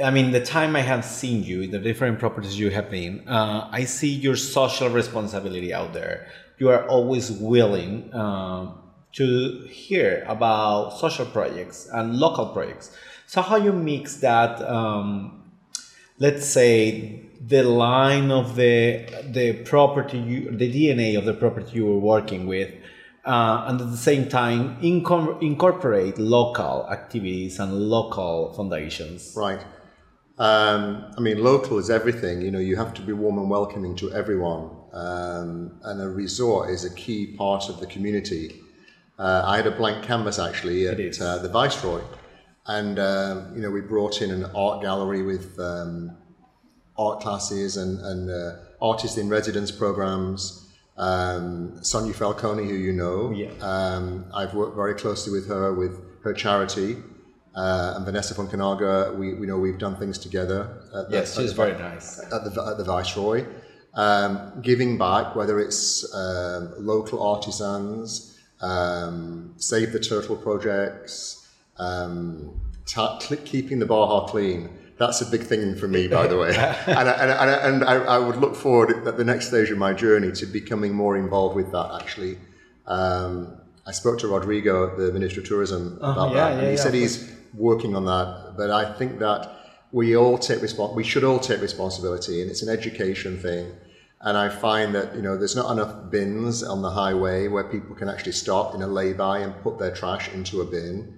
I 0.03 0.11
mean, 0.11 0.31
the 0.31 0.43
time 0.43 0.75
I 0.75 0.81
have 0.81 1.03
seen 1.03 1.43
you 1.43 1.67
the 1.67 1.79
different 1.79 2.19
properties 2.19 2.57
you 2.57 2.69
have 2.69 2.89
been, 2.89 3.27
uh, 3.27 3.67
I 3.71 3.83
see 3.83 4.13
your 4.13 4.37
social 4.37 4.89
responsibility 4.89 5.73
out 5.73 5.93
there. 5.93 6.27
You 6.59 6.69
are 6.69 6.87
always 6.87 7.31
willing 7.31 8.13
um, 8.13 8.79
to 9.13 9.67
hear 9.69 10.25
about 10.27 10.91
social 10.97 11.25
projects 11.25 11.89
and 11.91 12.15
local 12.15 12.47
projects. 12.47 12.95
So, 13.25 13.41
how 13.41 13.57
you 13.57 13.73
mix 13.73 14.17
that? 14.17 14.61
Um, 14.61 15.43
let's 16.19 16.45
say 16.45 17.26
the 17.39 17.63
line 17.63 18.31
of 18.31 18.55
the 18.55 19.05
the 19.31 19.53
property 19.63 20.17
you, 20.17 20.51
the 20.51 20.71
DNA 20.71 21.17
of 21.17 21.25
the 21.25 21.33
property 21.33 21.77
you 21.77 21.85
were 21.85 21.99
working 21.99 22.47
with 22.47 22.71
uh, 23.25 23.65
and 23.67 23.81
at 23.81 23.91
the 23.91 23.97
same 23.97 24.27
time 24.29 24.77
incorporate 24.81 26.17
local 26.17 26.87
activities 26.89 27.59
and 27.59 27.73
local 27.89 28.53
foundations 28.53 29.33
Right. 29.35 29.63
Um, 30.37 31.11
I 31.17 31.21
mean, 31.21 31.43
local 31.43 31.79
is 31.79 31.89
everything. 31.89 32.41
You 32.41 32.51
know, 32.51 32.59
you 32.59 32.75
have 32.75 32.93
to 32.95 33.01
be 33.01 33.13
warm 33.13 33.39
and 33.39 33.49
welcoming 33.49 33.95
to 33.97 34.13
everyone. 34.13 34.69
Um, 34.93 35.79
and 35.83 36.01
a 36.01 36.09
resort 36.09 36.69
is 36.69 36.85
a 36.85 36.93
key 36.93 37.35
part 37.35 37.69
of 37.69 37.79
the 37.79 37.87
community. 37.87 38.61
Uh, 39.17 39.43
I 39.45 39.57
had 39.57 39.65
a 39.65 39.71
blank 39.71 40.03
canvas 40.05 40.37
actually 40.37 40.87
at 40.87 40.99
uh, 41.19 41.39
the 41.39 41.49
Viceroy. 41.49 42.01
And, 42.67 42.99
um, 42.99 43.55
you 43.55 43.61
know, 43.61 43.71
we 43.71 43.81
brought 43.81 44.21
in 44.21 44.29
an 44.29 44.45
art 44.53 44.81
gallery 44.81 45.23
with 45.23 45.57
um, 45.59 46.15
art 46.97 47.19
classes 47.21 47.77
and, 47.77 47.99
and 48.01 48.29
uh, 48.29 48.55
artist 48.81 49.17
in 49.17 49.29
residence 49.29 49.71
programs. 49.71 50.63
Um, 50.97 51.77
Sonia 51.83 52.13
Falcone, 52.13 52.67
who 52.67 52.73
you 52.73 52.91
know, 52.91 53.31
Yeah. 53.31 53.51
um, 53.61 54.25
I've 54.33 54.53
worked 54.55 54.75
very 54.75 54.95
closely 54.95 55.31
with 55.31 55.47
her 55.47 55.73
with 55.73 55.93
her 56.23 56.33
charity, 56.33 56.97
uh, 57.55 57.93
and 57.95 58.05
Vanessa 58.05 58.33
Foncanaga. 58.33 59.15
We, 59.15 59.35
we 59.35 59.45
know 59.45 59.57
we've 59.59 59.77
done 59.77 59.95
things 59.95 60.17
together. 60.17 60.67
At 60.95 61.09
the, 61.09 61.17
yes 61.17 61.35
she's 61.37 61.53
very 61.53 61.77
nice 61.77 62.19
at 62.19 62.29
the, 62.43 62.63
at 62.69 62.77
the 62.77 62.83
Viceroy, 62.83 63.45
um, 63.93 64.59
giving 64.63 64.97
back, 64.97 65.35
whether 65.35 65.59
it's 65.59 66.11
um, 66.15 66.73
local 66.79 67.21
artisans, 67.21 68.39
um, 68.61 69.53
Save 69.57 69.91
the 69.93 69.99
Turtle 69.99 70.35
projects, 70.35 71.47
um, 71.77 72.59
ta- 72.87 73.19
keeping 73.45 73.77
the 73.77 73.85
Baja 73.85 74.25
clean. 74.25 74.69
That's 74.97 75.21
a 75.21 75.25
big 75.25 75.43
thing 75.43 75.75
for 75.75 75.87
me, 75.87 76.07
by 76.07 76.25
the 76.27 76.37
way. 76.37 76.49
and 76.55 77.07
I, 77.09 77.13
and, 77.21 77.31
I, 77.31 77.53
and 77.67 77.83
I, 77.83 77.95
I 78.15 78.17
would 78.17 78.37
look 78.37 78.55
forward 78.55 79.07
at 79.07 79.15
the 79.17 79.23
next 79.23 79.47
stage 79.49 79.69
of 79.69 79.77
my 79.77 79.93
journey 79.93 80.31
to 80.33 80.45
becoming 80.45 80.93
more 80.93 81.15
involved 81.17 81.55
with 81.55 81.71
that, 81.71 81.99
actually. 82.01 82.37
Um, 82.87 83.57
I 83.85 83.91
spoke 83.91 84.17
to 84.19 84.27
Rodrigo, 84.27 84.95
the 84.97 85.11
Minister 85.13 85.41
of 85.41 85.47
Tourism, 85.47 85.99
Uh-huh, 86.01 86.11
about 86.11 86.31
yeah, 86.31 86.35
that. 86.35 86.49
yeah, 86.49 86.57
and 86.57 86.67
he 86.67 86.73
yeah, 86.73 86.83
said 86.83 86.93
he's 86.93 87.31
working 87.53 87.95
on 87.95 88.05
that. 88.05 88.53
But 88.57 88.71
I 88.71 88.91
think 88.97 89.19
that 89.19 89.51
we 89.91 90.15
all 90.17 90.37
take 90.37 90.59
respons- 90.59 90.95
we 90.95 91.03
should 91.03 91.23
all 91.23 91.39
take 91.39 91.61
responsibility, 91.61 92.41
and 92.41 92.49
it's 92.51 92.61
an 92.63 92.69
education 92.69 93.37
thing. 93.39 93.71
And 94.19 94.35
I 94.35 94.49
find 94.49 94.95
that 94.95 95.15
you 95.15 95.21
know 95.21 95.37
there's 95.37 95.55
not 95.55 95.71
enough 95.71 96.09
bins 96.09 96.63
on 96.63 96.81
the 96.81 96.89
highway 96.89 97.47
where 97.47 97.63
people 97.63 97.95
can 97.95 98.09
actually 98.09 98.31
stop 98.31 98.73
in 98.75 98.81
a 98.81 98.87
lay-by 98.87 99.39
and 99.39 99.53
put 99.61 99.77
their 99.79 99.93
trash 99.93 100.33
into 100.33 100.59
a 100.61 100.65
bin. 100.65 101.16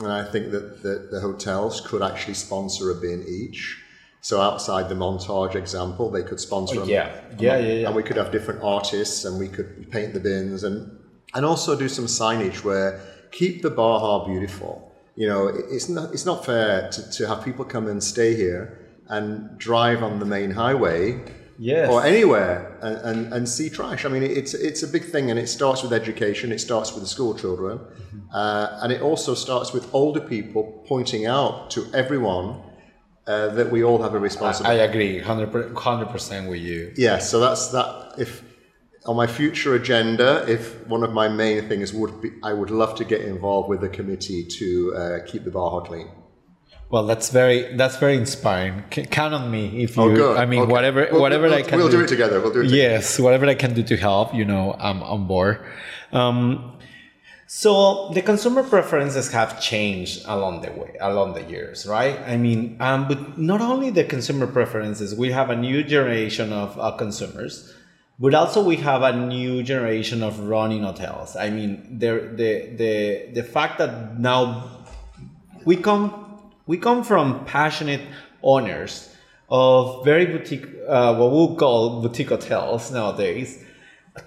And 0.00 0.10
I 0.12 0.24
think 0.24 0.50
that 0.52 0.82
the, 0.82 1.08
the 1.10 1.20
hotels 1.20 1.80
could 1.80 2.02
actually 2.02 2.34
sponsor 2.34 2.90
a 2.90 2.94
bin 2.94 3.24
each. 3.28 3.82
So 4.22 4.40
outside 4.40 4.88
the 4.88 4.94
Montage 4.94 5.54
example, 5.54 6.10
they 6.10 6.22
could 6.22 6.40
sponsor. 6.40 6.80
Oh, 6.80 6.84
yeah. 6.84 7.08
a 7.30 7.42
Yeah, 7.42 7.56
yeah, 7.58 7.72
yeah. 7.80 7.86
And 7.86 7.96
we 7.96 8.02
could 8.02 8.16
have 8.16 8.30
different 8.30 8.62
artists, 8.62 9.24
and 9.24 9.38
we 9.38 9.48
could 9.48 9.90
paint 9.90 10.12
the 10.14 10.20
bins, 10.20 10.62
and 10.64 10.98
and 11.34 11.46
also 11.46 11.76
do 11.78 11.88
some 11.88 12.06
signage 12.06 12.64
where 12.64 13.00
keep 13.30 13.62
the 13.62 13.70
Baja 13.70 14.26
beautiful. 14.26 14.92
You 15.16 15.28
know, 15.28 15.48
it- 15.48 15.64
it's 15.70 15.88
not 15.88 16.12
it's 16.12 16.26
not 16.26 16.44
fair 16.44 16.90
to, 16.90 17.10
to 17.12 17.26
have 17.28 17.44
people 17.44 17.64
come 17.64 17.86
and 17.86 18.02
stay 18.02 18.34
here 18.34 18.78
and 19.08 19.58
drive 19.58 20.02
on 20.02 20.18
the 20.18 20.26
main 20.26 20.50
highway 20.52 21.20
Yes. 21.62 21.90
or 21.90 22.02
anywhere 22.02 22.78
and, 22.80 22.96
and, 23.08 23.32
and 23.34 23.48
see 23.48 23.68
trash. 23.68 24.06
I 24.06 24.08
mean, 24.08 24.22
it's 24.22 24.54
it's 24.54 24.82
a 24.82 24.88
big 24.88 25.04
thing, 25.04 25.30
and 25.30 25.38
it 25.38 25.48
starts 25.48 25.82
with 25.82 25.92
education. 25.92 26.52
It 26.52 26.60
starts 26.60 26.94
with 26.94 27.02
the 27.02 27.08
school 27.16 27.34
children, 27.34 27.80
uh, 28.32 28.78
and 28.82 28.90
it 28.90 29.02
also 29.02 29.34
starts 29.34 29.70
with 29.74 29.84
older 29.92 30.20
people 30.20 30.62
pointing 30.88 31.26
out 31.26 31.70
to 31.72 31.80
everyone 31.92 32.62
uh, 33.26 33.48
that 33.48 33.70
we 33.70 33.84
all 33.84 34.00
have 34.02 34.14
a 34.14 34.18
responsibility. 34.18 34.80
I 34.80 34.84
agree, 34.84 35.18
hundred 35.20 36.08
percent 36.08 36.48
with 36.48 36.62
you. 36.62 36.94
yeah, 36.96 37.18
so 37.18 37.40
that's 37.40 37.68
that. 37.68 38.14
If 38.16 38.42
on 39.06 39.16
my 39.16 39.26
future 39.26 39.74
agenda, 39.74 40.44
if 40.48 40.86
one 40.86 41.02
of 41.02 41.12
my 41.12 41.28
main 41.28 41.68
things 41.68 41.92
would 41.92 42.22
be, 42.22 42.30
I 42.42 42.52
would 42.54 42.70
love 42.70 42.94
to 42.96 43.04
get 43.04 43.20
involved 43.20 43.68
with 43.68 43.80
the 43.82 43.88
committee 43.88 44.44
to 44.58 44.94
uh, 44.94 45.18
keep 45.26 45.44
the 45.44 45.50
Baja 45.50 45.80
clean. 45.80 46.08
Well, 46.90 47.06
that's 47.06 47.30
very 47.30 47.76
that's 47.76 47.96
very 47.98 48.16
inspiring. 48.16 48.82
C- 48.92 49.06
count 49.06 49.32
on 49.32 49.48
me 49.50 49.82
if 49.84 49.96
you. 49.96 50.02
Oh, 50.02 50.14
good. 50.14 50.36
I 50.36 50.44
mean, 50.44 50.62
Okay. 50.62 50.72
whatever 50.72 51.06
We'll- 51.10 51.20
whatever 51.20 51.44
we'll, 51.48 51.54
I 51.58 51.62
can. 51.62 51.78
We'll 51.78 51.88
do 51.88 52.00
it 52.00 52.08
together. 52.08 52.40
We'll 52.40 52.52
do 52.52 52.60
it. 52.60 52.64
together. 52.64 52.76
Yes, 52.94 53.18
whatever 53.20 53.46
I 53.46 53.54
can 53.54 53.74
do 53.74 53.82
to 53.84 53.96
help, 53.96 54.34
you 54.34 54.44
know, 54.44 54.74
I'm 54.78 55.00
on 55.04 55.26
board. 55.28 55.58
Um, 56.12 56.72
so 57.46 58.10
the 58.12 58.22
consumer 58.22 58.64
preferences 58.64 59.30
have 59.32 59.60
changed 59.60 60.24
along 60.26 60.62
the 60.62 60.72
way, 60.72 60.96
along 61.00 61.34
the 61.34 61.42
years, 61.42 61.86
right? 61.86 62.18
I 62.26 62.36
mean, 62.36 62.76
um, 62.80 63.06
but 63.06 63.38
not 63.38 63.60
only 63.60 63.90
the 63.90 64.04
consumer 64.04 64.46
preferences, 64.48 65.14
we 65.14 65.30
have 65.30 65.48
a 65.50 65.56
new 65.56 65.82
generation 65.84 66.52
of 66.52 66.76
uh, 66.78 66.90
consumers, 66.92 67.72
but 68.18 68.34
also 68.34 68.62
we 68.64 68.76
have 68.76 69.02
a 69.02 69.12
new 69.16 69.62
generation 69.62 70.24
of 70.24 70.40
running 70.40 70.82
hotels. 70.82 71.36
I 71.36 71.50
mean, 71.50 71.98
the 72.02 72.12
the 72.40 72.50
the 72.82 72.94
the 73.34 73.42
fact 73.44 73.78
that 73.78 74.18
now 74.18 74.64
we 75.64 75.76
come 75.76 76.19
we 76.70 76.78
come 76.78 77.02
from 77.02 77.44
passionate 77.46 78.04
owners 78.44 78.92
of 79.48 80.04
very 80.04 80.26
boutique 80.26 80.66
uh, 80.86 81.12
what 81.18 81.30
we 81.32 81.56
call 81.56 82.00
boutique 82.00 82.28
hotels 82.28 82.92
nowadays 82.92 83.48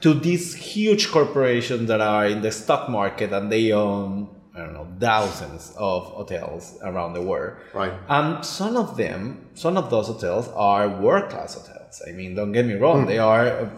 to 0.01 0.13
these 0.13 0.53
huge 0.53 1.03
corporations 1.09 1.87
that 1.87 2.01
are 2.01 2.25
in 2.33 2.41
the 2.41 2.51
stock 2.51 2.89
market 2.89 3.31
and 3.31 3.49
they 3.49 3.71
own 3.71 4.27
I 4.53 4.59
don't 4.63 4.73
know 4.73 4.87
thousands 4.99 5.73
of 5.77 5.99
hotels 6.19 6.63
around 6.83 7.13
the 7.13 7.21
world. 7.21 7.53
Right. 7.73 7.93
And 8.07 8.45
some 8.45 8.75
of 8.83 8.97
them, 8.97 9.17
some 9.55 9.75
of 9.77 9.89
those 9.89 10.07
hotels 10.07 10.47
are 10.49 10.83
world 11.03 11.31
class 11.31 11.55
hotels. 11.55 12.03
I 12.07 12.11
mean, 12.11 12.35
don't 12.35 12.51
get 12.51 12.65
me 12.71 12.75
wrong, 12.75 13.07
they 13.07 13.17
are 13.17 13.47
uh, 13.47 13.69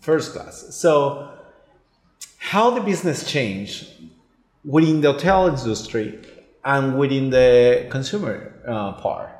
first 0.00 0.32
class. 0.32 0.54
So, 0.82 0.90
how 2.38 2.70
the 2.70 2.80
business 2.80 3.30
changed 3.30 3.78
within 4.64 5.02
the 5.02 5.12
hotel 5.12 5.48
industry 5.48 6.18
and 6.66 6.98
within 6.98 7.30
the 7.30 7.86
consumer 7.90 8.52
uh, 8.66 8.92
part? 8.94 9.30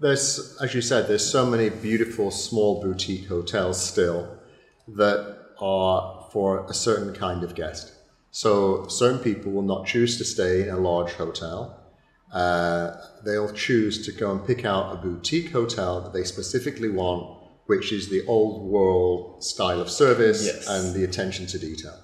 There's, 0.00 0.56
as 0.62 0.74
you 0.74 0.82
said, 0.82 1.08
there's 1.08 1.28
so 1.28 1.44
many 1.46 1.70
beautiful 1.70 2.30
small 2.30 2.82
boutique 2.82 3.26
hotels 3.26 3.82
still 3.84 4.38
that 4.88 5.36
are 5.58 6.28
for 6.30 6.66
a 6.68 6.74
certain 6.74 7.14
kind 7.14 7.42
of 7.42 7.54
guest. 7.54 7.92
So 8.30 8.86
certain 8.88 9.18
people 9.18 9.50
will 9.52 9.62
not 9.74 9.86
choose 9.86 10.18
to 10.18 10.24
stay 10.24 10.62
in 10.62 10.68
a 10.68 10.78
large 10.78 11.12
hotel. 11.12 11.76
Uh, 12.32 12.96
they'll 13.24 13.52
choose 13.52 14.06
to 14.06 14.12
go 14.12 14.30
and 14.30 14.46
pick 14.46 14.64
out 14.64 14.92
a 14.92 14.96
boutique 14.96 15.50
hotel 15.50 16.00
that 16.02 16.12
they 16.12 16.24
specifically 16.24 16.88
want, 16.88 17.38
which 17.66 17.92
is 17.92 18.08
the 18.08 18.24
old 18.26 18.70
world 18.70 19.42
style 19.42 19.80
of 19.80 19.90
service 19.90 20.46
Yes. 20.46 20.68
and 20.68 20.94
the 20.94 21.04
attention 21.04 21.46
to 21.46 21.58
detail 21.58 21.98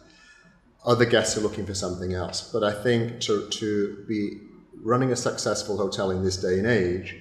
other 0.87 1.05
guests 1.05 1.37
are 1.37 1.41
looking 1.41 1.66
for 1.66 1.74
something 1.74 2.14
else. 2.14 2.51
But 2.53 2.62
I 2.62 2.72
think 2.72 3.20
to, 3.22 3.49
to 3.49 4.05
be 4.09 4.41
running 4.82 5.11
a 5.12 5.16
successful 5.16 5.76
hotel 5.76 6.11
in 6.11 6.22
this 6.24 6.37
day 6.37 6.59
and 6.59 6.66
age, 6.66 7.16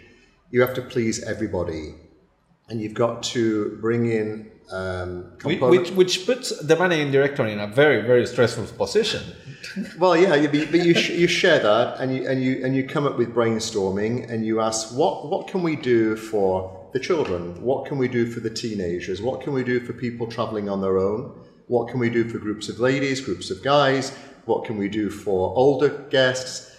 you 0.51 0.61
have 0.61 0.76
to 0.76 0.82
please 0.82 1.24
everybody. 1.24 1.95
And 2.70 2.80
you've 2.80 2.93
got 2.93 3.24
to 3.24 3.78
bring 3.82 4.09
in 4.09 4.51
um, 4.72 5.38
Which, 5.43 5.91
which, 5.91 6.26
puts 6.26 6.57
the 6.59 6.76
managing 6.76 7.11
director 7.11 7.45
in 7.45 7.59
a 7.59 7.68
very, 7.68 8.01
very 8.01 8.26
stressful 8.26 8.66
position. 8.78 9.22
Well, 9.99 10.18
yeah, 10.18 10.34
you, 10.36 10.47
but 10.49 10.84
you, 10.84 10.95
sh- 10.95 11.11
you 11.11 11.28
share 11.28 11.59
that, 11.59 11.99
and 11.99 12.16
you 12.16 12.28
and 12.28 12.41
you 12.41 12.66
and 12.66 12.76
you 12.76 12.88
come 12.88 13.05
up 13.05 13.18
with 13.18 13.36
brainstorming, 13.36 14.30
and 14.30 14.45
you 14.45 14.61
ask 14.61 14.95
what 14.95 15.30
what 15.30 15.47
can 15.47 15.61
we 15.61 15.76
do 15.76 16.16
for 16.16 16.89
the 16.93 16.99
children? 16.99 17.61
What 17.61 17.86
can 17.86 17.97
we 17.97 18.07
do 18.07 18.26
for 18.26 18.39
the 18.39 18.49
teenagers? 18.49 19.22
What 19.22 19.41
can 19.41 19.53
we 19.53 19.63
do 19.63 19.80
for 19.80 19.93
people 19.93 20.28
traveling 20.28 20.70
on 20.70 20.82
their 20.82 20.97
own? 20.97 21.39
What 21.68 21.89
can 21.89 21.99
we 21.99 22.09
do 22.09 22.30
for 22.30 22.38
groups 22.38 22.70
of 22.70 22.80
ladies, 22.80 23.22
groups 23.22 23.49
of 23.49 23.63
guys? 23.63 24.16
What 24.45 24.66
can 24.66 24.78
we 24.78 24.88
do 24.88 25.09
for 25.09 25.55
older 25.55 25.89
guests? 26.09 26.76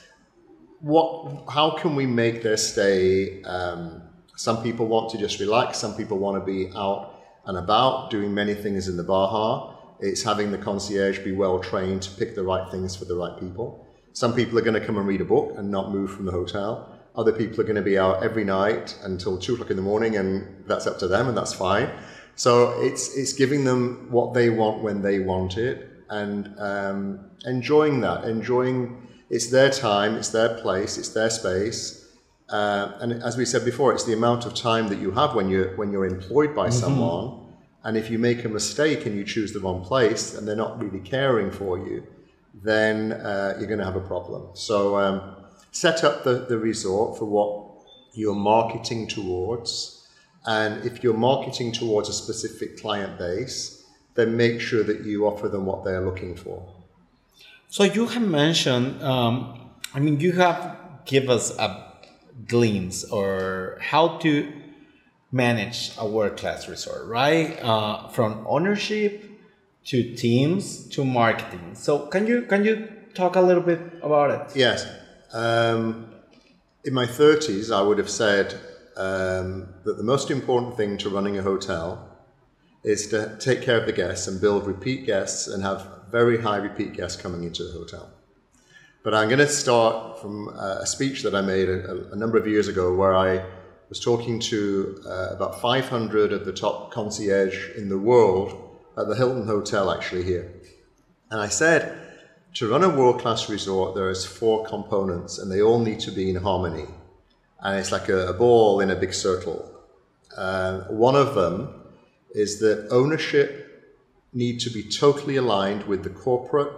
What? 0.80 1.44
How 1.50 1.70
can 1.70 1.96
we 1.96 2.06
make 2.06 2.42
their 2.42 2.56
stay? 2.56 3.42
Um, 3.42 4.02
some 4.36 4.62
people 4.62 4.86
want 4.86 5.10
to 5.10 5.18
just 5.18 5.40
relax. 5.40 5.78
Some 5.78 5.94
people 5.96 6.18
want 6.18 6.40
to 6.40 6.44
be 6.44 6.70
out 6.76 7.14
and 7.46 7.58
about, 7.58 8.10
doing 8.10 8.32
many 8.34 8.54
things 8.54 8.86
in 8.88 8.96
the 8.96 9.02
Baja. 9.02 9.74
It's 9.98 10.22
having 10.22 10.52
the 10.52 10.58
concierge 10.58 11.20
be 11.20 11.32
well 11.32 11.58
trained 11.58 12.02
to 12.02 12.10
pick 12.10 12.34
the 12.34 12.42
right 12.42 12.70
things 12.70 12.94
for 12.94 13.06
the 13.06 13.16
right 13.16 13.38
people. 13.40 13.86
Some 14.12 14.34
people 14.34 14.58
are 14.58 14.62
going 14.62 14.78
to 14.78 14.86
come 14.86 14.98
and 14.98 15.06
read 15.06 15.20
a 15.20 15.24
book 15.24 15.54
and 15.56 15.70
not 15.70 15.90
move 15.90 16.12
from 16.12 16.26
the 16.26 16.32
hotel. 16.32 16.92
Other 17.16 17.32
people 17.32 17.60
are 17.60 17.64
going 17.64 17.76
to 17.76 17.82
be 17.82 17.98
out 17.98 18.22
every 18.22 18.44
night 18.44 18.96
until 19.02 19.38
two 19.38 19.54
o'clock 19.54 19.70
in 19.70 19.76
the 19.76 19.82
morning, 19.82 20.16
and 20.16 20.64
that's 20.66 20.86
up 20.86 20.98
to 20.98 21.08
them, 21.08 21.28
and 21.28 21.36
that's 21.36 21.54
fine. 21.54 21.90
So 22.36 22.80
it's 22.80 23.16
it's 23.16 23.32
giving 23.32 23.64
them 23.64 24.08
what 24.10 24.34
they 24.34 24.50
want 24.50 24.82
when 24.82 25.02
they 25.02 25.18
want 25.18 25.56
it, 25.56 25.90
and 26.08 26.54
um, 26.58 27.30
enjoying 27.44 28.00
that, 28.02 28.24
enjoying 28.24 29.08
it's 29.28 29.50
their 29.50 29.70
time, 29.70 30.14
it's 30.16 30.28
their 30.28 30.54
place, 30.60 30.98
it's 30.98 31.08
their 31.08 31.30
space, 31.30 32.06
uh, 32.48 32.92
and 33.00 33.12
as 33.24 33.36
we 33.36 33.44
said 33.44 33.64
before, 33.64 33.92
it's 33.92 34.04
the 34.04 34.12
amount 34.12 34.46
of 34.46 34.54
time 34.54 34.88
that 34.88 34.98
you 34.98 35.10
have 35.10 35.34
when 35.34 35.48
you're 35.48 35.74
when 35.76 35.90
you're 35.90 36.06
employed 36.06 36.54
by 36.54 36.68
someone. 36.70 37.42
And 37.82 37.96
if 37.96 38.10
you 38.10 38.18
make 38.18 38.44
a 38.44 38.48
mistake 38.48 39.06
and 39.06 39.14
you 39.16 39.24
choose 39.24 39.52
the 39.52 39.60
wrong 39.60 39.84
place, 39.84 40.34
and 40.34 40.46
they're 40.46 40.56
not 40.56 40.82
really 40.82 40.98
caring 41.00 41.52
for 41.52 41.78
you, 41.78 42.04
then 42.52 43.12
uh, 43.12 43.54
you're 43.58 43.68
going 43.68 43.78
to 43.78 43.84
have 43.84 43.96
a 43.96 44.00
problem. 44.00 44.50
So 44.54 44.96
um, 44.96 45.36
set 45.70 46.02
up 46.02 46.24
the, 46.24 46.46
the 46.48 46.58
resort 46.58 47.16
for 47.16 47.26
what 47.26 47.86
you're 48.12 48.34
marketing 48.34 49.06
towards. 49.06 49.95
And 50.46 50.84
if 50.84 51.02
you're 51.02 51.16
marketing 51.16 51.72
towards 51.72 52.08
a 52.08 52.12
specific 52.12 52.80
client 52.80 53.18
base, 53.18 53.84
then 54.14 54.36
make 54.36 54.60
sure 54.60 54.84
that 54.84 55.00
you 55.04 55.26
offer 55.26 55.48
them 55.48 55.66
what 55.66 55.84
they're 55.84 56.00
looking 56.00 56.36
for. 56.36 56.66
So 57.68 57.82
you 57.84 58.06
have 58.06 58.22
mentioned, 58.22 59.02
um, 59.02 59.70
I 59.92 60.00
mean, 60.00 60.20
you 60.20 60.32
have 60.32 60.76
give 61.04 61.28
us 61.28 61.56
a 61.58 61.92
glimpse 62.46 63.04
or 63.04 63.78
how 63.80 64.18
to 64.18 64.52
manage 65.32 65.92
a 65.98 66.08
world 66.08 66.36
class 66.36 66.68
resort, 66.68 67.06
right? 67.06 67.58
Uh, 67.62 68.08
from 68.08 68.44
ownership 68.48 69.24
to 69.86 70.14
teams 70.14 70.88
to 70.88 71.04
marketing. 71.04 71.74
So 71.74 72.06
can 72.06 72.26
you 72.26 72.42
can 72.42 72.64
you 72.64 72.88
talk 73.14 73.36
a 73.36 73.40
little 73.40 73.62
bit 73.62 73.80
about 74.02 74.30
it? 74.30 74.56
Yes. 74.56 74.86
Um, 75.32 76.12
in 76.84 76.94
my 76.94 77.06
30s, 77.06 77.74
I 77.74 77.82
would 77.82 77.98
have 77.98 78.10
said 78.10 78.58
um, 78.96 79.68
that 79.84 79.96
the 79.96 80.02
most 80.02 80.30
important 80.30 80.76
thing 80.76 80.96
to 80.98 81.08
running 81.08 81.38
a 81.38 81.42
hotel 81.42 82.08
is 82.82 83.08
to 83.08 83.36
take 83.38 83.62
care 83.62 83.78
of 83.78 83.86
the 83.86 83.92
guests 83.92 84.28
and 84.28 84.40
build 84.40 84.66
repeat 84.66 85.06
guests 85.06 85.48
and 85.48 85.62
have 85.62 85.86
very 86.10 86.40
high 86.40 86.56
repeat 86.56 86.94
guests 86.94 87.20
coming 87.20 87.44
into 87.44 87.64
the 87.64 87.72
hotel. 87.72 88.08
But 89.02 89.14
I'm 89.14 89.28
going 89.28 89.40
to 89.40 89.48
start 89.48 90.20
from 90.20 90.48
uh, 90.48 90.78
a 90.80 90.86
speech 90.86 91.22
that 91.22 91.34
I 91.34 91.40
made 91.40 91.68
a, 91.68 92.10
a 92.12 92.16
number 92.16 92.38
of 92.38 92.46
years 92.46 92.68
ago 92.68 92.94
where 92.94 93.14
I 93.14 93.44
was 93.88 94.00
talking 94.00 94.40
to 94.40 95.00
uh, 95.06 95.28
about 95.30 95.60
500 95.60 96.32
of 96.32 96.44
the 96.44 96.52
top 96.52 96.90
concierge 96.90 97.76
in 97.76 97.88
the 97.88 97.98
world 97.98 98.78
at 98.96 99.06
the 99.08 99.14
Hilton 99.14 99.46
Hotel, 99.46 99.90
actually, 99.90 100.24
here. 100.24 100.52
And 101.30 101.40
I 101.40 101.48
said, 101.48 101.96
to 102.54 102.68
run 102.68 102.82
a 102.82 102.88
world 102.88 103.20
class 103.20 103.48
resort, 103.48 103.94
there 103.94 104.10
is 104.10 104.24
four 104.24 104.64
components 104.64 105.38
and 105.38 105.52
they 105.52 105.60
all 105.60 105.78
need 105.78 106.00
to 106.00 106.10
be 106.10 106.30
in 106.30 106.36
harmony. 106.36 106.86
And 107.60 107.78
it's 107.78 107.92
like 107.92 108.08
a, 108.08 108.28
a 108.28 108.32
ball 108.32 108.80
in 108.80 108.90
a 108.90 108.96
big 108.96 109.14
circle. 109.14 109.70
Uh, 110.36 110.80
one 110.88 111.16
of 111.16 111.34
them 111.34 111.82
is 112.34 112.58
that 112.60 112.88
ownership 112.90 113.66
need 114.32 114.60
to 114.60 114.70
be 114.70 114.82
totally 114.82 115.36
aligned 115.36 115.84
with 115.84 116.02
the 116.04 116.10
corporate 116.10 116.72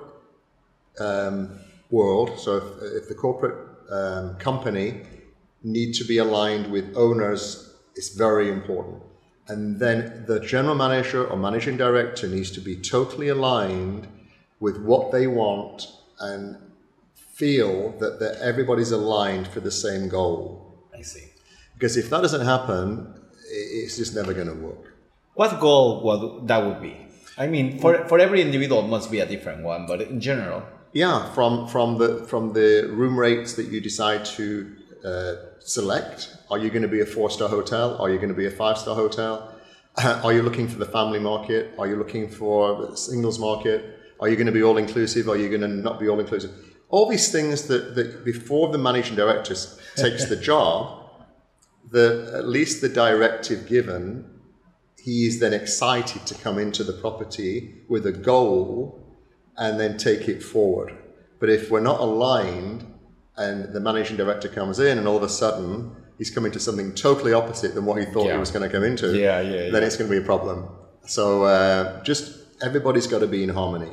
um, 1.01 1.59
world. 1.91 2.39
So 2.39 2.57
if, 2.59 3.03
if 3.03 3.09
the 3.09 3.15
corporate 3.15 3.59
um, 3.91 4.37
company 4.37 5.03
need 5.63 5.95
to 5.95 6.05
be 6.05 6.19
aligned 6.19 6.71
with 6.71 6.97
owners, 6.97 7.75
it's 7.97 8.11
very 8.11 8.49
important. 8.49 9.03
And 9.49 9.81
then 9.81 10.25
the 10.27 10.41
general 10.41 10.75
manager 10.75 11.27
or 11.27 11.37
managing 11.37 11.77
director 11.79 12.29
needs 12.29 12.51
to 12.53 12.61
be 12.61 12.77
totally 12.77 13.29
aligned 13.29 14.07
with 14.61 14.81
what 14.83 15.11
they 15.11 15.27
want 15.27 15.87
and 16.21 16.57
feel 17.17 17.93
that, 17.99 18.21
that 18.21 18.39
everybody's 18.41 18.91
aligned 18.91 19.49
for 19.49 19.61
the 19.61 19.71
same 19.71 20.09
goal. 20.09 20.68
I 20.99 21.03
see. 21.03 21.25
Because 21.75 21.97
if 21.97 22.11
that 22.11 22.23
doesn't 22.23 22.45
happen, 22.45 23.15
it's 23.51 23.97
just 23.97 24.15
never 24.15 24.35
going 24.35 24.49
to 24.49 24.55
work. 24.55 24.95
What 25.35 25.61
goal 25.61 26.03
would 26.03 26.49
that 26.49 26.65
would 26.67 26.83
be? 26.83 26.97
I 27.37 27.47
mean, 27.47 27.79
for 27.79 28.07
for 28.09 28.19
every 28.19 28.43
individual, 28.43 28.85
it 28.85 28.89
must 28.89 29.11
be 29.11 29.21
a 29.21 29.27
different 29.27 29.63
one, 29.63 29.87
but 29.87 30.01
in 30.03 30.21
general. 30.21 30.63
Yeah, 30.93 31.33
from 31.33 31.69
from 31.69 31.99
the 31.99 32.25
from 32.27 32.53
the 32.53 32.91
room 32.91 33.17
rates 33.19 33.55
that 33.55 33.67
you 33.67 33.81
decide 33.81 34.25
to 34.37 34.75
uh, 35.05 35.35
select. 35.61 36.37
Are 36.51 36.59
you 36.59 36.71
going 36.71 36.83
to 36.83 36.89
be 36.89 37.01
a 37.01 37.07
four 37.07 37.31
star 37.31 37.49
hotel? 37.49 37.97
Are 38.01 38.11
you 38.11 38.17
going 38.17 38.31
to 38.31 38.35
be 38.35 38.47
a 38.47 38.51
five 38.51 38.79
star 38.79 38.97
hotel? 38.97 39.55
Are 40.25 40.33
you 40.33 40.43
looking 40.43 40.67
for 40.67 40.79
the 40.79 40.87
family 40.87 41.21
market? 41.21 41.75
Are 41.79 41.87
you 41.87 41.97
looking 41.97 42.29
for 42.29 42.87
the 42.87 42.97
singles 42.97 43.39
market? 43.39 44.01
Are 44.21 44.29
you 44.29 44.35
going 44.35 44.47
to 44.47 44.53
be 44.53 44.63
all 44.63 44.79
inclusive? 44.79 45.29
Are 45.29 45.37
you 45.37 45.49
going 45.49 45.61
to 45.61 45.69
not 45.69 46.01
be 46.01 46.09
all 46.09 46.19
inclusive? 46.19 46.51
All 46.91 47.07
these 47.09 47.31
things 47.31 47.67
that, 47.69 47.95
that 47.97 48.25
before 48.25 48.73
the 48.73 48.79
managing 48.79 49.17
director 49.17 49.55
takes 49.97 50.25
the 50.25 50.37
job, 50.37 51.05
the 51.91 52.33
at 52.35 52.47
least 52.49 52.81
the 52.81 52.89
directive 52.89 53.67
given 53.69 54.31
he 55.03 55.27
is 55.27 55.39
then 55.41 55.53
excited 55.55 56.27
to 56.27 56.35
come 56.35 56.59
into 56.59 56.85
the 56.85 56.93
property 56.93 57.75
with 57.89 58.07
a 58.07 58.13
goal 58.13 59.01
and 59.57 59.79
then 59.81 59.97
take 59.97 60.29
it 60.29 60.43
forward. 60.43 60.95
But 61.41 61.49
if 61.51 61.71
we're 61.71 61.81
not 61.81 62.01
aligned 62.01 62.85
and 63.37 63.73
the 63.73 63.81
managing 63.81 64.17
director 64.17 64.49
comes 64.49 64.79
in 64.81 64.99
and 64.99 65.07
all 65.07 65.17
of 65.17 65.23
a 65.23 65.29
sudden 65.29 65.95
he's 66.19 66.31
coming 66.31 66.53
to 66.53 66.61
something 66.61 66.95
totally 66.95 67.33
opposite 67.33 67.75
than 67.75 67.85
what 67.85 67.99
he 67.99 68.05
thought 68.07 68.27
Yeah. 68.27 68.33
he 68.35 68.39
was 68.39 68.51
going 68.51 68.69
to 68.69 68.75
come 68.75 68.85
into, 68.85 69.17
Yeah, 69.17 69.41
yeah, 69.41 69.71
then 69.71 69.83
it's 69.83 69.97
going 69.97 70.11
to 70.11 70.17
be 70.17 70.23
a 70.23 70.27
problem. 70.27 70.69
So 71.07 71.45
uh, 71.45 72.03
just 72.03 72.39
everybody's 72.63 73.07
got 73.07 73.21
to 73.21 73.27
be 73.27 73.43
in 73.45 73.51
harmony. 73.51 73.93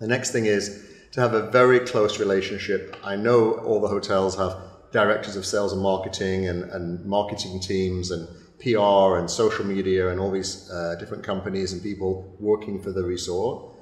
The 0.00 0.08
next 0.08 0.32
thing 0.32 0.46
is 0.46 0.85
to 1.12 1.20
have 1.20 1.34
a 1.34 1.50
very 1.50 1.80
close 1.80 2.18
relationship. 2.18 2.96
I 3.02 3.16
know 3.16 3.52
all 3.52 3.80
the 3.80 3.88
hotels 3.88 4.36
have 4.36 4.56
directors 4.92 5.36
of 5.36 5.44
sales 5.44 5.72
and 5.72 5.82
marketing 5.82 6.48
and, 6.48 6.64
and 6.64 7.04
marketing 7.04 7.60
teams 7.60 8.10
and 8.10 8.28
PR 8.60 9.18
and 9.18 9.30
social 9.30 9.64
media 9.64 10.08
and 10.08 10.18
all 10.18 10.30
these 10.30 10.70
uh, 10.70 10.96
different 10.98 11.22
companies 11.22 11.72
and 11.72 11.82
people 11.82 12.34
working 12.40 12.82
for 12.82 12.92
the 12.92 13.02
resort. 13.02 13.74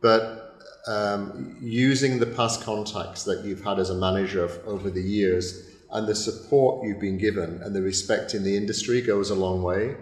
But 0.00 0.58
um, 0.86 1.56
using 1.60 2.18
the 2.18 2.26
past 2.26 2.62
contacts 2.62 3.24
that 3.24 3.44
you've 3.44 3.62
had 3.62 3.78
as 3.78 3.90
a 3.90 3.94
manager 3.94 4.44
of, 4.44 4.58
over 4.66 4.90
the 4.90 5.02
years 5.02 5.70
and 5.92 6.06
the 6.06 6.14
support 6.14 6.84
you've 6.84 7.00
been 7.00 7.18
given 7.18 7.60
and 7.62 7.74
the 7.74 7.82
respect 7.82 8.34
in 8.34 8.44
the 8.44 8.56
industry 8.56 9.02
goes 9.02 9.30
a 9.30 9.34
long 9.34 9.62
way 9.62 9.96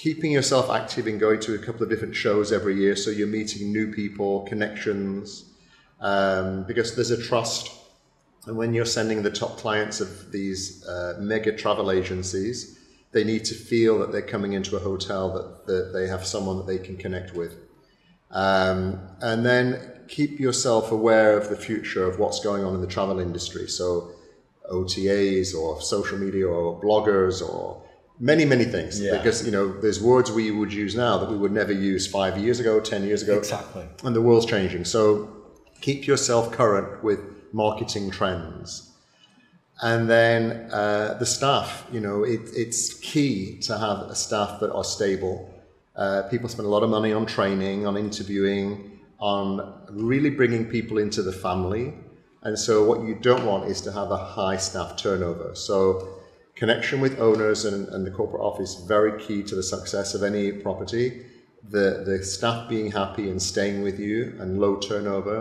keeping 0.00 0.32
yourself 0.32 0.70
active 0.70 1.06
and 1.06 1.20
going 1.20 1.38
to 1.38 1.54
a 1.54 1.58
couple 1.58 1.82
of 1.82 1.90
different 1.90 2.16
shows 2.16 2.52
every 2.52 2.74
year 2.74 2.96
so 2.96 3.10
you're 3.10 3.26
meeting 3.26 3.70
new 3.70 3.92
people, 3.92 4.46
connections, 4.46 5.44
um, 6.00 6.64
because 6.64 6.96
there's 6.96 7.10
a 7.10 7.22
trust. 7.22 7.70
And 8.46 8.56
when 8.56 8.72
you're 8.72 8.86
sending 8.86 9.22
the 9.22 9.30
top 9.30 9.58
clients 9.58 10.00
of 10.00 10.32
these 10.32 10.86
uh, 10.86 11.18
mega 11.20 11.54
travel 11.54 11.90
agencies, 11.90 12.78
they 13.12 13.24
need 13.24 13.44
to 13.44 13.54
feel 13.54 13.98
that 13.98 14.10
they're 14.10 14.22
coming 14.22 14.54
into 14.54 14.74
a 14.74 14.80
hotel 14.80 15.34
that, 15.34 15.66
that 15.66 15.90
they 15.92 16.06
have 16.08 16.26
someone 16.26 16.56
that 16.56 16.66
they 16.66 16.78
can 16.78 16.96
connect 16.96 17.34
with. 17.34 17.56
Um, 18.30 18.98
and 19.20 19.44
then 19.44 20.00
keep 20.08 20.40
yourself 20.40 20.92
aware 20.92 21.36
of 21.36 21.50
the 21.50 21.56
future 21.56 22.08
of 22.08 22.18
what's 22.18 22.40
going 22.40 22.64
on 22.64 22.74
in 22.74 22.80
the 22.80 22.86
travel 22.86 23.20
industry. 23.20 23.68
So 23.68 24.12
OTAs 24.72 25.54
or 25.54 25.82
social 25.82 26.16
media 26.16 26.48
or 26.48 26.80
bloggers 26.80 27.46
or 27.46 27.82
many, 28.20 28.44
many 28.44 28.64
things. 28.64 29.00
Yeah. 29.00 29.16
Because, 29.16 29.44
you 29.44 29.50
know, 29.50 29.72
there's 29.80 30.00
words 30.00 30.30
we 30.30 30.50
would 30.50 30.72
use 30.72 30.94
now 30.94 31.18
that 31.18 31.30
we 31.30 31.36
would 31.36 31.52
never 31.52 31.72
use 31.72 32.06
five 32.06 32.38
years 32.38 32.60
ago, 32.60 32.78
10 32.78 33.04
years 33.04 33.22
ago. 33.22 33.38
Exactly. 33.38 33.86
And 34.04 34.14
the 34.14 34.20
world's 34.20 34.46
changing. 34.46 34.84
So 34.84 35.34
keep 35.80 36.06
yourself 36.06 36.52
current 36.52 37.02
with 37.02 37.20
marketing 37.52 38.10
trends. 38.10 38.92
And 39.82 40.10
then 40.10 40.70
uh, 40.70 41.16
the 41.18 41.24
staff, 41.24 41.86
you 41.90 42.00
know, 42.00 42.22
it, 42.22 42.40
it's 42.54 42.94
key 42.94 43.58
to 43.60 43.78
have 43.78 43.98
a 44.10 44.14
staff 44.14 44.60
that 44.60 44.70
are 44.72 44.84
stable. 44.84 45.52
Uh, 45.96 46.22
people 46.24 46.48
spend 46.50 46.66
a 46.66 46.70
lot 46.70 46.82
of 46.82 46.90
money 46.90 47.14
on 47.14 47.24
training, 47.24 47.86
on 47.86 47.96
interviewing, 47.96 49.00
on 49.18 49.82
really 49.90 50.30
bringing 50.30 50.66
people 50.66 50.98
into 50.98 51.22
the 51.22 51.32
family. 51.32 51.94
And 52.42 52.58
so, 52.58 52.84
what 52.84 53.02
you 53.02 53.14
don't 53.14 53.44
want 53.44 53.70
is 53.70 53.82
to 53.82 53.92
have 53.92 54.10
a 54.10 54.16
high 54.16 54.56
staff 54.56 54.96
turnover. 54.96 55.54
So, 55.54 56.19
connection 56.60 57.00
with 57.00 57.18
owners 57.18 57.64
and, 57.64 57.88
and 57.88 58.06
the 58.06 58.10
corporate 58.10 58.42
office 58.42 58.74
very 58.86 59.18
key 59.20 59.42
to 59.42 59.54
the 59.56 59.62
success 59.62 60.14
of 60.14 60.22
any 60.22 60.52
property. 60.52 61.24
The 61.68 62.04
the 62.06 62.22
staff 62.22 62.68
being 62.68 62.92
happy 62.92 63.28
and 63.30 63.42
staying 63.42 63.82
with 63.82 63.98
you, 63.98 64.36
and 64.38 64.60
low 64.60 64.76
turnover, 64.76 65.36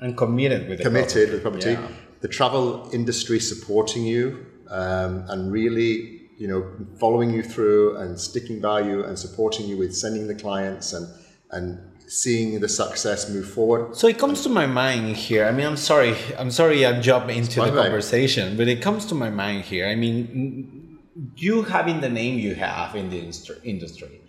And 0.00 0.16
committed 0.16 0.68
with 0.68 0.78
the 0.78 0.84
committed 0.84 1.32
with 1.32 1.42
property. 1.42 1.72
Yeah. 1.72 1.88
The 2.20 2.28
travel 2.28 2.90
industry 2.92 3.40
supporting 3.40 4.04
you 4.04 4.46
um, 4.68 5.24
and 5.28 5.52
really, 5.52 6.28
you 6.38 6.48
know, 6.48 6.62
following 6.98 7.30
you 7.30 7.42
through 7.42 7.96
and 7.98 8.18
sticking 8.18 8.60
by 8.60 8.80
you 8.80 9.04
and 9.04 9.18
supporting 9.18 9.66
you 9.66 9.76
with 9.76 9.94
sending 9.94 10.26
the 10.26 10.34
clients 10.34 10.92
and 10.92 11.06
and 11.52 11.78
seeing 12.06 12.60
the 12.60 12.68
success 12.68 13.28
move 13.28 13.48
forward. 13.48 13.96
So 13.96 14.06
it 14.06 14.18
comes 14.18 14.42
to 14.42 14.48
my 14.48 14.66
mind 14.66 15.16
here. 15.16 15.44
I 15.44 15.52
mean, 15.52 15.66
I'm 15.66 15.76
sorry, 15.76 16.16
I'm 16.38 16.50
sorry, 16.50 16.86
I'm 16.86 17.02
jumping 17.02 17.38
into 17.38 17.60
the 17.60 17.72
right. 17.72 17.82
conversation, 17.84 18.56
but 18.56 18.68
it 18.68 18.80
comes 18.80 19.06
to 19.06 19.14
my 19.14 19.30
mind 19.30 19.64
here. 19.64 19.86
I 19.86 19.94
mean, 19.94 20.98
you 21.36 21.62
having 21.62 22.00
the 22.00 22.08
name 22.08 22.38
you 22.38 22.54
have 22.54 22.94
in 22.94 23.10
the 23.10 23.18
industry- 23.18 23.60
industry. 23.64 24.20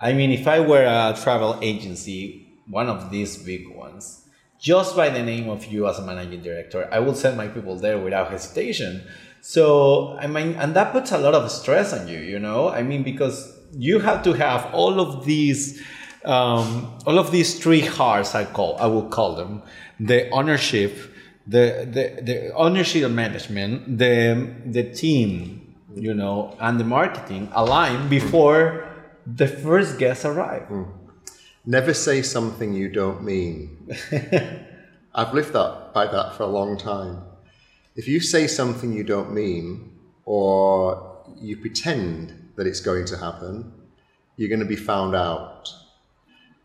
I 0.00 0.12
mean, 0.12 0.30
if 0.30 0.46
I 0.46 0.60
were 0.60 0.84
a 0.84 1.16
travel 1.20 1.58
agency, 1.62 2.46
one 2.68 2.88
of 2.88 3.10
these 3.10 3.36
big 3.36 3.68
ones, 3.68 4.26
just 4.60 4.96
by 4.96 5.10
the 5.10 5.22
name 5.22 5.48
of 5.48 5.66
you 5.66 5.88
as 5.88 5.98
a 5.98 6.02
managing 6.02 6.42
director, 6.42 6.88
I 6.90 6.98
would 6.98 7.16
send 7.16 7.36
my 7.36 7.48
people 7.48 7.76
there 7.76 7.98
without 7.98 8.30
hesitation. 8.30 9.02
So 9.40 10.16
I 10.18 10.26
mean, 10.26 10.54
and 10.54 10.74
that 10.74 10.92
puts 10.92 11.12
a 11.12 11.18
lot 11.18 11.34
of 11.34 11.50
stress 11.50 11.92
on 11.92 12.08
you, 12.08 12.18
you 12.18 12.38
know. 12.38 12.70
I 12.70 12.82
mean, 12.82 13.02
because 13.02 13.52
you 13.72 13.98
have 13.98 14.22
to 14.22 14.32
have 14.34 14.72
all 14.72 15.00
of 15.00 15.24
these 15.26 15.82
um, 16.24 16.98
all 17.06 17.18
of 17.18 17.30
these 17.30 17.58
three 17.58 17.80
hearts 17.80 18.34
I 18.34 18.44
call 18.44 18.76
I 18.78 18.86
will 18.86 19.08
call 19.08 19.34
them 19.36 19.62
the 20.00 20.28
ownership 20.30 20.92
the 21.46 21.86
the, 21.96 22.22
the 22.22 22.54
ownership 22.54 23.04
and 23.04 23.14
management 23.14 23.98
the 23.98 24.54
the 24.64 24.84
team 24.92 25.74
you 25.94 26.14
know 26.14 26.56
and 26.60 26.80
the 26.80 26.84
marketing 26.84 27.48
align 27.52 28.08
before 28.08 28.88
the 29.26 29.46
first 29.46 29.98
guests 29.98 30.24
arrive 30.24 30.68
Never 31.66 31.94
say 31.94 32.20
something 32.20 32.74
you 32.74 32.90
don't 32.90 33.24
mean. 33.24 33.88
I've 35.14 35.32
lived 35.32 35.54
that 35.54 35.92
by 35.94 36.06
that 36.06 36.34
for 36.36 36.42
a 36.42 36.46
long 36.46 36.76
time. 36.76 37.22
If 37.96 38.06
you 38.06 38.20
say 38.20 38.46
something 38.46 38.92
you 38.92 39.02
don't 39.02 39.32
mean, 39.32 39.92
or 40.26 41.24
you 41.40 41.56
pretend 41.56 42.52
that 42.56 42.66
it's 42.66 42.80
going 42.80 43.06
to 43.06 43.16
happen, 43.16 43.72
you're 44.36 44.50
going 44.50 44.60
to 44.60 44.66
be 44.66 44.76
found 44.76 45.14
out. 45.14 45.70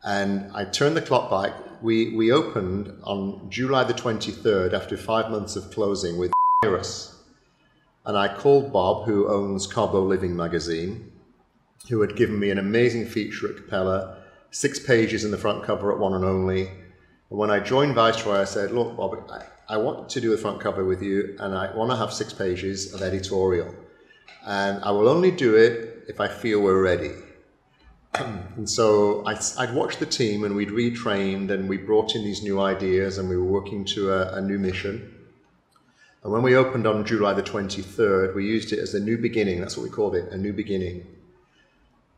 And 0.03 0.51
I 0.53 0.65
turned 0.65 0.95
the 0.95 1.01
clock 1.01 1.29
back. 1.29 1.53
We 1.81 2.15
we 2.15 2.31
opened 2.31 2.93
on 3.03 3.49
July 3.49 3.83
the 3.83 3.93
23rd 3.93 4.73
after 4.73 4.97
five 4.97 5.29
months 5.29 5.55
of 5.55 5.71
closing 5.71 6.17
with 6.17 6.31
virus. 6.63 7.15
And 8.05 8.17
I 8.17 8.33
called 8.33 8.73
Bob, 8.73 9.05
who 9.05 9.27
owns 9.27 9.67
Cabo 9.67 10.01
Living 10.01 10.35
magazine, 10.35 11.11
who 11.89 12.01
had 12.01 12.15
given 12.15 12.39
me 12.39 12.49
an 12.49 12.57
amazing 12.57 13.05
feature 13.05 13.49
at 13.49 13.57
Capella, 13.57 14.17
six 14.51 14.79
pages 14.79 15.23
in 15.23 15.31
the 15.31 15.37
front 15.37 15.63
cover 15.63 15.91
at 15.91 15.99
One 15.99 16.13
and 16.13 16.25
Only. 16.25 16.67
And 17.29 17.37
when 17.37 17.51
I 17.51 17.59
joined 17.59 17.95
Viceroy, 17.95 18.39
I 18.39 18.45
said, 18.45 18.71
Look, 18.71 18.97
Bob, 18.97 19.29
I, 19.29 19.45
I 19.73 19.77
want 19.77 20.09
to 20.09 20.21
do 20.21 20.31
the 20.31 20.37
front 20.37 20.59
cover 20.59 20.83
with 20.85 21.03
you, 21.03 21.35
and 21.39 21.53
I 21.53 21.75
want 21.75 21.91
to 21.91 21.97
have 21.97 22.11
six 22.11 22.33
pages 22.33 22.93
of 22.93 23.01
editorial. 23.01 23.73
And 24.45 24.83
I 24.83 24.91
will 24.91 25.07
only 25.07 25.31
do 25.31 25.55
it 25.55 26.05
if 26.07 26.19
I 26.19 26.27
feel 26.27 26.61
we're 26.61 26.81
ready. 26.81 27.11
and 28.14 28.70
so 28.70 29.24
I, 29.26 29.39
would 29.66 29.76
watched 29.76 29.99
the 29.99 30.05
team, 30.05 30.43
and 30.43 30.55
we'd 30.55 30.70
retrained, 30.70 31.51
and 31.51 31.70
we 31.70 31.78
brought 31.78 32.16
in 32.16 32.24
these 32.24 32.41
new 32.41 32.60
ideas, 32.60 33.18
and 33.18 33.30
we 33.30 33.38
were 33.38 33.43
working 33.43 33.86
to 33.86 34.12
a, 34.12 34.34
a 34.34 34.41
new 34.41 34.57
mission. 34.57 35.14
And 36.24 36.34
when 36.34 36.41
we 36.41 36.55
opened 36.55 36.86
on 36.86 37.05
July 37.05 37.34
the 37.34 37.43
23rd, 37.43 38.36
we 38.36 38.45
used 38.45 38.74
it 38.74 38.80
as 38.80 38.93
a 38.93 38.99
new 38.99 39.18
beginning. 39.18 39.62
That's 39.62 39.78
what 39.78 39.84
we 39.84 39.89
called 39.89 40.16
it, 40.16 40.32
a 40.32 40.38
new 40.38 40.53
beginning. 40.53 41.05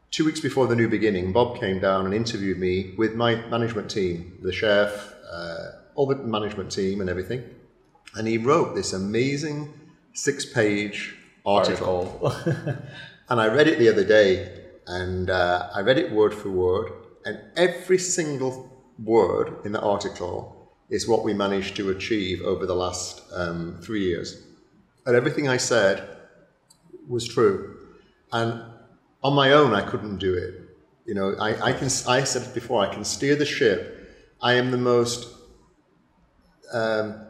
Two 0.09 0.25
weeks 0.25 0.39
before 0.39 0.67
the 0.67 0.75
new 0.75 0.89
beginning, 0.89 1.31
Bob 1.31 1.59
came 1.59 1.79
down 1.79 2.05
and 2.05 2.13
interviewed 2.13 2.57
me 2.57 2.93
with 2.97 3.15
my 3.15 3.35
management 3.47 3.91
team, 3.91 4.37
the 4.41 4.51
chef, 4.51 5.13
uh, 5.31 5.71
all 5.95 6.05
the 6.05 6.15
management 6.15 6.71
team, 6.71 6.99
and 6.99 7.09
everything. 7.09 7.43
And 8.15 8.27
he 8.27 8.37
wrote 8.37 8.75
this 8.75 8.91
amazing 8.91 9.73
six 10.13 10.45
page 10.45 11.15
article. 11.45 12.19
Article. 12.23 12.75
And 13.31 13.39
I 13.39 13.47
read 13.47 13.69
it 13.69 13.79
the 13.79 13.87
other 13.87 14.03
day, 14.03 14.60
and 14.91 15.29
uh, 15.29 15.69
I 15.73 15.79
read 15.79 15.97
it 15.97 16.11
word 16.11 16.33
for 16.33 16.49
word, 16.49 16.91
and 17.23 17.39
every 17.55 17.97
single 17.97 18.69
word 19.01 19.55
in 19.63 19.71
the 19.71 19.79
article 19.79 20.69
is 20.89 21.07
what 21.07 21.23
we 21.23 21.33
managed 21.33 21.77
to 21.77 21.91
achieve 21.91 22.41
over 22.41 22.65
the 22.65 22.75
last 22.75 23.21
um, 23.33 23.79
three 23.81 24.03
years. 24.03 24.45
And 25.05 25.15
everything 25.15 25.47
I 25.47 25.55
said 25.55 26.05
was 27.07 27.25
true. 27.25 27.77
And 28.33 28.61
on 29.23 29.33
my 29.33 29.53
own, 29.53 29.73
I 29.73 29.81
couldn't 29.81 30.17
do 30.17 30.33
it. 30.33 30.55
You 31.05 31.15
know, 31.15 31.35
I, 31.39 31.69
I 31.69 31.73
can. 31.73 31.87
I 32.07 32.25
said 32.25 32.43
it 32.43 32.53
before. 32.53 32.85
I 32.85 32.93
can 32.93 33.05
steer 33.05 33.37
the 33.37 33.45
ship. 33.45 33.79
I 34.41 34.53
am 34.55 34.71
the 34.71 34.77
most. 34.77 35.33
Um, 36.73 37.27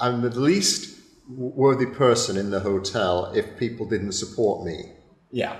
I'm 0.00 0.20
the 0.20 0.30
least 0.30 0.98
worthy 1.28 1.86
person 1.86 2.36
in 2.36 2.50
the 2.50 2.60
hotel 2.60 3.32
if 3.36 3.56
people 3.56 3.86
didn't 3.86 4.12
support 4.12 4.66
me 4.66 4.92
yeah. 5.32 5.56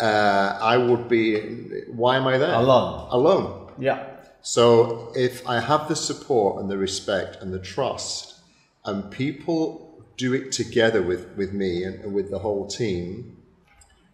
Uh, 0.00 0.58
I 0.60 0.76
would 0.76 1.08
be. 1.08 1.40
Why 1.88 2.16
am 2.16 2.26
I 2.26 2.38
there? 2.38 2.54
Alone. 2.54 3.08
Alone. 3.10 3.72
Yeah. 3.78 4.06
So 4.42 5.12
if 5.14 5.46
I 5.48 5.60
have 5.60 5.88
the 5.88 5.96
support 5.96 6.60
and 6.60 6.70
the 6.70 6.78
respect 6.78 7.38
and 7.40 7.52
the 7.52 7.58
trust, 7.58 8.40
and 8.84 9.10
people 9.10 10.04
do 10.16 10.34
it 10.34 10.52
together 10.52 11.02
with 11.02 11.36
with 11.36 11.52
me 11.52 11.84
and, 11.84 12.00
and 12.02 12.12
with 12.14 12.30
the 12.30 12.38
whole 12.38 12.66
team, 12.66 13.36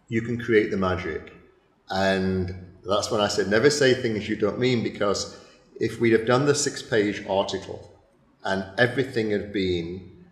you 0.08 0.22
can 0.22 0.38
create 0.38 0.70
the 0.70 0.76
magic. 0.76 1.32
And 1.90 2.54
that's 2.88 3.10
when 3.10 3.20
I 3.20 3.28
said, 3.28 3.48
never 3.48 3.70
say 3.70 3.94
things 3.94 4.28
you 4.28 4.36
don't 4.36 4.58
mean, 4.58 4.82
because 4.82 5.36
if 5.80 6.00
we'd 6.00 6.12
have 6.12 6.26
done 6.26 6.46
the 6.46 6.54
six 6.54 6.82
page 6.82 7.24
article 7.28 7.92
and 8.44 8.64
everything 8.78 9.30
had 9.30 9.52
been 9.52 10.24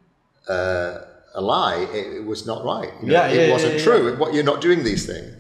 uh, 0.48 1.03
a 1.35 1.41
lie, 1.41 1.76
it, 1.93 2.14
it 2.14 2.24
was 2.24 2.47
not 2.47 2.64
right. 2.64 2.93
You 3.01 3.09
know, 3.09 3.12
Yeah, 3.12 3.28
it 3.28 3.47
yeah, 3.49 3.53
wasn't 3.53 3.74
yeah, 3.74 3.85
true. 3.85 4.16
What 4.16 4.35
you're 4.35 4.45
not 4.45 4.61
doing 4.61 4.85
these 4.85 5.07
things. 5.07 5.37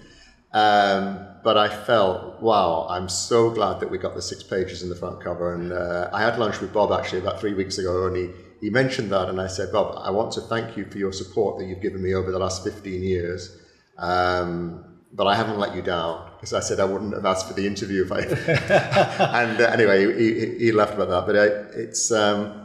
Um, 0.52 1.26
but 1.42 1.56
I 1.56 1.68
felt, 1.68 2.40
wow, 2.42 2.86
I'm 2.90 3.08
so 3.08 3.50
glad 3.50 3.80
that 3.80 3.90
we 3.90 3.98
got 3.98 4.14
the 4.14 4.22
six 4.22 4.42
pages 4.42 4.82
in 4.82 4.88
the 4.88 4.96
front 4.96 5.22
cover. 5.22 5.54
And 5.54 5.72
uh, 5.72 6.10
I 6.12 6.22
had 6.22 6.38
lunch 6.38 6.60
with 6.60 6.72
Bob 6.72 6.92
actually 6.92 7.20
about 7.20 7.40
three 7.40 7.54
weeks 7.54 7.78
ago, 7.78 8.06
and 8.06 8.16
he, 8.16 8.30
he 8.60 8.70
mentioned 8.70 9.10
that. 9.12 9.28
And 9.28 9.40
I 9.40 9.46
said, 9.46 9.72
Bob, 9.72 9.96
I 10.02 10.10
want 10.10 10.32
to 10.32 10.40
thank 10.42 10.76
you 10.76 10.84
for 10.84 10.98
your 10.98 11.12
support 11.12 11.58
that 11.58 11.66
you've 11.66 11.80
given 11.80 12.02
me 12.02 12.14
over 12.14 12.30
the 12.30 12.38
last 12.38 12.62
15 12.64 13.02
years. 13.02 13.56
Um, 13.98 14.84
but 15.12 15.26
I 15.26 15.34
haven't 15.34 15.58
let 15.58 15.74
you 15.74 15.82
down 15.82 16.30
because 16.36 16.52
I 16.52 16.60
said 16.60 16.78
I 16.78 16.84
wouldn't 16.84 17.14
have 17.14 17.26
asked 17.26 17.48
for 17.48 17.54
the 17.54 17.66
interview 17.66 18.04
if 18.04 18.12
I. 18.12 18.20
and 19.42 19.60
uh, 19.60 19.64
anyway, 19.66 20.12
he, 20.14 20.34
he, 20.34 20.58
he 20.58 20.72
laughed 20.72 20.94
about 20.94 21.08
that. 21.08 21.26
But 21.26 21.36
I, 21.36 21.44
it's 21.80 22.12
um, 22.12 22.59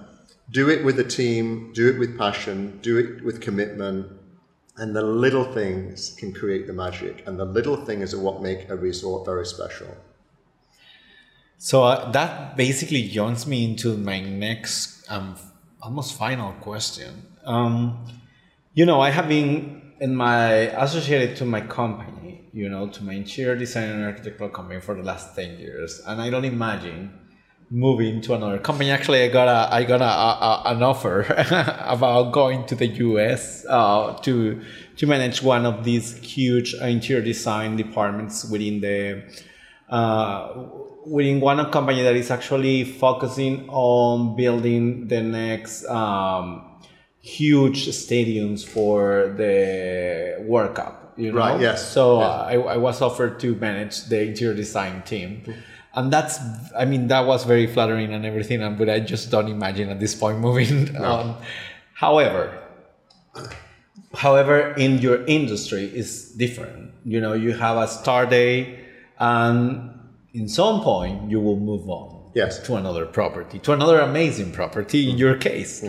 do 0.52 0.70
it 0.70 0.86
with 0.86 1.00
a 1.00 1.04
team, 1.04 1.72
do 1.74 1.90
it 1.90 1.98
with 1.98 2.18
passion, 2.18 2.80
do 2.82 2.98
it 2.98 3.24
with 3.24 3.42
commitment, 3.42 4.12
and 4.78 4.96
the 4.96 5.02
little 5.02 5.44
things 5.44 6.16
can 6.20 6.34
create 6.34 6.68
the 6.68 6.74
magic. 6.74 7.24
And 7.26 7.40
the 7.40 7.46
little 7.46 7.78
things 7.78 8.14
are 8.14 8.20
what 8.20 8.42
make 8.42 8.70
a 8.70 8.76
resort 8.76 9.26
very 9.26 9.46
special. 9.46 9.88
So 11.58 11.84
uh, 11.84 12.12
that 12.12 12.58
basically 12.58 13.08
joins 13.08 13.48
me 13.48 13.64
into 13.64 13.98
my 13.98 14.20
next, 14.20 15.10
um, 15.10 15.36
almost 15.82 16.18
final 16.18 16.54
question. 16.54 17.26
Um, 17.46 18.06
you 18.74 18.86
know, 18.86 19.00
I 19.00 19.10
have 19.10 19.30
been 19.30 19.94
in 20.00 20.16
my 20.16 20.52
associated 20.84 21.38
to 21.38 21.46
my 21.46 21.62
company, 21.62 22.50
you 22.52 22.70
know, 22.70 22.88
to 22.90 23.04
my 23.04 23.14
interior 23.14 23.56
design 23.56 23.90
and 23.90 24.04
architectural 24.04 24.50
company 24.50 24.82
for 24.82 24.96
the 24.96 25.04
last 25.04 25.36
ten 25.36 25.58
years, 25.58 26.02
and 26.06 26.22
I 26.22 26.30
don't 26.30 26.46
imagine 26.46 27.18
moving 27.70 28.22
to 28.22 28.34
another 28.34 28.60
company. 28.60 28.92
Actually, 28.92 29.24
I 29.24 29.28
got 29.30 29.48
a 29.48 29.74
I 29.74 29.84
got 29.84 30.02
a, 30.02 30.06
a, 30.06 30.62
an 30.76 30.84
offer 30.84 31.22
about 31.86 32.32
going 32.32 32.66
to 32.68 32.76
the 32.76 32.88
U.S. 32.88 33.66
Uh, 33.68 34.14
to 34.24 34.62
to 34.98 35.08
manage 35.08 35.42
one 35.42 35.66
of 35.66 35.84
these 35.84 36.18
huge 36.18 36.74
interior 36.76 37.24
design 37.24 37.76
departments 37.76 38.46
within 38.46 38.82
the 38.82 39.24
uh, 39.90 40.66
within 41.06 41.40
one 41.40 41.72
company 41.72 42.02
that 42.02 42.16
is 42.16 42.32
actually 42.32 42.84
focusing 42.84 43.70
on 43.70 44.36
building 44.36 45.08
the 45.08 45.22
next 45.22 45.86
um, 45.86 46.80
huge 47.22 47.88
stadiums 47.88 48.66
for 48.66 49.34
the 49.38 50.38
World 50.42 50.76
Cup. 50.76 51.14
You 51.18 51.32
know? 51.32 51.38
Right, 51.38 51.62
yes, 51.62 51.92
So 51.92 52.20
yes. 52.20 52.30
I, 52.30 52.54
I 52.56 52.78
was 52.78 53.02
offered 53.02 53.40
to 53.40 53.56
manage 53.56 54.06
the 54.06 54.22
interior 54.22 54.54
design 54.54 55.02
team. 55.04 55.44
And 55.96 56.12
that's, 56.12 56.40
I 56.78 56.86
mean, 56.86 57.08
that 57.08 57.26
was 57.26 57.46
very 57.46 57.68
flattering 57.68 58.14
and 58.14 58.26
everything, 58.26 58.62
and- 58.62 58.78
but 58.78 58.90
I 58.90 59.00
just 59.00 59.32
don't 59.32 59.48
imagine 59.48 59.90
at 59.90 60.00
this 60.00 60.14
point 60.14 60.40
moving 60.40 60.96
on. 61.14 61.36
However, 61.94 62.60
however 64.14 64.74
in 64.78 64.98
your 65.00 65.24
industry 65.26 65.86
is 65.86 66.32
different. 66.32 66.92
You 67.06 67.22
know 67.22 67.34
you 67.34 67.54
have 67.54 67.78
a 67.78 67.88
start 67.88 68.30
day 68.30 68.80
and 69.20 69.92
in 70.34 70.48
some 70.50 70.82
point 70.82 71.30
you 71.32 71.40
will 71.40 71.60
move 71.60 71.88
on 71.90 72.32
Yes. 72.34 72.60
to 72.68 72.76
another 72.76 73.06
property 73.06 73.60
to 73.60 73.72
another 73.72 74.00
amazing 74.00 74.52
property 74.52 75.10
in 75.10 75.18
your 75.18 75.36
case. 75.38 75.84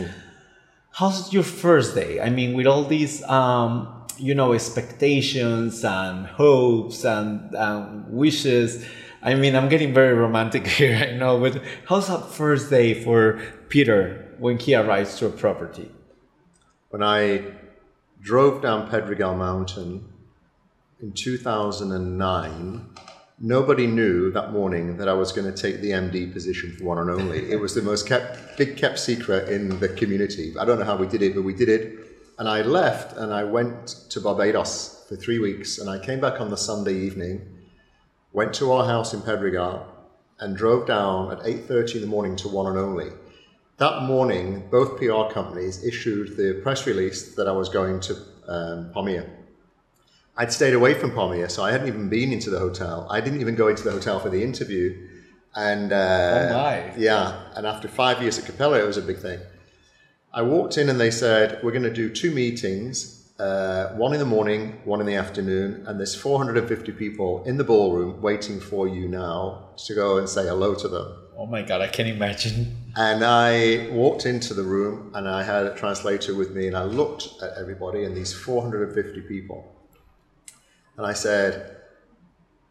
How's 0.91 1.33
your 1.33 1.43
first 1.43 1.95
day? 1.95 2.19
I 2.21 2.29
mean 2.29 2.55
with 2.55 2.67
all 2.67 2.83
these 2.83 3.23
um, 3.23 3.87
you 4.17 4.33
know 4.35 4.53
expectations 4.53 5.83
and 5.83 6.25
hopes 6.27 7.03
and 7.05 7.53
um, 7.55 8.05
wishes 8.11 8.85
i 9.29 9.31
mean 9.41 9.53
i'm 9.57 9.69
getting 9.73 9.93
very 9.93 10.13
romantic 10.25 10.65
here 10.79 10.95
i 11.07 11.11
know 11.21 11.33
but 11.43 11.53
how's 11.89 12.07
that 12.07 12.23
first 12.41 12.69
day 12.69 12.87
for 13.05 13.19
peter 13.69 13.99
when 14.39 14.57
he 14.57 14.73
arrives 14.75 15.17
to 15.19 15.25
a 15.25 15.33
property 15.43 15.89
When 16.89 17.03
I 17.03 17.43
drove 18.21 18.61
down 18.61 18.89
Pedregal 18.89 19.37
Mountain 19.37 20.07
in 21.01 21.11
2009, 21.11 22.89
nobody 23.39 23.87
knew 23.87 24.31
that 24.31 24.53
morning 24.53 24.97
that 24.97 25.09
I 25.09 25.13
was 25.13 25.33
going 25.33 25.51
to 25.53 25.61
take 25.61 25.81
the 25.81 25.91
MD 25.91 26.31
position 26.31 26.75
for 26.77 26.85
one 26.85 26.97
and 26.97 27.09
only. 27.09 27.51
It 27.51 27.59
was 27.59 27.75
the 27.75 27.81
most 27.81 28.07
kept, 28.07 28.57
big 28.57 28.77
kept 28.77 28.99
secret 28.99 29.49
in 29.49 29.79
the 29.79 29.89
community. 29.89 30.55
I 30.57 30.63
don't 30.63 30.79
know 30.79 30.85
how 30.85 30.95
we 30.95 31.07
did 31.07 31.21
it, 31.21 31.35
but 31.35 31.43
we 31.43 31.53
did 31.53 31.67
it. 31.67 31.93
And 32.39 32.47
I 32.47 32.61
left 32.61 33.17
and 33.17 33.33
I 33.33 33.43
went 33.43 33.87
to 34.11 34.21
Barbados 34.21 35.05
for 35.09 35.17
three 35.17 35.39
weeks. 35.39 35.77
And 35.77 35.89
I 35.89 35.99
came 35.99 36.21
back 36.21 36.39
on 36.39 36.49
the 36.49 36.57
Sunday 36.57 36.93
evening, 36.93 37.41
went 38.37 38.53
to 38.53 38.71
our 38.71 38.85
house 38.85 39.15
in 39.15 39.21
Pedregal, 39.21 39.83
and 40.39 40.55
drove 40.55 40.85
down 40.85 41.31
at 41.31 41.39
8.30 41.39 41.95
in 41.95 42.01
the 42.01 42.07
morning 42.07 42.35
to 42.35 42.47
one 42.47 42.67
and 42.67 42.77
only. 42.77 43.09
That 43.77 44.03
morning, 44.03 44.67
both 44.69 44.99
PR 44.99 45.33
companies 45.33 45.83
issued 45.83 46.37
the 46.37 46.59
press 46.61 46.85
release 46.85 47.33
that 47.33 47.47
I 47.47 47.51
was 47.51 47.67
going 47.67 47.99
to 48.01 48.13
um. 48.47 48.91
I'd 50.37 50.53
stayed 50.53 50.75
away 50.75 50.93
from 50.93 51.09
Palmilla, 51.13 51.49
so 51.49 51.63
I 51.63 51.71
hadn't 51.71 51.87
even 51.87 52.09
been 52.09 52.31
into 52.31 52.51
the 52.51 52.59
hotel. 52.59 53.07
I 53.09 53.21
didn't 53.21 53.41
even 53.41 53.55
go 53.55 53.69
into 53.69 53.83
the 53.83 53.89
hotel 53.91 54.19
for 54.19 54.29
the 54.29 54.43
interview. 54.43 54.85
And 55.55 55.91
uh, 55.91 55.95
Oh, 56.93 56.99
yeah, 56.99 57.41
and 57.55 57.65
after 57.65 57.87
five 57.87 58.21
years 58.21 58.37
at 58.37 58.45
Capella, 58.45 58.79
it 58.79 58.85
was 58.85 58.97
a 58.97 59.01
big 59.01 59.17
thing. 59.17 59.39
I 60.31 60.43
walked 60.43 60.77
in 60.77 60.89
and 60.89 60.99
they 60.99 61.09
said, 61.09 61.59
We're 61.63 61.71
going 61.71 61.91
to 61.91 61.99
do 62.03 62.13
two 62.13 62.29
meetings, 62.29 63.16
uh, 63.39 63.89
one 63.89 64.13
in 64.13 64.19
the 64.19 64.25
morning, 64.25 64.79
one 64.83 64.99
in 64.99 65.05
the 65.05 65.15
afternoon, 65.15 65.83
and 65.87 65.99
there's 65.99 66.15
450 66.15 66.91
people 66.93 67.43
in 67.45 67.57
the 67.57 67.63
ballroom 67.63 68.19
waiting 68.21 68.59
for 68.59 68.87
you 68.87 69.07
now 69.07 69.69
to 69.85 69.93
go 69.93 70.17
and 70.17 70.27
say 70.27 70.45
hello 70.47 70.73
to 70.73 70.87
them. 70.87 71.07
oh 71.37 71.45
my 71.45 71.61
god 71.61 71.81
i 71.81 71.87
can 71.87 72.07
imagine 72.07 72.75
And 72.95 73.23
I 73.23 73.87
walked 73.91 74.25
into 74.25 74.55
the 74.55 74.63
room 74.63 75.11
and 75.13 75.29
I 75.29 75.43
had 75.43 75.67
a 75.67 75.75
translator 75.75 76.33
with 76.33 76.51
me 76.57 76.65
and 76.65 76.75
I 76.75 76.85
looked 76.85 77.23
at 77.43 77.51
everybody 77.61 78.03
and 78.05 78.17
these 78.17 78.33
450 78.33 79.21
people. 79.21 79.59
And 80.97 81.05
I 81.05 81.13
said, 81.13 81.77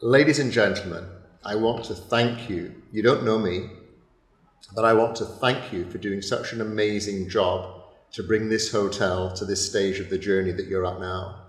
Ladies 0.00 0.40
and 0.40 0.50
gentlemen, 0.50 1.04
I 1.44 1.54
want 1.54 1.84
to 1.84 1.94
thank 1.94 2.50
you. 2.50 2.74
You 2.90 3.02
don't 3.02 3.22
know 3.24 3.38
me, 3.38 3.70
but 4.74 4.84
I 4.84 4.92
want 4.94 5.14
to 5.18 5.24
thank 5.24 5.72
you 5.72 5.88
for 5.90 5.98
doing 5.98 6.20
such 6.22 6.52
an 6.52 6.60
amazing 6.60 7.28
job 7.28 7.75
to 8.16 8.22
bring 8.22 8.48
this 8.48 8.72
hotel 8.72 9.30
to 9.30 9.44
this 9.44 9.68
stage 9.68 10.00
of 10.00 10.08
the 10.08 10.16
journey 10.16 10.50
that 10.50 10.66
you're 10.68 10.86
at 10.86 10.98
now. 10.98 11.42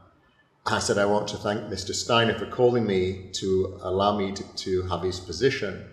I 0.66 0.80
said, 0.80 0.98
I 0.98 1.06
want 1.06 1.30
to 1.30 1.38
thank 1.38 1.62
Mr. 1.62 1.96
Steiner 1.96 2.38
for 2.38 2.46
calling 2.46 2.86
me 2.86 3.30
to 3.36 3.80
allow 3.82 4.18
me 4.18 4.34
to, 4.34 4.44
to 4.44 4.82
have 4.90 5.02
his 5.02 5.18
position. 5.18 5.88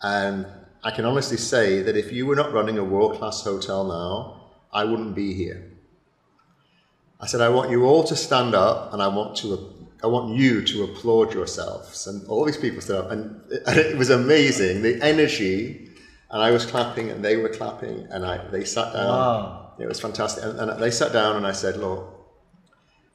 And 0.00 0.46
I 0.82 0.92
can 0.92 1.04
honestly 1.04 1.36
say 1.36 1.82
that 1.82 1.94
if 1.94 2.10
you 2.10 2.24
were 2.24 2.36
not 2.36 2.54
running 2.54 2.78
a 2.78 2.84
world 2.84 3.18
class 3.18 3.44
hotel 3.44 3.84
now, 3.84 4.46
I 4.72 4.84
wouldn't 4.84 5.14
be 5.14 5.34
here. 5.34 5.72
I 7.20 7.26
said, 7.26 7.42
I 7.42 7.50
want 7.50 7.70
you 7.70 7.84
all 7.84 8.02
to 8.04 8.16
stand 8.16 8.54
up 8.54 8.94
and 8.94 9.02
I 9.02 9.08
want 9.08 9.36
to 9.38 9.74
I 10.02 10.06
want 10.06 10.34
you 10.34 10.64
to 10.64 10.84
applaud 10.84 11.34
yourselves. 11.34 12.06
And 12.06 12.26
all 12.28 12.46
these 12.46 12.56
people 12.56 12.80
stood 12.80 13.04
up 13.04 13.10
and 13.10 13.42
it, 13.50 13.98
was 13.98 14.08
amazing. 14.08 14.80
The 14.80 15.02
energy 15.02 15.90
and 16.30 16.40
I 16.40 16.50
was 16.50 16.64
clapping 16.64 17.10
and 17.10 17.22
they 17.22 17.36
were 17.36 17.50
clapping 17.50 18.06
and 18.10 18.24
I 18.24 18.38
they 18.48 18.64
sat 18.64 18.94
down. 18.94 19.08
Wow. 19.08 19.67
It 19.78 19.86
was 19.86 20.00
fantastic. 20.00 20.44
And, 20.44 20.58
and 20.58 20.82
they 20.82 20.90
sat 20.90 21.12
down 21.12 21.36
and 21.36 21.46
I 21.46 21.52
said, 21.52 21.76
Look, 21.76 22.14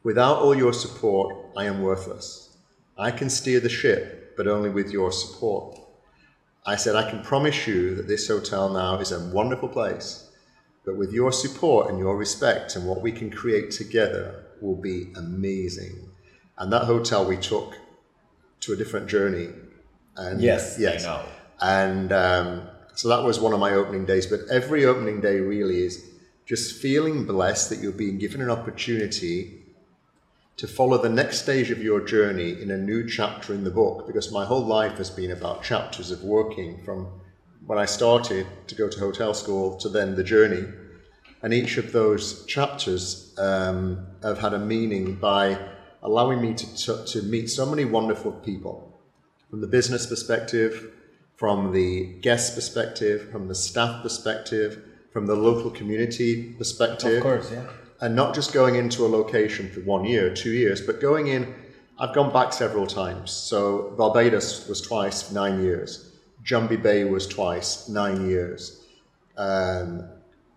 without 0.04 0.38
all 0.38 0.56
your 0.56 0.74
support, 0.74 1.36
I 1.58 1.66
am 1.66 1.82
worthless. 1.82 2.58
I 2.98 3.12
can 3.12 3.30
steer 3.30 3.60
the 3.60 3.70
ship, 3.70 4.36
but 4.38 4.48
only 4.48 4.70
with 4.70 4.92
your 4.92 5.12
support. 5.12 5.80
I 6.66 6.76
said, 6.76 6.96
I 6.96 7.10
can 7.10 7.22
promise 7.24 7.68
you 7.68 7.96
that 7.96 8.08
this 8.08 8.28
hotel 8.28 8.70
now 8.70 9.00
is 9.00 9.12
a 9.12 9.20
wonderful 9.20 9.68
place, 9.68 10.30
but 10.86 10.96
with 10.96 11.12
your 11.12 11.32
support 11.32 11.90
and 11.90 12.00
your 12.00 12.16
respect 12.16 12.76
and 12.76 12.88
what 12.88 13.02
we 13.02 13.12
can 13.12 13.30
create 13.30 13.72
together 13.72 14.46
will 14.62 14.76
be 14.76 15.12
amazing. 15.18 16.10
And 16.58 16.72
that 16.72 16.84
hotel 16.86 17.26
we 17.26 17.36
took 17.36 17.76
to 18.62 18.74
a 18.74 18.76
different 18.78 19.08
journey. 19.08 19.50
And 20.16 20.40
Yes, 20.42 20.78
yes, 20.80 21.06
and 21.60 22.14
um, 22.14 22.70
so 22.96 23.10
that 23.10 23.24
was 23.24 23.40
one 23.40 23.54
of 23.54 23.60
my 23.60 23.74
opening 23.74 24.06
days. 24.06 24.26
But 24.28 24.42
every 24.50 24.86
opening 24.86 25.20
day 25.20 25.40
really 25.40 25.84
is 25.84 26.13
just 26.46 26.82
feeling 26.82 27.26
blessed 27.26 27.70
that 27.70 27.80
you're 27.80 27.92
being 27.92 28.18
given 28.18 28.42
an 28.42 28.50
opportunity 28.50 29.64
to 30.58 30.68
follow 30.68 30.98
the 30.98 31.10
next 31.10 31.42
stage 31.42 31.72
of 31.72 31.82
your 31.82 32.00
journey 32.02 32.62
in 32.62 32.70
a 32.70 32.78
new 32.78 33.08
chapter 33.08 33.54
in 33.54 33.64
the 33.64 33.72
book. 33.72 34.06
Because 34.06 34.32
my 34.32 34.46
whole 34.46 34.66
life 34.66 34.98
has 34.98 35.10
been 35.10 35.32
about 35.32 35.64
chapters 35.64 36.12
of 36.12 36.24
working 36.24 36.84
from 36.84 37.08
when 37.66 37.80
I 37.80 37.86
started 37.86 38.46
to 38.68 38.76
go 38.76 38.90
to 38.90 39.00
hotel 39.00 39.34
school 39.34 39.78
to 39.78 39.90
then 39.90 40.16
the 40.16 40.24
journey. 40.24 40.66
And 41.42 41.54
each 41.54 41.78
of 41.78 41.92
those 41.92 42.46
chapters 42.46 43.34
um, 43.38 44.06
have 44.22 44.40
had 44.40 44.54
a 44.54 44.60
meaning 44.60 45.16
by 45.16 45.58
allowing 46.02 46.42
me 46.42 46.54
to, 46.54 46.76
to, 46.76 47.06
to 47.06 47.22
meet 47.24 47.50
so 47.50 47.66
many 47.66 47.86
wonderful 47.86 48.32
people 48.32 48.94
from 49.50 49.62
the 49.62 49.68
business 49.68 50.06
perspective, 50.06 50.92
from 51.36 51.72
the 51.72 52.06
guest 52.22 52.56
perspective, 52.56 53.30
from 53.32 53.48
the 53.48 53.56
staff 53.56 54.04
perspective, 54.04 54.84
from 55.14 55.28
the 55.28 55.36
local 55.36 55.70
community 55.70 56.54
perspective. 56.58 57.18
Of 57.18 57.24
course, 57.24 57.52
yeah. 57.52 57.68
And 58.02 58.16
not 58.16 58.34
just 58.34 58.52
going 58.52 58.76
into 58.76 59.06
a 59.06 59.08
location 59.08 59.70
for 59.70 59.80
one 59.82 60.04
year, 60.04 60.34
two 60.34 60.52
years, 60.52 60.82
but 60.82 61.00
going 61.00 61.28
in. 61.28 61.54
I've 62.00 62.14
gone 62.14 62.34
back 62.34 62.52
several 62.52 62.88
times. 62.88 63.32
So 63.32 63.94
Barbados 63.98 64.68
was 64.68 64.82
twice, 64.82 65.32
nine 65.32 65.62
years. 65.62 66.12
Jumby 66.44 66.82
Bay 66.82 67.06
was 67.06 67.28
twice, 67.28 67.88
nine 67.88 68.28
years. 68.28 68.84
Um, 69.38 70.10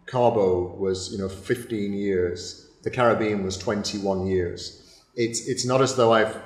Cabo 0.07 0.75
was, 0.77 1.13
you 1.13 1.19
know, 1.19 1.29
15 1.29 1.93
years. 1.93 2.71
The 2.83 2.91
Caribbean 2.91 3.45
was 3.45 3.59
21 3.59 4.27
years. 4.27 4.83
It's 5.15 5.47
it's 5.47 5.65
not 5.65 5.83
as 5.83 5.95
though 5.95 6.13
I've 6.13 6.37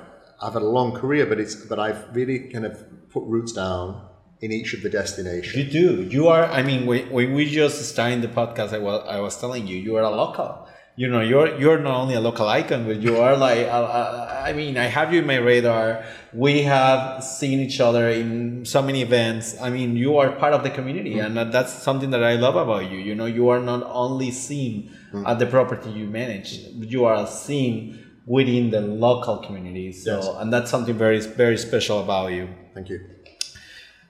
I've 0.41 0.53
had 0.53 0.61
a 0.61 0.67
long 0.67 0.91
career, 0.91 1.25
but 1.25 1.39
it's 1.39 1.55
but 1.55 1.79
I've 1.79 2.13
really 2.15 2.39
kind 2.49 2.65
of 2.65 2.83
put 3.09 3.23
roots 3.23 3.53
down 3.53 4.01
in 4.41 4.51
each 4.51 4.73
of 4.73 4.81
the 4.81 4.89
destinations. 4.89 5.55
You 5.55 5.65
do. 5.81 6.03
You 6.03 6.27
are. 6.27 6.45
I 6.45 6.63
mean, 6.63 6.85
when, 6.85 7.11
we 7.33 7.49
just 7.49 7.77
started 7.85 8.21
the 8.21 8.27
podcast, 8.27 8.73
I 8.73 8.79
was 8.79 9.05
I 9.07 9.19
was 9.19 9.37
telling 9.39 9.67
you, 9.67 9.77
you 9.77 9.95
are 9.97 10.03
a 10.03 10.09
local. 10.09 10.67
You 10.97 11.07
know, 11.07 11.21
you're 11.21 11.57
you're 11.57 11.79
not 11.79 11.95
only 12.01 12.15
a 12.15 12.19
local 12.19 12.47
icon, 12.47 12.85
but 12.85 12.97
you 13.01 13.17
are 13.17 13.37
like. 13.37 13.65
Uh, 13.67 13.83
uh, 13.99 14.43
I 14.45 14.53
mean, 14.53 14.77
I 14.77 14.85
have 14.97 15.13
you 15.13 15.19
in 15.21 15.27
my 15.27 15.37
radar. 15.37 16.03
We 16.33 16.63
have 16.63 17.23
seen 17.23 17.59
each 17.59 17.79
other 17.79 18.09
in 18.09 18.65
so 18.65 18.81
many 18.81 19.01
events. 19.01 19.55
I 19.61 19.69
mean, 19.69 19.95
you 19.95 20.17
are 20.17 20.31
part 20.31 20.53
of 20.53 20.63
the 20.63 20.69
community, 20.69 21.19
and 21.19 21.37
that's 21.37 21.71
something 21.71 22.09
that 22.09 22.23
I 22.23 22.35
love 22.35 22.55
about 22.55 22.91
you. 22.91 22.97
You 22.97 23.15
know, 23.15 23.25
you 23.25 23.49
are 23.49 23.59
not 23.59 23.83
only 23.85 24.31
seen 24.31 24.91
at 25.25 25.39
the 25.39 25.45
property 25.45 25.91
you 25.91 26.07
manage, 26.07 26.49
but 26.77 26.89
you 26.89 27.05
are 27.05 27.25
seen 27.27 27.99
within 28.25 28.69
the 28.69 28.81
local 28.81 29.37
community. 29.37 29.91
So, 29.91 30.17
Yes. 30.17 30.27
and 30.39 30.51
that's 30.53 30.69
something 30.69 30.97
very 30.97 31.19
very 31.19 31.57
special 31.57 31.99
about 32.01 32.31
you. 32.33 32.49
Thank 32.73 32.89
you. 32.89 32.99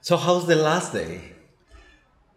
So, 0.04 0.18
how's 0.18 0.48
the 0.48 0.56
last 0.56 0.94
day? 0.94 1.22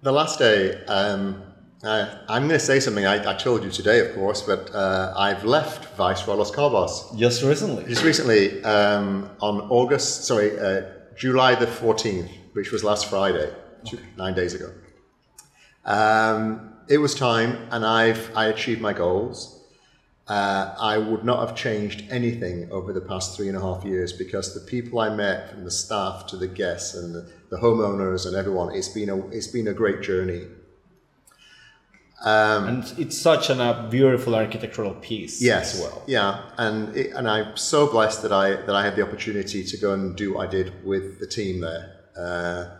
The 0.02 0.12
last 0.12 0.38
day, 0.38 0.84
um, 0.84 1.42
I, 1.82 2.14
I'm 2.28 2.46
going 2.46 2.60
to 2.60 2.66
say 2.66 2.78
something 2.78 3.06
I, 3.06 3.30
I 3.30 3.34
told 3.36 3.64
you 3.64 3.70
today, 3.70 4.00
of 4.00 4.14
course, 4.14 4.42
but 4.42 4.70
uh, 4.74 5.14
I've 5.16 5.44
left 5.44 5.96
Viceroy 5.96 6.34
Los 6.34 6.50
Cabos. 6.50 7.16
Just 7.16 7.42
recently. 7.42 7.86
Just 7.86 8.04
recently, 8.04 8.62
um, 8.64 9.30
on 9.40 9.62
August, 9.70 10.26
sorry, 10.26 10.60
uh, 10.60 10.82
July 11.16 11.54
the 11.54 11.64
14th, 11.64 12.28
which 12.52 12.70
was 12.70 12.84
last 12.84 13.06
Friday, 13.06 13.50
two, 13.86 13.98
nine 14.18 14.34
days 14.34 14.52
ago. 14.52 14.70
Um, 15.86 16.74
it 16.90 16.98
was 16.98 17.14
time, 17.14 17.66
and 17.70 17.82
I've 17.82 18.30
I 18.36 18.48
achieved 18.48 18.82
my 18.82 18.92
goals. 18.92 19.53
Uh, 20.26 20.74
I 20.80 20.96
would 20.96 21.22
not 21.22 21.46
have 21.46 21.54
changed 21.56 22.04
anything 22.10 22.70
over 22.72 22.94
the 22.94 23.00
past 23.02 23.36
three 23.36 23.48
and 23.48 23.56
a 23.58 23.60
half 23.60 23.84
years 23.84 24.10
because 24.12 24.54
the 24.54 24.60
people 24.60 24.98
I 24.98 25.10
met, 25.14 25.50
from 25.50 25.64
the 25.64 25.70
staff 25.70 26.26
to 26.28 26.36
the 26.38 26.46
guests 26.46 26.94
and 26.94 27.14
the, 27.14 27.30
the 27.50 27.58
homeowners 27.58 28.26
and 28.26 28.34
everyone, 28.34 28.74
it's 28.74 28.88
been 28.88 29.10
a 29.10 29.18
it's 29.28 29.46
been 29.48 29.68
a 29.68 29.74
great 29.74 30.00
journey. 30.00 30.46
and 32.24 32.84
it's 32.96 33.18
such 33.18 33.50
an, 33.50 33.60
a 33.60 33.86
beautiful 33.90 34.34
architectural 34.34 34.94
piece 34.94 35.42
Yes, 35.42 35.74
as 35.74 35.80
well. 35.82 36.02
yeah, 36.06 36.42
and 36.56 36.96
it, 36.96 37.10
and 37.12 37.28
I'm 37.28 37.54
so 37.56 37.86
blessed 37.90 38.22
that 38.22 38.32
I 38.32 38.54
that 38.54 38.74
I 38.74 38.82
had 38.82 38.96
the 38.96 39.02
opportunity 39.02 39.62
to 39.62 39.76
go 39.76 39.92
and 39.92 40.16
do 40.16 40.34
what 40.34 40.48
I 40.48 40.50
did 40.50 40.84
with 40.86 41.20
the 41.20 41.26
team 41.26 41.60
there. 41.60 41.96
Uh, 42.16 42.70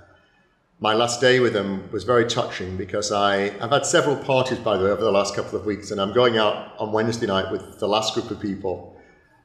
my 0.81 0.93
last 0.95 1.21
day 1.21 1.41
with 1.41 1.53
them 1.53 1.89
was 1.93 2.05
very 2.05 2.27
touching 2.27 2.77
because 2.77 3.13
I 3.13 3.47
I've 3.61 3.71
had 3.71 3.87
several 3.87 4.17
parties 4.17 4.59
by 4.59 4.77
the 4.77 4.85
way 4.85 4.91
over 4.91 5.05
the 5.05 5.13
last 5.13 5.35
couple 5.35 5.59
of 5.59 5.67
weeks, 5.67 5.91
and 5.91 6.01
I'm 6.01 6.13
going 6.13 6.37
out 6.37 6.75
on 6.79 6.93
Wednesday 6.93 7.27
night 7.27 7.51
with 7.51 7.79
the 7.79 7.89
last 7.89 8.15
group 8.15 8.31
of 8.31 8.41
people, 8.41 8.97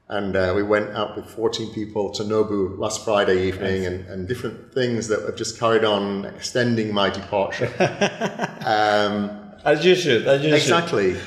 and 0.08 0.36
uh, 0.36 0.54
we 0.56 0.64
went 0.64 0.90
out 0.92 1.16
with 1.16 1.30
14 1.30 1.74
people 1.74 2.12
to 2.14 2.24
Nobu 2.24 2.78
last 2.78 3.06
Friday 3.06 3.48
evening, 3.48 3.86
and, 3.86 4.06
and 4.08 4.28
different 4.28 4.74
things 4.74 5.08
that 5.08 5.22
have 5.22 5.36
just 5.36 5.60
carried 5.60 5.84
on 5.84 6.26
extending 6.26 6.94
my 6.94 7.10
departure. 7.10 7.72
As 9.66 9.86
you 9.86 9.96
should. 9.96 10.28
As 10.28 10.42
you 10.42 10.50
should. 10.50 10.56
Exactly. 10.58 11.18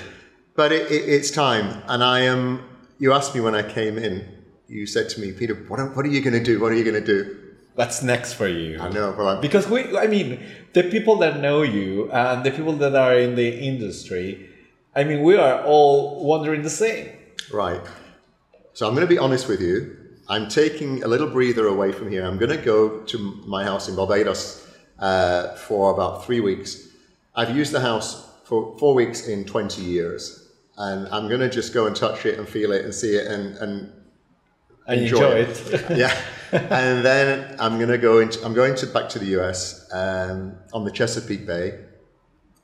But 0.54 0.72
it, 0.72 0.90
it, 0.90 1.08
it's 1.08 1.30
time. 1.30 1.82
And 1.86 2.02
I 2.02 2.20
am, 2.20 2.62
you 2.98 3.12
asked 3.12 3.34
me 3.34 3.40
when 3.40 3.54
I 3.54 3.62
came 3.62 3.98
in, 3.98 4.26
you 4.68 4.86
said 4.86 5.08
to 5.10 5.20
me, 5.20 5.32
Peter, 5.32 5.54
what, 5.54 5.96
what 5.96 6.04
are 6.06 6.08
you 6.08 6.20
going 6.20 6.34
to 6.34 6.42
do? 6.42 6.60
What 6.60 6.72
are 6.72 6.74
you 6.74 6.84
going 6.84 7.02
to 7.02 7.06
do? 7.06 7.38
What's 7.74 8.02
next 8.02 8.34
for 8.34 8.48
you? 8.48 8.78
I 8.80 8.90
know, 8.90 9.14
but 9.16 9.40
Because 9.40 9.68
we, 9.68 9.96
I 9.96 10.06
mean, 10.06 10.40
the 10.74 10.82
people 10.84 11.16
that 11.16 11.40
know 11.40 11.62
you 11.62 12.10
and 12.12 12.44
the 12.44 12.50
people 12.50 12.74
that 12.74 12.94
are 12.94 13.14
in 13.14 13.34
the 13.34 13.60
industry, 13.60 14.50
I 14.94 15.04
mean, 15.04 15.22
we 15.22 15.36
are 15.36 15.62
all 15.64 16.24
wondering 16.24 16.62
the 16.62 16.70
same. 16.70 17.08
right. 17.52 17.80
So 18.74 18.86
I'm 18.86 18.94
going 18.94 19.06
to 19.06 19.14
be 19.14 19.18
honest 19.18 19.48
with 19.48 19.60
you. 19.60 19.96
I'm 20.28 20.48
taking 20.48 21.02
a 21.02 21.08
little 21.08 21.28
breather 21.28 21.66
away 21.66 21.92
from 21.92 22.10
here. 22.10 22.24
I'm 22.24 22.38
going 22.38 22.56
to 22.56 22.64
go 22.64 23.00
to 23.00 23.18
my 23.46 23.64
house 23.64 23.88
in 23.88 23.96
Barbados 23.96 24.66
uh, 24.98 25.54
for 25.56 25.92
about 25.92 26.24
three 26.24 26.40
weeks. 26.40 26.88
I've 27.34 27.54
used 27.54 27.72
the 27.72 27.80
house 27.80 28.30
for 28.44 28.76
four 28.78 28.94
weeks 28.94 29.28
in 29.28 29.44
20 29.44 29.82
years. 29.82 30.48
And 30.78 31.06
I'm 31.08 31.28
going 31.28 31.40
to 31.40 31.50
just 31.50 31.74
go 31.74 31.86
and 31.86 31.94
touch 31.94 32.24
it 32.24 32.38
and 32.38 32.48
feel 32.48 32.72
it 32.72 32.84
and 32.84 32.94
see 32.94 33.14
it 33.16 33.26
and, 33.26 33.56
and 33.56 33.72
And 33.72 34.01
Enjoy 34.88 35.02
enjoy, 35.02 35.32
it. 35.50 35.74
it. 35.74 35.96
yeah. 35.98 36.20
And 36.52 37.04
then 37.04 37.56
I'm 37.58 37.78
gonna 37.78 37.98
go 37.98 38.18
into 38.18 38.44
I'm 38.44 38.54
going 38.54 38.74
to 38.76 38.86
back 38.86 39.08
to 39.10 39.18
the 39.18 39.40
US 39.40 39.88
um, 39.92 40.56
on 40.72 40.84
the 40.84 40.90
Chesapeake 40.90 41.46
Bay, 41.46 41.78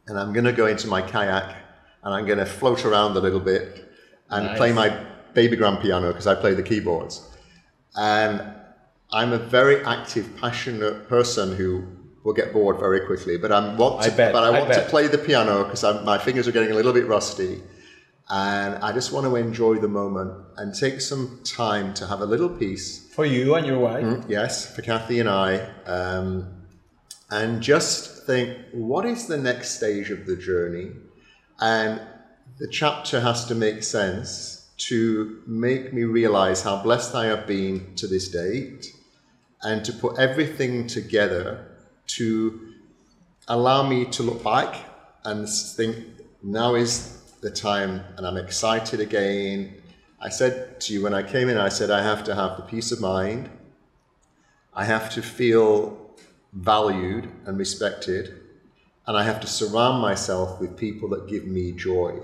and 0.06 0.18
I'm 0.18 0.32
gonna 0.32 0.52
go 0.52 0.66
into 0.66 0.86
my 0.88 1.02
kayak 1.02 1.56
and 2.02 2.14
I'm 2.14 2.26
gonna 2.26 2.46
float 2.46 2.84
around 2.84 3.16
a 3.16 3.20
little 3.20 3.40
bit 3.40 3.90
and 4.30 4.46
Nice. 4.46 4.58
play 4.58 4.72
my 4.72 4.88
baby 5.34 5.56
grand 5.56 5.80
piano 5.80 6.08
because 6.08 6.26
I 6.26 6.34
play 6.34 6.54
the 6.54 6.62
keyboards. 6.62 7.26
And 7.96 8.42
I'm 9.12 9.32
a 9.32 9.38
very 9.38 9.84
active, 9.84 10.36
passionate 10.36 11.08
person 11.08 11.56
who 11.56 11.84
will 12.24 12.34
get 12.34 12.52
bored 12.52 12.78
very 12.78 13.00
quickly. 13.06 13.38
But 13.38 13.52
I 13.52 13.74
want 13.74 14.02
to, 14.02 14.12
I 14.12 14.16
bet, 14.16 14.32
but 14.32 14.44
I 14.44 14.48
I 14.48 14.60
want 14.60 14.74
to 14.74 14.82
play 14.82 15.06
the 15.06 15.18
piano 15.18 15.64
because 15.64 15.82
my 16.04 16.18
fingers 16.18 16.46
are 16.46 16.52
getting 16.52 16.72
a 16.72 16.74
little 16.74 16.92
bit 16.92 17.06
rusty. 17.06 17.62
And 18.30 18.76
I 18.84 18.92
just 18.92 19.12
want 19.12 19.26
to 19.26 19.36
enjoy 19.36 19.76
the 19.76 19.88
moment 19.88 20.32
and 20.56 20.74
take 20.74 21.00
some 21.00 21.40
time 21.44 21.94
to 21.94 22.06
have 22.06 22.20
a 22.20 22.26
little 22.26 22.48
peace. 22.48 23.08
For 23.14 23.24
you 23.24 23.54
and 23.54 23.66
your 23.66 23.78
wife. 23.78 24.24
Yes, 24.28 24.74
for 24.74 24.82
Kathy 24.82 25.18
and 25.20 25.28
I. 25.28 25.60
Um, 25.86 26.46
and 27.30 27.62
just 27.62 28.26
think, 28.26 28.58
what 28.72 29.06
is 29.06 29.26
the 29.26 29.38
next 29.38 29.76
stage 29.76 30.10
of 30.10 30.26
the 30.26 30.36
journey? 30.36 30.90
And 31.60 32.00
the 32.58 32.68
chapter 32.68 33.20
has 33.20 33.46
to 33.46 33.54
make 33.54 33.82
sense 33.82 34.68
to 34.88 35.42
make 35.46 35.92
me 35.92 36.04
realize 36.04 36.62
how 36.62 36.82
blessed 36.82 37.14
I 37.14 37.26
have 37.26 37.46
been 37.46 37.94
to 37.96 38.06
this 38.06 38.28
date 38.28 38.86
and 39.62 39.84
to 39.84 39.92
put 39.92 40.18
everything 40.18 40.86
together 40.86 41.66
to 42.06 42.74
allow 43.48 43.88
me 43.88 44.04
to 44.06 44.22
look 44.22 44.44
back 44.44 44.76
and 45.24 45.48
think 45.48 45.96
now 46.42 46.74
is 46.74 47.17
the 47.40 47.50
time 47.50 48.04
and 48.16 48.26
I'm 48.26 48.36
excited 48.36 49.00
again. 49.00 49.74
I 50.20 50.28
said 50.28 50.80
to 50.82 50.92
you 50.92 51.02
when 51.02 51.14
I 51.14 51.22
came 51.22 51.48
in, 51.48 51.56
I 51.56 51.68
said, 51.68 51.90
I 51.90 52.02
have 52.02 52.24
to 52.24 52.34
have 52.34 52.56
the 52.56 52.62
peace 52.62 52.90
of 52.90 53.00
mind. 53.00 53.50
I 54.74 54.84
have 54.84 55.10
to 55.14 55.22
feel 55.22 55.96
valued 56.52 57.30
and 57.46 57.58
respected. 57.58 58.34
And 59.06 59.16
I 59.16 59.22
have 59.22 59.40
to 59.40 59.46
surround 59.46 60.02
myself 60.02 60.60
with 60.60 60.76
people 60.76 61.08
that 61.10 61.28
give 61.28 61.46
me 61.46 61.72
joy. 61.72 62.18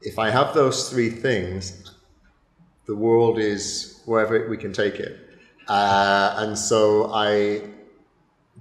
If 0.00 0.18
I 0.18 0.30
have 0.30 0.54
those 0.54 0.90
three 0.90 1.10
things, 1.10 1.94
the 2.86 2.96
world 2.96 3.38
is 3.38 4.00
wherever 4.06 4.48
we 4.48 4.56
can 4.56 4.72
take 4.72 4.94
it. 4.94 5.16
Uh, 5.68 6.34
and 6.38 6.58
so 6.58 7.12
I 7.12 7.62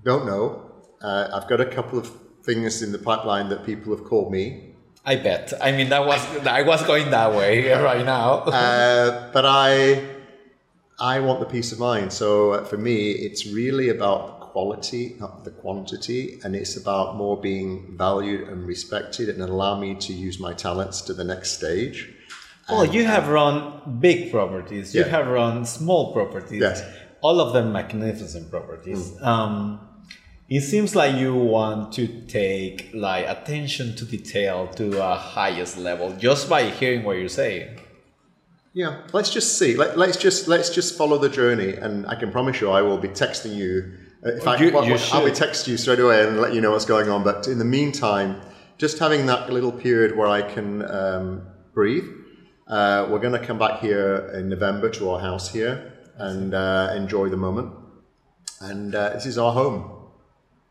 don't 0.04 0.26
know. 0.26 0.70
Uh, 1.02 1.30
I've 1.34 1.48
got 1.48 1.62
a 1.62 1.66
couple 1.66 1.98
of 1.98 2.12
things 2.44 2.82
in 2.82 2.92
the 2.92 3.00
pipeline 3.00 3.50
that 3.50 3.66
people 3.66 3.96
have 3.96 4.06
called 4.06 4.32
me. 4.32 4.76
I 5.08 5.16
bet. 5.16 5.54
I 5.62 5.72
mean, 5.72 5.88
that 5.90 6.06
was 6.06 6.22
I 6.46 6.64
was 6.64 6.82
going 6.92 7.12
that 7.12 7.32
way 7.34 7.52
right 7.92 8.06
now. 8.06 8.30
Uh, 8.62 9.32
but 9.32 9.46
I, 9.46 10.04
I 11.00 11.22
want 11.22 11.40
the 11.40 11.46
peace 11.46 11.72
of 11.72 11.80
mind. 11.80 12.12
So 12.12 12.52
uh, 12.52 12.66
for 12.66 12.78
me, 12.78 13.12
it's 13.12 13.48
really 13.48 13.88
about 13.88 14.20
the 14.42 14.46
quality, 14.48 15.16
not 15.18 15.46
the 15.46 15.52
quantity, 15.52 16.40
and 16.44 16.56
it's 16.56 16.76
about 16.76 17.16
more 17.16 17.40
being 17.40 17.96
valued 17.98 18.50
and 18.50 18.68
respected 18.68 19.30
and 19.30 19.42
allow 19.42 19.80
me 19.80 19.96
to 19.96 20.12
use 20.28 20.40
my 20.42 20.54
talents 20.54 21.00
to 21.08 21.14
the 21.14 21.24
next 21.24 21.52
stage. 21.52 21.98
Well, 22.70 22.86
you 22.86 23.06
have 23.06 23.30
run 23.30 23.56
big 24.02 24.30
properties. 24.30 24.94
You 24.94 25.02
Yeah. 25.02 25.08
have 25.18 25.28
run 25.28 25.66
small 25.66 26.12
properties. 26.12 26.60
Yes. 26.60 26.84
All 27.22 27.40
of 27.40 27.54
them 27.54 27.72
magnificent 27.72 28.52
properties. 28.52 29.02
Um, 29.22 29.80
it 30.50 30.62
seems 30.62 30.96
like 30.96 31.16
you 31.16 31.34
want 31.36 31.92
to 31.94 32.08
take 32.28 32.90
like 32.94 33.26
attention 33.28 33.96
to 33.96 34.06
detail 34.06 34.68
to 34.76 35.02
a 35.04 35.16
highest 35.16 35.78
level 35.78 36.14
just 36.18 36.50
by 36.50 36.64
hearing 36.70 37.04
what 37.04 37.18
you're 37.18 37.30
saying. 37.30 37.80
Yeah, 38.74 39.02
let's 39.12 39.30
just 39.32 39.58
see. 39.58 39.76
Let, 39.76 39.98
let's 39.98 40.18
just 40.18 40.48
let's 40.48 40.70
just 40.70 40.98
follow 40.98 41.18
the 41.18 41.30
journey, 41.30 41.74
and 41.74 42.06
I 42.08 42.16
can 42.16 42.32
promise 42.32 42.62
you, 42.62 42.70
I 42.70 42.82
will 42.82 42.98
be 43.00 43.08
texting 43.08 43.56
you. 43.56 43.92
Uh, 44.26 44.34
In 44.34 44.42
fact, 44.42 44.62
You- 44.62 44.72
what- 44.72 44.86
you 44.86 44.94
what- 44.94 45.14
I'll 45.14 45.26
be 45.26 45.32
texting 45.32 45.70
you 45.70 45.78
straight 45.78 46.00
away 46.00 46.24
and 46.26 46.40
let 46.40 46.54
you 46.54 46.62
know 46.62 46.72
what's 46.72 46.86
going 46.86 47.10
on. 47.10 47.24
But 47.24 47.48
in 47.48 47.58
the 47.58 47.66
meantime, 47.66 48.40
just 48.78 49.00
having 49.00 49.26
that 49.26 49.52
little 49.52 49.72
period 49.72 50.16
where 50.16 50.28
I 50.28 50.42
can 50.44 50.70
um, 50.90 51.42
breathe. 51.74 52.06
Uh, 52.68 53.08
we're 53.10 53.20
going 53.20 53.34
to 53.40 53.46
come 53.48 53.58
back 53.58 53.80
here 53.80 54.30
in 54.36 54.50
November 54.50 54.90
to 54.90 55.10
our 55.12 55.20
house 55.22 55.50
here 55.50 55.94
and 56.18 56.54
uh, 56.54 56.92
enjoy 56.96 57.30
the 57.30 57.38
moment. 57.38 57.74
And 58.62 58.94
uh, 58.94 59.12
this 59.14 59.26
is 59.26 59.38
our 59.38 59.54
home, 59.54 59.97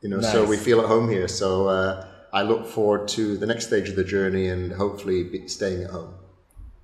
you 0.06 0.16
know. 0.16 0.20
So 0.20 0.44
we 0.44 0.56
feel 0.56 0.80
at 0.80 0.86
home 0.86 1.08
here. 1.10 1.26
So 1.26 1.68
uh, 1.68 2.06
I 2.32 2.42
look 2.42 2.66
forward 2.66 3.08
to 3.08 3.36
the 3.36 3.46
next 3.46 3.66
stage 3.66 3.88
of 3.88 3.96
the 3.96 4.04
journey 4.04 4.46
and 4.46 4.72
hopefully 4.72 5.24
be 5.24 5.48
staying 5.48 5.82
at 5.82 5.90
home. 5.90 6.14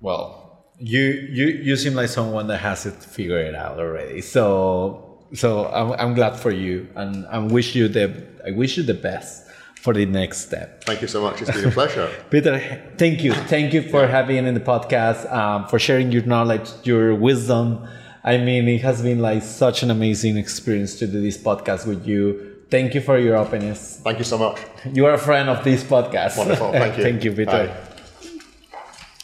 Well, 0.01 0.65
you 0.77 1.05
you 1.37 1.47
you 1.67 1.75
seem 1.77 1.93
like 1.93 2.09
someone 2.09 2.47
that 2.47 2.59
has 2.59 2.85
it 2.85 2.95
figured 2.95 3.55
out 3.55 3.79
already. 3.79 4.19
So 4.21 5.25
so 5.33 5.67
I'm, 5.67 5.93
I'm 5.93 6.13
glad 6.13 6.35
for 6.35 6.51
you, 6.51 6.89
and 6.95 7.25
I 7.27 7.37
wish 7.39 7.75
you 7.75 7.87
the 7.87 8.05
I 8.45 8.51
wish 8.51 8.75
you 8.77 8.83
the 8.83 8.99
best 9.09 9.47
for 9.79 9.93
the 9.93 10.05
next 10.05 10.37
step. 10.47 10.83
Thank 10.83 11.01
you 11.01 11.07
so 11.07 11.21
much. 11.21 11.41
It's 11.41 11.51
been 11.51 11.65
a 11.65 11.71
pleasure. 11.71 12.09
Peter, 12.29 12.59
thank 12.97 13.23
you, 13.23 13.33
thank 13.33 13.73
you 13.73 13.81
for 13.81 14.07
having 14.07 14.45
in 14.45 14.53
the 14.53 14.65
podcast, 14.73 15.31
um, 15.31 15.67
for 15.67 15.77
sharing 15.77 16.11
your 16.11 16.23
knowledge, 16.23 16.69
your 16.83 17.15
wisdom. 17.15 17.85
I 18.23 18.37
mean, 18.37 18.69
it 18.69 18.81
has 18.81 19.01
been 19.01 19.19
like 19.19 19.43
such 19.43 19.83
an 19.83 19.91
amazing 19.91 20.37
experience 20.37 20.95
to 20.99 21.07
do 21.07 21.21
this 21.21 21.37
podcast 21.37 21.85
with 21.85 22.07
you. 22.07 22.52
Thank 22.73 22.95
you 22.95 23.01
for 23.01 23.19
your 23.19 23.35
openness. 23.37 23.99
Thank 24.03 24.17
you 24.17 24.23
so 24.25 24.39
much. 24.39 24.57
You 24.91 25.05
are 25.05 25.13
a 25.13 25.19
friend 25.19 25.47
of 25.47 25.63
this 25.63 25.83
podcast. 25.83 26.39
Wonderful. 26.39 26.71
Thank 26.71 26.97
you. 26.97 27.03
thank 27.07 27.23
you, 27.23 27.31
Peter. 27.31 27.67
Bye. 27.69 27.92